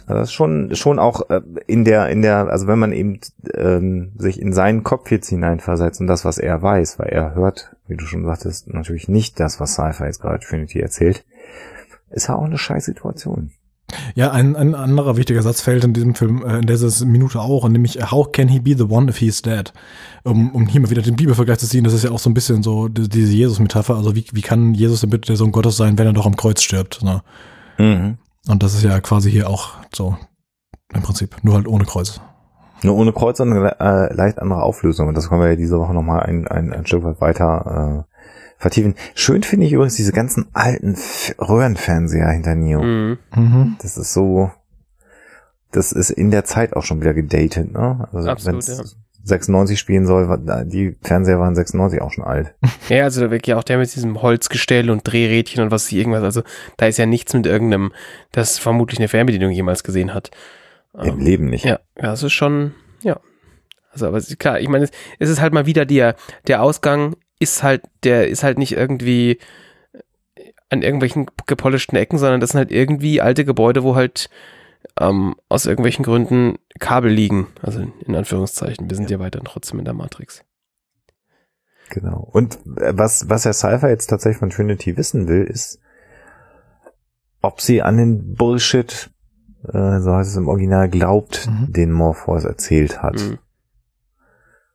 Also 0.07 0.15
das 0.21 0.29
ist 0.29 0.33
schon 0.33 0.75
schon 0.75 0.99
auch 0.99 1.31
äh, 1.31 1.41
in 1.67 1.85
der 1.85 2.09
in 2.09 2.23
der 2.23 2.49
also 2.49 2.67
wenn 2.67 2.79
man 2.79 2.93
eben 2.93 3.21
ähm, 3.55 4.13
sich 4.17 4.41
in 4.41 4.53
seinen 4.53 4.83
Kopf 4.83 5.11
jetzt 5.11 5.29
hineinversetzt 5.29 6.01
und 6.01 6.07
das 6.07 6.25
was 6.25 6.39
er 6.39 6.61
weiß, 6.61 6.99
weil 6.99 7.09
er 7.09 7.35
hört, 7.35 7.77
wie 7.87 7.97
du 7.97 8.05
schon 8.05 8.25
sagtest, 8.25 8.73
natürlich 8.73 9.09
nicht 9.09 9.39
das 9.39 9.61
was 9.61 9.75
Sci-Fi 9.75 10.05
jetzt 10.05 10.21
gerade 10.21 10.45
Trinity 10.45 10.81
erzählt, 10.81 11.25
ist 12.11 12.29
ja 12.29 12.35
auch 12.35 12.45
eine 12.45 12.59
scheiß 12.59 12.85
Situation. 12.85 13.53
Ja, 14.15 14.31
ein, 14.31 14.57
ein 14.57 14.75
anderer 14.75 15.17
wichtiger 15.17 15.43
Satz 15.43 15.61
fällt 15.61 15.85
in 15.85 15.93
diesem 15.93 16.15
Film, 16.15 16.45
äh, 16.45 16.59
in 16.59 16.67
dieser 16.67 17.05
Minute 17.07 17.41
auch, 17.41 17.65
und 17.65 17.73
nämlich, 17.73 17.99
how 18.11 18.31
can 18.31 18.49
he 18.49 18.59
be 18.61 18.75
the 18.77 18.85
one 18.85 19.09
if 19.11 19.19
he's 19.19 19.43
dead? 19.43 19.73
Um, 20.25 20.51
um 20.55 20.67
hier 20.67 20.81
mal 20.81 20.91
wieder 20.91 21.03
den 21.03 21.17
Bibelvergleich 21.17 21.59
zu 21.59 21.69
ziehen, 21.69 21.85
das 21.85 21.93
ist 21.93 22.05
ja 22.05 22.11
auch 22.11 22.19
so 22.19 22.31
ein 22.31 22.35
bisschen 22.35 22.63
so 22.63 22.89
die- 22.89 23.09
diese 23.09 23.33
Jesus-Metapher, 23.33 23.97
also 23.97 24.15
wie, 24.15 24.25
wie 24.33 24.43
kann 24.43 24.75
Jesus 24.75 25.01
denn 25.01 25.11
bitte 25.11 25.27
der 25.29 25.37
Sohn 25.37 25.53
Gottes 25.53 25.77
sein, 25.77 25.99
wenn 25.99 26.07
er 26.07 26.13
doch 26.13 26.27
am 26.27 26.37
Kreuz 26.37 26.63
stirbt? 26.63 27.03
Ne? 27.03 27.23
Mhm. 27.79 28.19
Und 28.49 28.63
das 28.63 28.75
ist 28.75 28.83
ja 28.83 29.01
quasi 29.01 29.31
hier 29.31 29.49
auch 29.49 29.71
so 29.95 30.17
im 30.95 31.03
Prinzip, 31.03 31.37
nur 31.43 31.55
halt 31.55 31.67
ohne 31.69 31.85
Kreuz. 31.85 32.21
Nur 32.85 32.97
ohne 32.97 33.13
Kreuz 33.13 33.39
und 33.39 33.53
eine 33.53 33.79
äh, 33.81 34.13
leicht 34.15 34.41
andere 34.41 34.63
Auflösung. 34.63 35.07
Und 35.09 35.17
das 35.17 35.29
können 35.29 35.41
wir 35.41 35.51
ja 35.51 35.57
diese 35.57 35.79
Woche 35.79 35.95
nochmal 35.95 36.21
ein, 36.25 36.49
ein, 36.49 36.73
ein 36.73 36.85
Stück 36.85 37.05
weit 37.05 37.21
weiter 37.21 38.05
äh, 38.09 38.12
vertiefen. 38.63 38.95
Schön 39.15 39.43
finde 39.43 39.67
ich 39.67 39.73
übrigens 39.73 39.97
diese 39.97 40.13
ganzen 40.13 40.47
alten 40.55 40.97
Röhrenfernseher 41.39 42.29
hinter 42.31 42.55
Neo. 42.55 42.83
Mhm. 42.83 43.19
Mhm. 43.35 43.77
Das 43.83 43.97
ist 43.97 44.13
so, 44.15 44.51
das 45.73 45.93
ist 45.93 46.11
in 46.11 46.31
der 46.31 46.45
Zeit 46.45 46.75
auch 46.75 46.83
schon 46.85 47.01
wieder 47.01 47.15
gedatet, 47.15 47.73
ne? 47.73 48.09
Also 48.13 48.29
Absolut, 48.31 48.67
wenn's 48.67 48.79
ja. 48.79 48.85
96 49.25 49.79
spielen 49.79 50.05
soll, 50.07 50.29
war- 50.29 50.65
die 50.65 50.97
Fernseher 51.03 51.39
waren 51.39 51.55
96 51.55 52.03
auch 52.03 52.11
schon 52.11 52.25
alt. 52.25 52.55
Ja, 52.89 53.05
also 53.05 53.21
da 53.21 53.31
wirklich 53.31 53.51
ja 53.51 53.57
auch 53.59 53.63
der 53.65 53.79
mit 53.79 53.95
diesem 53.95 54.21
Holzgestell 54.21 54.91
und 54.91 55.03
Drehrädchen 55.05 55.63
und 55.63 55.71
was 55.71 55.87
sie 55.87 55.99
irgendwas, 55.99 56.23
also 56.25 56.43
da 56.77 56.87
ist 56.87 56.99
ja 56.99 57.07
nichts 57.07 57.33
mit 57.33 57.47
irgendeinem, 57.47 57.93
das 58.33 58.59
vermutlich 58.59 58.99
eine 58.99 59.07
Fernbedienung 59.09 59.53
jemals 59.53 59.85
gesehen 59.85 60.13
hat. 60.13 60.31
Im 60.95 61.15
Ähm, 61.15 61.19
Leben 61.21 61.47
nicht. 61.47 61.65
Ja, 61.65 61.79
ja, 61.97 62.03
das 62.11 62.23
ist 62.25 62.33
schon, 62.33 62.75
ja. 63.03 63.19
Also, 63.93 64.09
aber 64.09 64.17
es 64.17 64.29
ist 64.29 64.39
klar, 64.41 64.59
ich 64.59 64.69
meine, 64.69 64.85
es, 64.85 64.91
es 65.21 65.31
ist 65.31 65.41
halt 65.41 65.53
mal 65.53 65.67
wieder 65.67 65.85
der, 65.87 66.17
der 66.49 66.61
Ausgang 66.63 67.15
ist 67.43 67.63
halt, 67.63 67.83
der 68.05 68.29
ist 68.29 68.43
halt 68.43 68.59
nicht 68.59 68.73
irgendwie 68.73 69.39
an 70.71 70.83
irgendwelchen 70.83 71.27
gepolischten 71.47 71.99
Ecken, 71.99 72.19
sondern 72.19 72.41
das 72.41 72.51
sind 72.51 72.59
halt 72.59 72.73
irgendwie 72.73 73.21
alte 73.21 73.45
Gebäude, 73.45 73.83
wo 73.83 73.95
halt 73.95 74.31
ähm, 74.99 75.35
aus 75.49 75.67
irgendwelchen 75.67 76.05
Gründen 76.05 76.57
Kabel 76.79 77.11
liegen. 77.13 77.49
Also 77.61 77.81
in 78.07 78.15
Anführungszeichen, 78.17 78.89
wir 78.89 78.97
sind 78.97 79.11
ja 79.11 79.19
weiterhin 79.19 79.45
trotzdem 79.47 79.79
in 79.79 79.85
der 79.85 79.95
Matrix. 79.95 80.45
Genau. 81.91 82.27
Und 82.33 82.59
äh, 82.79 82.93
was, 82.97 83.29
was 83.29 83.43
der 83.43 83.53
Cypher 83.53 83.91
jetzt 83.91 84.07
tatsächlich 84.07 84.39
von 84.39 84.51
Trinity 84.51 84.97
wissen 84.97 85.29
will, 85.29 85.45
ist, 85.45 85.79
ob 87.43 87.61
sie 87.61 87.83
an 87.83 87.97
den 87.99 88.35
Bullshit, 88.35 89.11
äh, 89.69 89.99
so 90.01 90.15
heißt 90.15 90.31
es 90.31 90.37
im 90.37 90.49
Original, 90.49 90.89
glaubt, 90.89 91.49
Mhm. 91.49 91.73
den 91.73 91.93
Morpheus 91.93 92.45
erzählt 92.45 93.03
hat. 93.03 93.17
Mhm. 93.21 93.39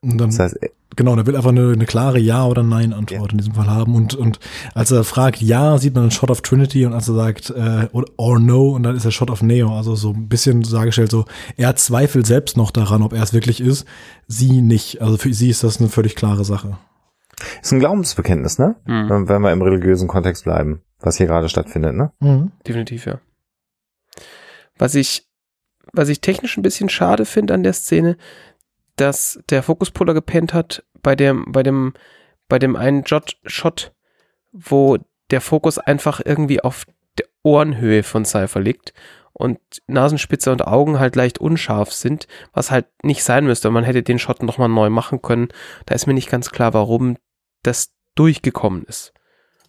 Und 0.02 0.18
dann, 0.20 0.30
Das 0.30 0.40
heißt, 0.40 0.64
äh, 0.64 0.70
genau, 0.96 1.16
der 1.16 1.26
will 1.26 1.36
einfach 1.36 1.50
eine, 1.50 1.72
eine 1.72 1.86
klare 1.86 2.20
Ja- 2.20 2.46
oder 2.46 2.62
Nein-Antwort 2.64 3.32
in 3.32 3.40
diesem 3.40 3.56
Fall 3.56 3.68
haben. 3.68 3.96
Und, 3.96 4.14
und 4.16 4.40
als 4.76 4.92
er 4.92 5.04
fragt 5.04 5.42
Ja, 5.42 5.78
sieht 5.80 5.96
man 5.96 6.04
einen 6.04 6.12
Shot 6.12 6.30
of 6.30 6.42
Trinity 6.42 6.86
und 6.86 6.94
als 6.94 7.08
er 7.08 7.16
sagt 7.16 7.50
äh, 7.50 7.88
or, 7.94 8.06
or 8.18 8.40
No 8.40 8.70
und 8.70 8.84
dann 8.84 8.96
ist 8.96 9.06
er 9.06 9.12
Shot 9.12 9.32
of 9.32 9.42
Neo. 9.42 9.76
Also 9.76 9.96
so 9.96 10.12
ein 10.12 10.28
bisschen 10.30 10.64
so 10.64 10.76
dargestellt, 10.76 11.10
so 11.12 11.26
er 11.58 11.76
zweifelt 11.76 12.28
selbst 12.28 12.58
noch 12.58 12.72
daran, 12.72 13.02
ob 13.02 13.14
er 13.14 13.24
es 13.24 13.34
wirklich 13.34 13.60
ist, 13.60 13.86
sie 14.28 14.62
nicht. 14.62 15.02
Also 15.02 15.18
für 15.18 15.34
sie 15.34 15.50
ist 15.50 15.64
das 15.64 15.80
eine 15.80 15.90
völlig 15.90 16.16
klare 16.16 16.46
Sache. 16.46 16.78
ist 17.62 17.72
ein 17.74 17.80
Glaubensbekenntnis, 17.80 18.60
ne? 18.60 18.76
Mhm. 18.86 19.10
Wenn 19.10 19.30
wenn 19.30 19.42
wir 19.42 19.52
im 19.52 19.62
religiösen 19.64 20.08
Kontext 20.08 20.44
bleiben, 20.44 20.82
was 21.00 21.18
hier 21.18 21.26
gerade 21.28 21.50
stattfindet, 21.50 21.96
ne? 21.96 22.12
Definitiv, 22.68 23.06
ja. 23.08 23.20
Was 24.78 24.94
ich, 24.96 25.26
was 25.92 26.10
ich 26.10 26.22
technisch 26.22 26.56
ein 26.58 26.62
bisschen 26.64 26.90
schade 26.90 27.26
finde 27.26 27.54
an 27.56 27.64
der 27.64 27.74
Szene, 27.74 28.18
dass 28.98 29.40
der 29.50 29.64
Fokuspuller 29.64 30.14
gepennt 30.14 30.54
hat 30.54 30.84
bei 31.02 31.16
dem, 31.16 31.46
bei 31.48 31.64
dem, 31.64 31.94
bei 32.50 32.60
dem 32.60 32.76
einen 32.76 33.06
Shot, 33.06 33.38
Shot 33.46 33.94
wo 34.52 34.98
der 35.32 35.42
Fokus 35.42 35.78
einfach 35.78 36.22
irgendwie 36.24 36.62
auf 36.62 36.86
der 37.18 37.28
Ohrenhöhe 37.44 38.04
von 38.04 38.26
Cypher 38.26 38.60
liegt 38.60 38.94
und 39.34 39.60
Nasenspitze 39.88 40.52
und 40.52 40.66
Augen 40.66 41.00
halt 41.00 41.16
leicht 41.16 41.38
unscharf 41.38 41.94
sind, 41.94 42.28
was 42.54 42.72
halt 42.72 42.88
nicht 43.04 43.24
sein 43.24 43.46
müsste. 43.46 43.70
Man 43.70 43.84
hätte 43.84 44.04
den 44.04 44.20
Shot 44.20 44.42
nochmal 44.42 44.70
neu 44.70 44.90
machen 44.90 45.22
können. 45.22 45.50
Da 45.86 45.94
ist 45.94 46.08
mir 46.08 46.14
nicht 46.14 46.30
ganz 46.30 46.50
klar, 46.50 46.74
warum 46.74 47.18
das 47.62 47.94
durchgekommen 48.16 48.84
ist. 48.84 49.14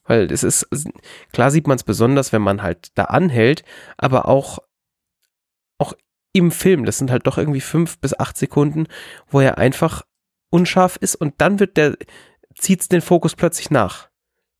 Weil 0.05 0.33
es 0.33 0.43
ist, 0.43 0.67
klar 1.33 1.51
sieht 1.51 1.67
man 1.67 1.77
es 1.77 1.85
besonders, 1.85 2.33
wenn 2.33 2.41
man 2.41 2.62
halt 2.62 2.97
da 2.97 3.05
anhält, 3.05 3.62
aber 3.99 4.27
auch, 4.27 4.59
auch 5.77 5.93
im 6.33 6.51
Film, 6.51 6.85
das 6.85 6.99
sind 6.99 7.11
halt 7.11 7.27
doch 7.27 7.38
irgendwie 7.38 7.61
fünf 7.61 7.99
bis 7.99 8.19
acht 8.19 8.37
Sekunden, 8.37 8.87
wo 9.29 9.41
er 9.41 9.59
einfach 9.59 10.03
unscharf 10.51 10.97
ist 10.97 11.14
und 11.14 11.35
dann 11.38 11.61
wird 11.61 11.77
der, 11.77 11.97
zieht 12.55 12.91
den 12.93 13.01
Fokus 13.01 13.35
plötzlich 13.35 13.71
nach. 13.71 14.09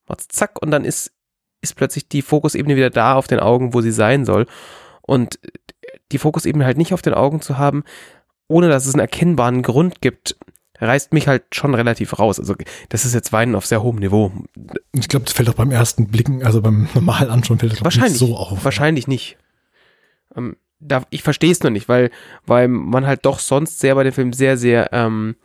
Macht's 0.09 0.29
zack 0.29 0.61
und 0.63 0.71
dann 0.71 0.85
ist, 0.85 1.13
ist 1.61 1.77
plötzlich 1.77 2.09
die 2.09 2.23
Fokusebene 2.23 2.77
wieder 2.77 2.91
da 2.91 3.15
auf 3.15 3.27
den 3.27 3.41
Augen, 3.41 3.75
wo 3.75 3.81
sie 3.81 3.93
sein 3.93 4.25
soll. 4.25 4.47
Und 5.03 5.39
die 6.13 6.19
Fokusebene 6.19 6.65
halt 6.65 6.79
nicht 6.79 6.95
auf 6.95 7.03
den 7.03 7.15
Augen 7.15 7.41
zu 7.41 7.59
haben, 7.59 7.85
ohne 8.49 8.69
dass 8.69 8.87
es 8.87 8.95
einen 8.95 9.01
erkennbaren 9.01 9.63
Grund 9.63 10.01
gibt, 10.01 10.37
reißt 10.81 11.13
mich 11.13 11.29
halt 11.29 11.55
schon 11.55 11.75
relativ 11.75 12.19
raus. 12.19 12.39
Also 12.39 12.55
das 12.89 13.05
ist 13.05 13.15
jetzt 13.15 13.33
Weinen 13.33 13.55
auf 13.55 13.67
sehr 13.67 13.83
hohem 13.83 13.97
Niveau. 13.97 14.33
Ich 14.93 15.09
glaube, 15.09 15.25
das 15.25 15.35
fällt 15.35 15.49
auch 15.49 15.55
beim 15.55 15.71
ersten 15.71 16.09
Blicken, 16.09 16.45
also 16.45 16.63
beim 16.63 16.89
normalen 16.95 17.31
Anschauen 17.31 17.59
fällt 17.59 17.85
das 17.85 17.97
nicht 17.97 18.11
so 18.11 18.37
auf. 18.37 18.65
Wahrscheinlich 18.65 19.09
nicht. 19.09 19.37
Ähm, 20.37 20.57
da, 20.81 21.03
ich 21.11 21.23
verstehe 21.23 21.51
es 21.53 21.63
noch 21.63 21.71
nicht, 21.71 21.89
weil, 21.89 22.11
weil 22.47 22.69
man 22.69 23.07
halt 23.07 23.25
doch 23.27 23.39
sonst 23.39 23.81
sehr 23.81 23.95
bei 23.95 24.05
dem 24.05 24.13
Film 24.13 24.33
sehr, 24.33 24.57
sehr 24.57 24.93
ähm, 24.93 25.37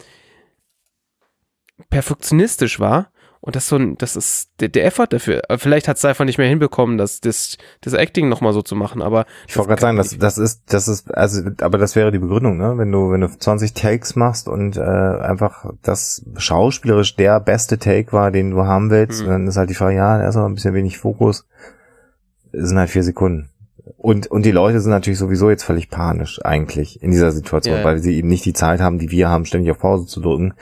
perfektionistisch 1.90 2.80
war. 2.80 3.10
Und 3.46 3.58
das 3.58 3.68
so 3.68 3.76
ein, 3.76 3.98
das 3.98 4.16
ist 4.16 4.52
der, 4.62 4.70
der 4.70 4.86
Effort 4.86 5.08
dafür. 5.10 5.42
Aber 5.50 5.60
Vielleicht 5.60 5.90
hat 5.90 5.98
es 5.98 6.06
einfach 6.06 6.24
nicht 6.24 6.38
mehr 6.38 6.48
hinbekommen, 6.48 6.98
das, 6.98 7.20
das, 7.20 7.58
das 7.82 7.92
Acting 7.92 8.30
nochmal 8.30 8.54
so 8.54 8.62
zu 8.62 8.74
machen, 8.74 9.02
aber. 9.02 9.26
Ich 9.50 9.58
wollte 9.58 9.68
gerade 9.68 9.82
sagen, 9.82 9.98
das, 9.98 10.18
das 10.18 10.38
ist, 10.38 10.64
das 10.68 10.88
ist, 10.88 11.14
also, 11.14 11.42
aber 11.60 11.78
das 11.78 11.98
wäre 11.98 12.14
die 12.14 12.20
Begründung, 12.20 12.58
ne? 12.58 12.78
Wenn 12.78 12.90
du, 12.90 13.12
wenn 13.12 13.20
du 13.20 13.28
20 13.28 13.74
Takes 13.74 14.16
machst 14.16 14.48
und 14.48 14.78
äh, 14.78 14.80
einfach 14.80 15.66
das 15.82 16.24
schauspielerisch 16.38 17.18
der 17.18 17.42
beste 17.42 17.78
Take 17.78 18.14
war, 18.14 18.32
den 18.32 18.52
du 18.52 18.64
haben 18.64 18.90
willst, 18.90 19.24
Mhm. 19.24 19.28
dann 19.28 19.48
ist 19.48 19.58
halt 19.58 19.70
die 19.70 19.76
Frage, 19.76 19.98
ja, 19.98 20.22
erstmal 20.22 20.46
ein 20.46 20.56
bisschen 20.56 20.74
wenig 20.74 20.98
Fokus. 20.98 21.46
Es 22.54 22.70
sind 22.70 22.78
halt 22.78 22.92
vier 22.92 23.04
Sekunden. 23.04 23.50
Und, 24.04 24.28
und 24.28 24.46
die 24.46 24.52
Leute 24.52 24.82
sind 24.82 24.92
natürlich 24.92 25.18
sowieso 25.18 25.50
jetzt 25.50 25.64
völlig 25.64 25.90
panisch, 25.90 26.42
eigentlich, 26.44 27.02
in 27.02 27.12
dieser 27.12 27.32
Situation, 27.32 27.78
ja. 27.78 27.86
weil 27.86 28.00
sie 28.00 28.18
eben 28.18 28.28
nicht 28.28 28.44
die 28.44 28.52
Zeit 28.52 28.82
haben, 28.82 29.00
die 29.00 29.12
wir 29.12 29.30
haben, 29.30 29.46
ständig 29.46 29.72
auf 29.72 29.80
Pause 29.80 30.08
zu 30.08 30.20
drücken, 30.20 30.56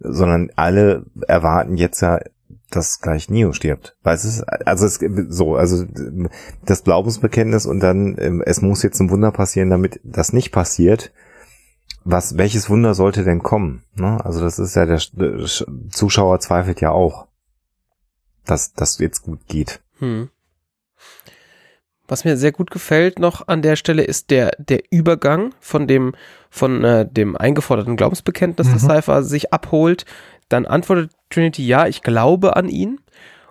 sondern 0.00 0.50
alle 0.56 1.06
erwarten 1.28 1.76
jetzt 1.76 2.00
ja, 2.00 2.18
dass 2.70 3.00
gleich 3.00 3.30
Neo 3.30 3.52
stirbt. 3.52 3.96
Weil 4.02 4.16
es 4.16 4.24
ist, 4.24 4.42
also 4.42 4.84
es 4.84 4.98
so, 5.28 5.54
also 5.54 5.84
das 6.64 6.82
Glaubensbekenntnis 6.82 7.66
und 7.66 7.78
dann, 7.78 8.16
ähm, 8.18 8.42
es 8.44 8.62
muss 8.62 8.82
jetzt 8.82 8.98
ein 8.98 9.10
Wunder 9.10 9.30
passieren, 9.30 9.70
damit 9.70 10.00
das 10.02 10.32
nicht 10.32 10.50
passiert. 10.50 11.12
Was, 12.02 12.36
welches 12.36 12.68
Wunder 12.68 12.94
sollte 12.94 13.22
denn 13.22 13.44
kommen? 13.44 13.84
Ne? 13.94 14.18
Also 14.24 14.40
das 14.40 14.58
ist 14.58 14.74
ja 14.74 14.86
der, 14.86 15.00
der 15.12 15.46
Zuschauer 15.92 16.40
zweifelt 16.40 16.80
ja 16.80 16.90
auch, 16.90 17.28
dass 18.44 18.72
das 18.72 18.98
jetzt 18.98 19.22
gut 19.22 19.46
geht. 19.46 19.80
Hm. 20.00 20.30
Was 22.08 22.24
mir 22.24 22.36
sehr 22.36 22.52
gut 22.52 22.70
gefällt 22.70 23.18
noch 23.18 23.46
an 23.48 23.62
der 23.62 23.76
Stelle 23.76 24.02
ist 24.02 24.30
der, 24.30 24.52
der 24.58 24.82
Übergang 24.90 25.54
von 25.60 25.86
dem, 25.86 26.14
von 26.50 26.84
äh, 26.84 27.06
dem 27.08 27.36
eingeforderten 27.36 27.96
Glaubensbekenntnis, 27.96 28.70
das 28.72 28.82
Mhm. 28.82 28.88
Cypher 28.88 29.22
sich 29.22 29.52
abholt. 29.52 30.04
Dann 30.48 30.66
antwortet 30.66 31.12
Trinity, 31.30 31.66
ja, 31.66 31.86
ich 31.86 32.02
glaube 32.02 32.56
an 32.56 32.68
ihn. 32.68 33.00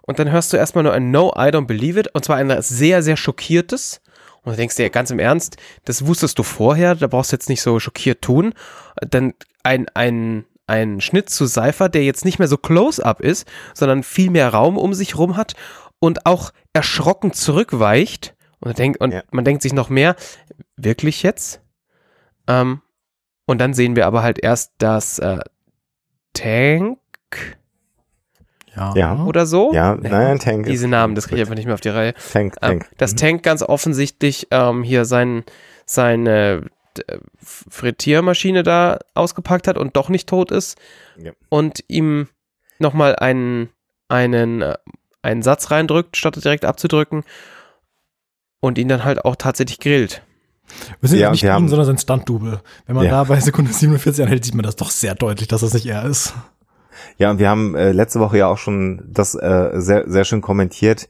Und 0.01 0.19
dann 0.19 0.31
hörst 0.31 0.51
du 0.51 0.57
erstmal 0.57 0.83
nur 0.83 0.93
ein 0.93 1.11
No, 1.11 1.31
I 1.35 1.49
don't 1.49 1.65
believe 1.65 1.99
it. 1.99 2.09
Und 2.13 2.25
zwar 2.25 2.35
ein 2.35 2.61
sehr, 2.61 3.01
sehr 3.01 3.17
schockiertes. 3.17 4.01
Und 4.43 4.53
du 4.53 4.57
denkst 4.57 4.75
dir 4.75 4.89
ganz 4.89 5.11
im 5.11 5.19
Ernst, 5.19 5.57
das 5.85 6.05
wusstest 6.05 6.37
du 6.37 6.43
vorher, 6.43 6.95
da 6.95 7.07
brauchst 7.07 7.31
du 7.31 7.35
jetzt 7.35 7.49
nicht 7.49 7.61
so 7.61 7.79
schockiert 7.79 8.21
tun. 8.21 8.53
Dann 8.99 9.33
ein, 9.63 9.87
ein, 9.93 10.45
ein 10.67 10.99
Schnitt 10.99 11.29
zu 11.29 11.47
Cypher, 11.47 11.89
der 11.89 12.03
jetzt 12.03 12.25
nicht 12.25 12.39
mehr 12.39 12.47
so 12.47 12.57
close-up 12.57 13.21
ist, 13.21 13.47
sondern 13.73 14.03
viel 14.03 14.29
mehr 14.31 14.49
Raum 14.49 14.77
um 14.77 14.93
sich 14.93 15.17
rum 15.17 15.37
hat 15.37 15.53
und 15.99 16.25
auch 16.25 16.51
erschrocken 16.73 17.33
zurückweicht 17.33 18.35
Und, 18.61 18.77
denkt, 18.77 19.01
und 19.01 19.11
Ja. 19.13 19.23
man 19.31 19.43
denkt 19.43 19.61
sich 19.63 19.73
noch 19.73 19.89
mehr, 19.89 20.15
wirklich 20.77 21.23
jetzt? 21.23 21.61
Ähm, 22.47 22.81
und 23.45 23.59
dann 23.59 23.73
sehen 23.73 23.95
wir 23.95 24.05
aber 24.05 24.23
halt 24.23 24.39
erst 24.39 24.73
das 24.77 25.19
äh, 25.19 25.39
Tank 26.33 26.97
Ja. 28.95 29.25
Oder 29.25 29.45
so. 29.45 29.73
Ja, 29.73 29.95
nein, 29.99 30.39
Tank. 30.39 30.65
Diese 30.65 30.85
ist- 30.85 30.89
Namen, 30.91 31.15
das 31.15 31.27
kriege 31.27 31.37
ich 31.37 31.41
einfach 31.41 31.55
nicht 31.55 31.65
mehr 31.65 31.73
auf 31.73 31.81
die 31.81 31.89
Reihe. 31.89 32.13
Tank, 32.31 32.55
Ähm, 32.61 32.79
Tank. 32.79 32.89
dass 32.97 33.13
Mhm. 33.13 33.17
Tank 33.17 33.43
ganz 33.43 33.61
offensichtlich 33.63 34.47
ähm, 34.51 34.83
hier 34.83 35.05
sein, 35.05 35.43
seine 35.85 36.65
äh, 37.07 37.17
Frittiermaschine 37.43 38.63
da 38.63 38.99
ausgepackt 39.13 39.67
hat 39.67 39.77
und 39.77 39.95
doch 39.97 40.09
nicht 40.09 40.29
tot 40.29 40.51
ist 40.51 40.77
Ja. 41.17 41.31
und 41.49 41.83
ihm 41.87 42.27
nochmal 42.79 43.15
einen, 43.17 43.69
einen, 44.07 44.61
äh, 44.61 44.77
einen 45.21 45.41
Satz 45.41 45.69
reindrückt, 45.71 46.15
statt 46.17 46.41
direkt 46.43 46.63
abzudrücken 46.65 47.23
und 48.61 48.77
ihn 48.77 48.87
dann 48.87 49.03
halt 49.03 49.25
auch 49.25 49.35
tatsächlich 49.35 49.79
grillt. 49.79 50.23
Wir 51.01 51.09
sind 51.09 51.19
Ja, 51.19 51.25
ja, 51.25 51.31
nicht 51.31 51.45
haben- 51.45 51.67
sondern 51.67 51.85
sein 51.87 51.97
Stunt-Double. 51.97 52.61
Wenn 52.87 52.95
man 52.95 53.03
Ja. 53.05 53.11
da 53.11 53.23
bei 53.25 53.39
Sekunde 53.41 53.73
47 53.73 54.23
anhält, 54.23 54.45
sieht 54.45 54.55
man 54.55 54.63
das 54.63 54.77
doch 54.77 54.89
sehr 54.89 55.15
deutlich, 55.15 55.49
dass 55.49 55.59
das 55.61 55.73
nicht 55.73 55.85
er 55.87 56.05
ist. 56.05 56.33
Ja, 57.17 57.29
und 57.31 57.39
wir 57.39 57.49
haben 57.49 57.75
äh, 57.75 57.91
letzte 57.91 58.19
Woche 58.21 58.37
ja 58.37 58.47
auch 58.47 58.57
schon 58.57 59.03
das 59.11 59.35
äh, 59.35 59.71
sehr, 59.81 60.09
sehr 60.09 60.23
schön 60.23 60.39
kommentiert. 60.41 61.09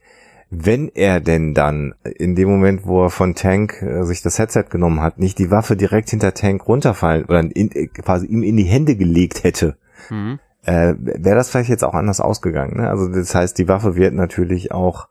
Wenn 0.49 0.89
er 0.89 1.19
denn 1.21 1.53
dann 1.53 1.93
in 2.03 2.35
dem 2.35 2.49
Moment, 2.49 2.85
wo 2.85 3.03
er 3.05 3.09
von 3.09 3.35
Tank 3.35 3.81
äh, 3.81 4.03
sich 4.03 4.21
das 4.21 4.37
Headset 4.39 4.65
genommen 4.69 4.99
hat, 5.01 5.19
nicht 5.19 5.37
die 5.37 5.51
Waffe 5.51 5.75
direkt 5.77 6.09
hinter 6.09 6.33
Tank 6.33 6.67
runterfallen 6.67 7.25
oder 7.25 7.39
in, 7.39 7.71
äh, 7.71 7.87
quasi 7.87 8.25
ihm 8.25 8.43
in 8.43 8.57
die 8.57 8.63
Hände 8.65 8.95
gelegt 8.95 9.43
hätte, 9.43 9.77
Mhm. 10.09 10.39
äh, 10.65 10.93
wäre 10.97 11.35
das 11.35 11.49
vielleicht 11.49 11.69
jetzt 11.69 11.83
auch 11.83 11.93
anders 11.93 12.19
ausgegangen. 12.19 12.77
Ne? 12.81 12.89
Also 12.89 13.07
das 13.07 13.33
heißt, 13.35 13.57
die 13.59 13.67
Waffe 13.67 13.95
wird 13.95 14.13
natürlich 14.13 14.71
auch 14.71 15.07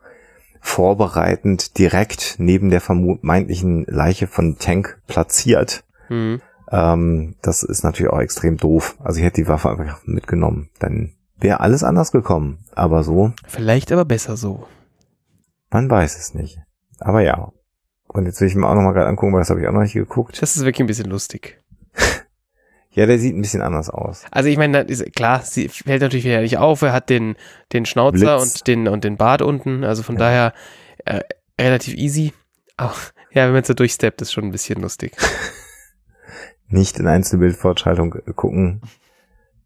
vorbereitend 0.61 1.77
direkt 1.77 2.35
neben 2.37 2.69
der 2.69 2.79
vermeintlichen 2.81 3.83
Leiche 3.87 4.27
von 4.27 4.57
Tank 4.57 5.01
platziert. 5.07 5.83
Mhm. 6.07 6.41
Ähm, 6.71 7.35
das 7.41 7.63
ist 7.63 7.83
natürlich 7.83 8.11
auch 8.11 8.21
extrem 8.21 8.57
doof. 8.57 8.95
Also 9.03 9.19
ich 9.19 9.25
hätte 9.25 9.41
die 9.41 9.47
Waffe 9.47 9.69
einfach 9.69 10.01
mitgenommen. 10.05 10.69
Dann 10.79 11.13
wäre 11.37 11.59
alles 11.59 11.83
anders 11.83 12.11
gekommen. 12.11 12.59
Aber 12.73 13.03
so, 13.03 13.33
Vielleicht 13.47 13.91
aber 13.91 14.05
besser 14.05 14.37
so. 14.37 14.67
man 15.71 15.89
weiß 15.89 16.17
es 16.17 16.33
nicht. 16.33 16.59
Aber 16.99 17.21
ja. 17.21 17.51
Und 18.07 18.25
jetzt 18.25 18.39
will 18.39 18.47
ich 18.47 18.55
mir 18.55 18.67
auch 18.67 18.75
nochmal 18.75 18.93
gerade 18.93 19.07
angucken, 19.07 19.33
weil 19.33 19.41
das 19.41 19.49
habe 19.49 19.61
ich 19.61 19.67
auch 19.67 19.73
noch 19.73 19.81
nicht 19.81 19.93
geguckt. 19.93 20.41
Das 20.41 20.55
ist 20.55 20.63
wirklich 20.63 20.81
ein 20.81 20.87
bisschen 20.87 21.09
lustig. 21.09 21.61
Ja, 22.93 23.05
der 23.05 23.19
sieht 23.19 23.35
ein 23.35 23.41
bisschen 23.41 23.61
anders 23.61 23.89
aus. 23.89 24.23
Also 24.31 24.49
ich 24.49 24.57
meine, 24.57 24.83
das 24.85 24.99
ist, 24.99 25.15
klar, 25.15 25.41
sie 25.43 25.69
fällt 25.69 26.01
natürlich 26.01 26.25
wieder 26.25 26.41
nicht 26.41 26.57
auf. 26.57 26.81
Er 26.81 26.91
hat 26.91 27.09
den, 27.09 27.35
den 27.71 27.85
Schnauzer 27.85 28.37
Blitz. 28.37 28.55
und 28.55 28.67
den, 28.67 28.87
und 28.89 29.03
den 29.05 29.15
Bart 29.17 29.41
unten. 29.41 29.83
Also 29.85 30.03
von 30.03 30.17
daher 30.17 30.53
äh, 31.05 31.21
relativ 31.59 31.95
easy. 31.95 32.33
Auch, 32.75 32.97
ja, 33.31 33.45
wenn 33.45 33.53
man 33.53 33.63
so 33.63 33.73
durchsteppt, 33.73 34.21
ist 34.21 34.33
schon 34.33 34.43
ein 34.45 34.51
bisschen 34.51 34.81
lustig. 34.81 35.13
Nicht 36.67 36.99
in 36.99 37.07
Einzelbildfortschaltung 37.07 38.11
gucken. 38.35 38.81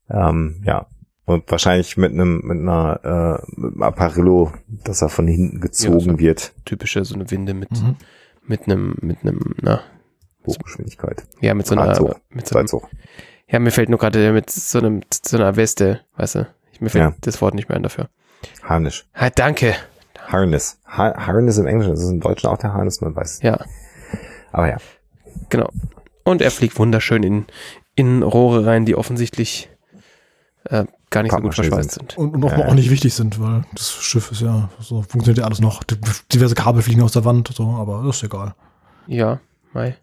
Ähm, 0.10 0.62
ja. 0.66 0.88
Und 1.26 1.50
wahrscheinlich 1.50 1.98
mit 1.98 2.12
einem, 2.12 2.42
mit 2.44 2.60
einer, 2.60 3.42
äh, 3.44 3.60
mit 3.60 3.74
einem 3.74 3.82
Apparillo, 3.84 4.54
dass 4.68 5.02
er 5.02 5.10
von 5.10 5.28
hinten 5.28 5.60
gezogen 5.60 6.00
so. 6.12 6.20
wird. 6.20 6.54
Typische 6.66 7.04
so 7.04 7.16
eine 7.16 7.30
Winde 7.32 7.56
mit, 7.56 7.72
Mhm. 7.72 7.96
mit 8.46 8.68
einem, 8.68 8.96
mit 9.02 9.18
einem, 9.24 9.56
na, 9.60 9.82
Hochgeschwindigkeit. 10.46 11.24
ja, 11.42 11.54
mit 11.54 11.68
so 11.68 11.76
einer, 11.76 11.86
Drahtzug. 11.86 12.16
mit 12.30 12.48
so 12.48 12.56
einem, 12.56 12.68
Seilzug. 12.68 12.90
ja, 13.48 13.60
mir 13.60 13.72
fällt 13.72 13.90
nur 13.90 14.00
gerade 14.00 14.32
mit 14.34 14.50
so 14.50 14.80
einem, 14.80 15.02
so 15.24 15.38
einer 15.38 15.56
Weste, 15.56 16.02
weißt 16.18 16.36
du, 16.36 16.48
ich, 16.72 16.82
mir 16.82 16.90
fällt 16.90 17.04
Ja. 17.04 17.16
das 17.22 17.42
Wort 17.42 17.54
nicht 17.56 17.70
mehr 17.70 17.78
ein 17.78 17.84
dafür. 17.84 18.10
Harnisch. 18.64 19.06
Ah, 19.14 19.30
danke. 19.30 19.76
Harness. 20.28 20.80
Ha 20.88 21.14
Harness 21.28 21.58
im 21.58 21.68
Englischen. 21.68 21.92
Das 21.92 22.04
ist 22.04 22.10
im 22.10 22.20
Deutschen 22.20 22.48
auch 22.50 22.58
der 22.58 22.74
Harness, 22.74 23.00
man 23.02 23.16
weiß. 23.16 23.42
Ja, 23.44 23.64
Aber 24.52 24.68
ja. 24.70 24.78
genau. 25.50 25.70
Und 26.24 26.42
er 26.42 26.50
fliegt 26.52 26.78
wunderschön 26.80 27.22
in, 27.24 27.46
in 27.96 28.24
Rohre 28.24 28.66
rein, 28.66 28.86
die 28.86 28.96
offensichtlich 28.96 29.70
äh, 30.66 30.86
gar 31.12 31.22
nicht 31.24 31.32
so 31.32 31.38
gut 31.38 31.54
verschweißt 31.54 31.92
sind. 31.92 32.12
sind. 32.14 32.18
Und, 32.18 32.34
und 32.36 32.44
auch, 32.44 32.58
Ja. 32.58 32.66
auch 32.68 32.74
nicht 32.74 32.90
wichtig 32.90 33.14
sind, 33.14 33.40
weil 33.40 33.64
das 33.74 33.92
Schiff 33.94 34.32
ist 34.32 34.42
ja, 34.42 34.70
so 34.80 35.04
funktioniert 35.04 35.38
ja 35.38 35.46
alles 35.46 35.62
noch. 35.62 35.84
Diverse 36.34 36.56
Kabel 36.56 36.82
fliegen 36.82 37.04
aus 37.04 37.12
der 37.14 37.24
Wand, 37.24 37.50
so, 37.54 37.64
aber 37.76 38.04
das 38.06 38.18
ist 38.18 38.24
egal. 38.24 38.56
Ja, 39.08 39.40
Mai. 39.74 39.96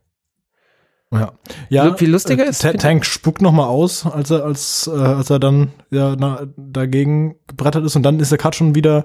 Ja. 1.12 1.32
ja 1.68 1.94
viel 1.96 2.10
lustiger 2.10 2.46
ist- 2.46 2.62
Ta 2.62 2.72
Tank 2.72 3.04
spuckt 3.04 3.42
noch 3.42 3.52
mal 3.52 3.66
aus, 3.66 4.06
als 4.06 4.30
er, 4.30 4.44
als, 4.44 4.86
äh, 4.92 4.96
als 4.98 5.28
er 5.30 5.38
dann 5.38 5.72
ja, 5.90 6.16
na, 6.18 6.46
dagegen 6.56 7.36
gebrettert 7.46 7.84
ist 7.84 7.96
und 7.96 8.02
dann 8.02 8.18
ist 8.18 8.30
der 8.32 8.38
Cut 8.38 8.54
schon 8.56 8.74
wieder 8.74 9.04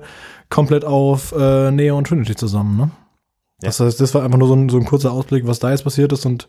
komplett 0.49 0.85
auf 0.85 1.33
äh, 1.37 1.69
Neo 1.71 1.97
und 1.97 2.07
Trinity 2.07 2.35
zusammen, 2.35 2.77
ne? 2.77 2.91
Ja. 3.61 3.67
Das 3.69 3.79
heißt, 3.79 3.99
das 3.99 4.13
war 4.13 4.23
einfach 4.23 4.37
nur 4.37 4.47
so 4.47 4.53
ein, 4.55 4.69
so 4.69 4.77
ein 4.77 4.85
kurzer 4.85 5.11
Ausblick, 5.11 5.47
was 5.47 5.57
da 5.59 5.71
jetzt 5.71 5.83
passiert 5.83 6.11
ist 6.13 6.25
und 6.27 6.47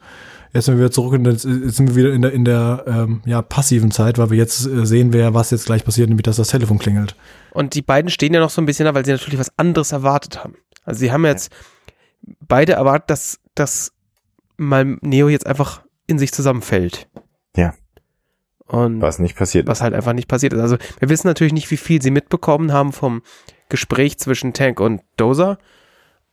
jetzt 0.52 0.66
sind 0.66 0.74
wir 0.74 0.80
wieder 0.84 0.90
zurück 0.90 1.14
und 1.14 1.24
jetzt, 1.26 1.44
jetzt 1.46 1.76
sind 1.76 1.88
wir 1.88 1.96
wieder 1.96 2.12
in 2.12 2.20
der, 2.20 2.32
in 2.32 2.44
der 2.44 2.84
ähm, 2.86 3.22
ja, 3.24 3.40
passiven 3.40 3.90
Zeit, 3.90 4.18
weil 4.18 4.28
wir 4.30 4.36
jetzt 4.36 4.66
äh, 4.66 4.84
sehen, 4.84 5.12
wer 5.14 5.32
was 5.32 5.50
jetzt 5.50 5.64
gleich 5.66 5.84
passiert, 5.84 6.08
nämlich 6.10 6.24
dass 6.24 6.36
das 6.36 6.48
Telefon 6.48 6.78
klingelt. 6.78 7.16
Und 7.52 7.74
die 7.74 7.80
beiden 7.82 8.10
stehen 8.10 8.34
ja 8.34 8.40
noch 8.40 8.50
so 8.50 8.60
ein 8.60 8.66
bisschen 8.66 8.84
da, 8.84 8.94
weil 8.94 9.06
sie 9.06 9.12
natürlich 9.12 9.40
was 9.40 9.50
anderes 9.58 9.90
erwartet 9.92 10.44
haben. 10.44 10.54
Also 10.84 11.00
sie 11.00 11.10
haben 11.10 11.24
jetzt 11.24 11.50
beide 12.46 12.74
erwartet, 12.74 13.08
dass, 13.10 13.40
dass 13.54 13.92
mal 14.58 14.98
Neo 15.00 15.28
jetzt 15.28 15.46
einfach 15.46 15.82
in 16.06 16.18
sich 16.18 16.32
zusammenfällt. 16.32 17.08
Ja. 17.56 17.74
Und 18.66 19.00
Was 19.00 19.18
nicht 19.18 19.36
passiert 19.36 19.66
was 19.66 19.80
halt 19.80 19.94
einfach 19.94 20.12
nicht 20.12 20.28
passiert 20.28 20.52
ist. 20.52 20.60
Also 20.60 20.76
wir 20.98 21.08
wissen 21.08 21.26
natürlich 21.26 21.54
nicht, 21.54 21.70
wie 21.70 21.78
viel 21.78 22.02
sie 22.02 22.10
mitbekommen 22.10 22.72
haben 22.72 22.92
vom 22.92 23.22
Gespräch 23.70 24.18
zwischen 24.18 24.52
Tank 24.52 24.80
und 24.80 25.00
Dozer. 25.16 25.58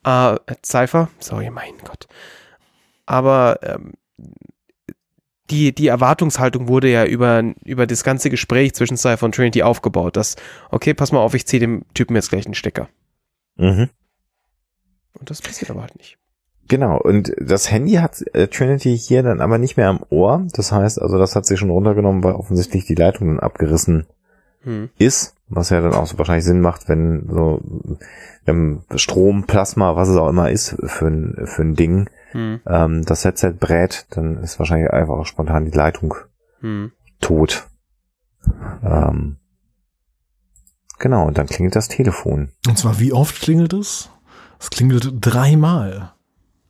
Äh, 0.03 0.35
Cypher, 0.63 1.09
sorry, 1.19 1.49
mein 1.49 1.73
Gott. 1.85 2.07
Aber 3.05 3.59
ähm, 3.63 3.93
die, 5.49 5.73
die 5.73 5.87
Erwartungshaltung 5.87 6.67
wurde 6.67 6.89
ja 6.91 7.05
über, 7.05 7.41
über 7.63 7.87
das 7.87 8.03
ganze 8.03 8.29
Gespräch 8.29 8.73
zwischen 8.73 8.97
Cypher 8.97 9.25
und 9.25 9.35
Trinity 9.35 9.63
aufgebaut. 9.63 10.17
Dass, 10.17 10.35
okay, 10.71 10.93
pass 10.93 11.11
mal 11.11 11.19
auf, 11.19 11.35
ich 11.35 11.45
ziehe 11.45 11.59
dem 11.59 11.85
Typen 11.93 12.15
jetzt 12.15 12.29
gleich 12.29 12.45
einen 12.45 12.55
Stecker. 12.55 12.89
Mhm. 13.55 13.89
Und 15.13 15.29
das 15.29 15.41
passiert 15.41 15.71
aber 15.71 15.81
halt 15.81 15.95
nicht. 15.95 16.17
Genau, 16.67 16.97
und 16.99 17.31
das 17.39 17.71
Handy 17.71 17.93
hat 17.93 18.23
äh, 18.33 18.47
Trinity 18.47 18.97
hier 18.97 19.21
dann 19.21 19.39
aber 19.41 19.57
nicht 19.59 19.77
mehr 19.77 19.89
am 19.89 20.01
Ohr. 20.09 20.47
Das 20.53 20.71
heißt, 20.71 20.99
also 20.99 21.17
das 21.19 21.35
hat 21.35 21.45
sie 21.45 21.57
schon 21.57 21.69
runtergenommen, 21.69 22.23
weil 22.23 22.33
offensichtlich 22.33 22.85
die 22.85 22.95
Leitung 22.95 23.27
dann 23.27 23.39
abgerissen 23.39 24.07
Hm. 24.63 24.89
ist, 24.97 25.35
was 25.47 25.69
ja 25.69 25.79
dann 25.79 25.93
auch 25.93 26.07
so 26.07 26.17
wahrscheinlich 26.17 26.43
Sinn 26.45 26.59
macht, 26.59 26.89
wenn 26.89 27.27
so 27.29 27.61
ähm, 28.47 28.81
Strom, 28.95 29.43
Plasma, 29.43 29.95
was 29.95 30.09
es 30.09 30.17
auch 30.17 30.27
immer 30.29 30.49
ist 30.49 30.75
für 30.85 31.05
ein, 31.05 31.45
für 31.45 31.61
ein 31.61 31.75
Ding, 31.75 32.09
Hm. 32.31 32.61
ähm, 32.65 33.05
das 33.05 33.23
Headset 33.25 33.51
brät, 33.59 34.07
dann 34.09 34.37
ist 34.37 34.57
wahrscheinlich 34.57 34.89
einfach 34.89 35.13
auch 35.13 35.25
spontan 35.27 35.65
die 35.65 35.77
Leitung 35.77 36.15
Hm. 36.61 36.91
tot. 37.21 37.67
Ähm, 38.83 39.37
genau, 40.97 41.27
und 41.27 41.37
dann 41.37 41.45
klingelt 41.45 41.75
das 41.75 41.87
Telefon. 41.89 42.49
Und 42.67 42.77
zwar, 42.79 42.99
wie 42.99 43.13
oft 43.13 43.39
klingelt 43.39 43.73
es? 43.73 44.09
Es 44.59 44.71
klingelt 44.71 45.13
dreimal. 45.21 46.14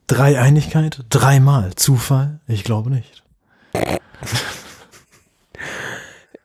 Dreieinigkeit, 0.08 1.04
dreimal. 1.10 1.76
Zufall? 1.76 2.40
Ich 2.48 2.64
glaube 2.64 2.90
nicht. 2.92 3.24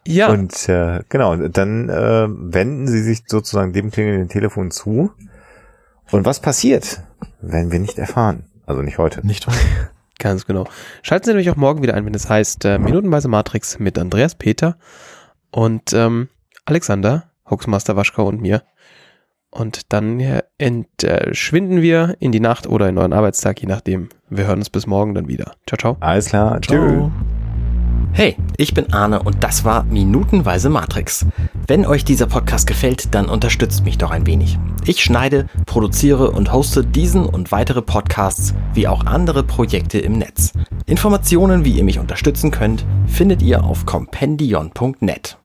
Ja, 0.07 0.29
Und 0.29 0.69
äh, 0.69 1.03
genau, 1.09 1.37
dann 1.37 1.89
äh, 1.89 2.27
wenden 2.29 2.89
sie 2.89 3.03
sich 3.03 3.23
sozusagen 3.27 3.73
dem 3.73 3.91
klingelnden 3.91 4.29
Telefon 4.29 4.71
zu. 4.71 5.13
Und 6.11 6.25
was 6.25 6.41
passiert, 6.41 7.03
werden 7.41 7.71
wir 7.71 7.79
nicht 7.79 7.99
erfahren. 7.99 8.45
Also 8.67 8.83
nicht 8.83 8.99
heute. 8.99 9.25
Nicht 9.27 9.47
wahr? 9.47 9.55
Ganz 10.19 10.47
genau. 10.47 10.67
Schalten 11.03 11.25
Sie 11.25 11.31
nämlich 11.31 11.51
auch 11.51 11.57
morgen 11.57 11.83
wieder 11.83 11.95
ein, 11.95 12.05
wenn 12.05 12.15
es 12.15 12.29
heißt 12.29 12.65
äh, 12.65 12.79
Minutenweise 12.79 13.29
Matrix 13.29 13.79
mit 13.79 13.99
Andreas 13.99 14.35
Peter 14.35 14.77
und 15.51 15.93
ähm, 15.93 16.29
Alexander, 16.67 17.31
Hoaxmaster 17.49 17.97
Waschkau 17.97 18.27
und 18.27 18.41
mir. 18.41 18.63
Und 19.51 19.93
dann 19.93 20.21
äh, 20.21 20.43
entschwinden 20.59 21.83
wir 21.83 22.17
in 22.21 22.33
die 22.33 22.41
Nacht 22.41 22.67
oder 22.67 22.89
in 22.89 22.99
euren 22.99 23.13
Arbeitstag, 23.13 23.61
je 23.61 23.69
nachdem. 23.69 24.09
Wir 24.29 24.47
hören 24.47 24.59
uns 24.61 24.71
bis 24.71 24.87
morgen 24.87 25.15
dann 25.15 25.29
wieder. 25.29 25.55
Ciao, 25.67 25.77
ciao. 25.79 25.97
Alles 26.01 26.27
klar. 26.27 26.61
Tschö. 26.61 26.77
Ciao. 26.77 27.13
Hey, 28.13 28.37
ich 28.57 28.75
bin 28.75 28.93
Arne 28.93 29.23
und 29.23 29.43
das 29.43 29.65
war 29.65 29.85
Minutenweise 29.85 30.69
Matrix. 30.69 31.27
Wenn 31.67 31.87
euch 31.87 32.05
dieser 32.05 32.27
Podcast 32.27 32.67
gefällt, 32.67 33.15
dann 33.15 33.27
unterstützt 33.27 33.85
mich 33.85 33.99
doch 33.99 34.11
ein 34.11 34.27
wenig. 34.27 34.59
Ich 34.85 35.03
schneide, 35.03 35.47
produziere 35.65 36.31
und 36.31 36.53
hoste 36.53 36.85
diesen 36.85 37.25
und 37.25 37.53
weitere 37.53 37.83
Podcasts 37.83 38.55
wie 38.75 38.89
auch 38.89 39.07
andere 39.07 39.45
Projekte 39.45 39.99
im 39.99 40.19
Netz. 40.19 40.53
Informationen, 40.87 41.65
wie 41.65 41.73
ihr 41.73 41.85
mich 41.85 42.01
unterstützen 42.01 42.51
könnt, 42.51 42.85
findet 43.07 43.43
ihr 43.43 43.63
auf 43.63 43.87
compendion.net. 43.87 45.39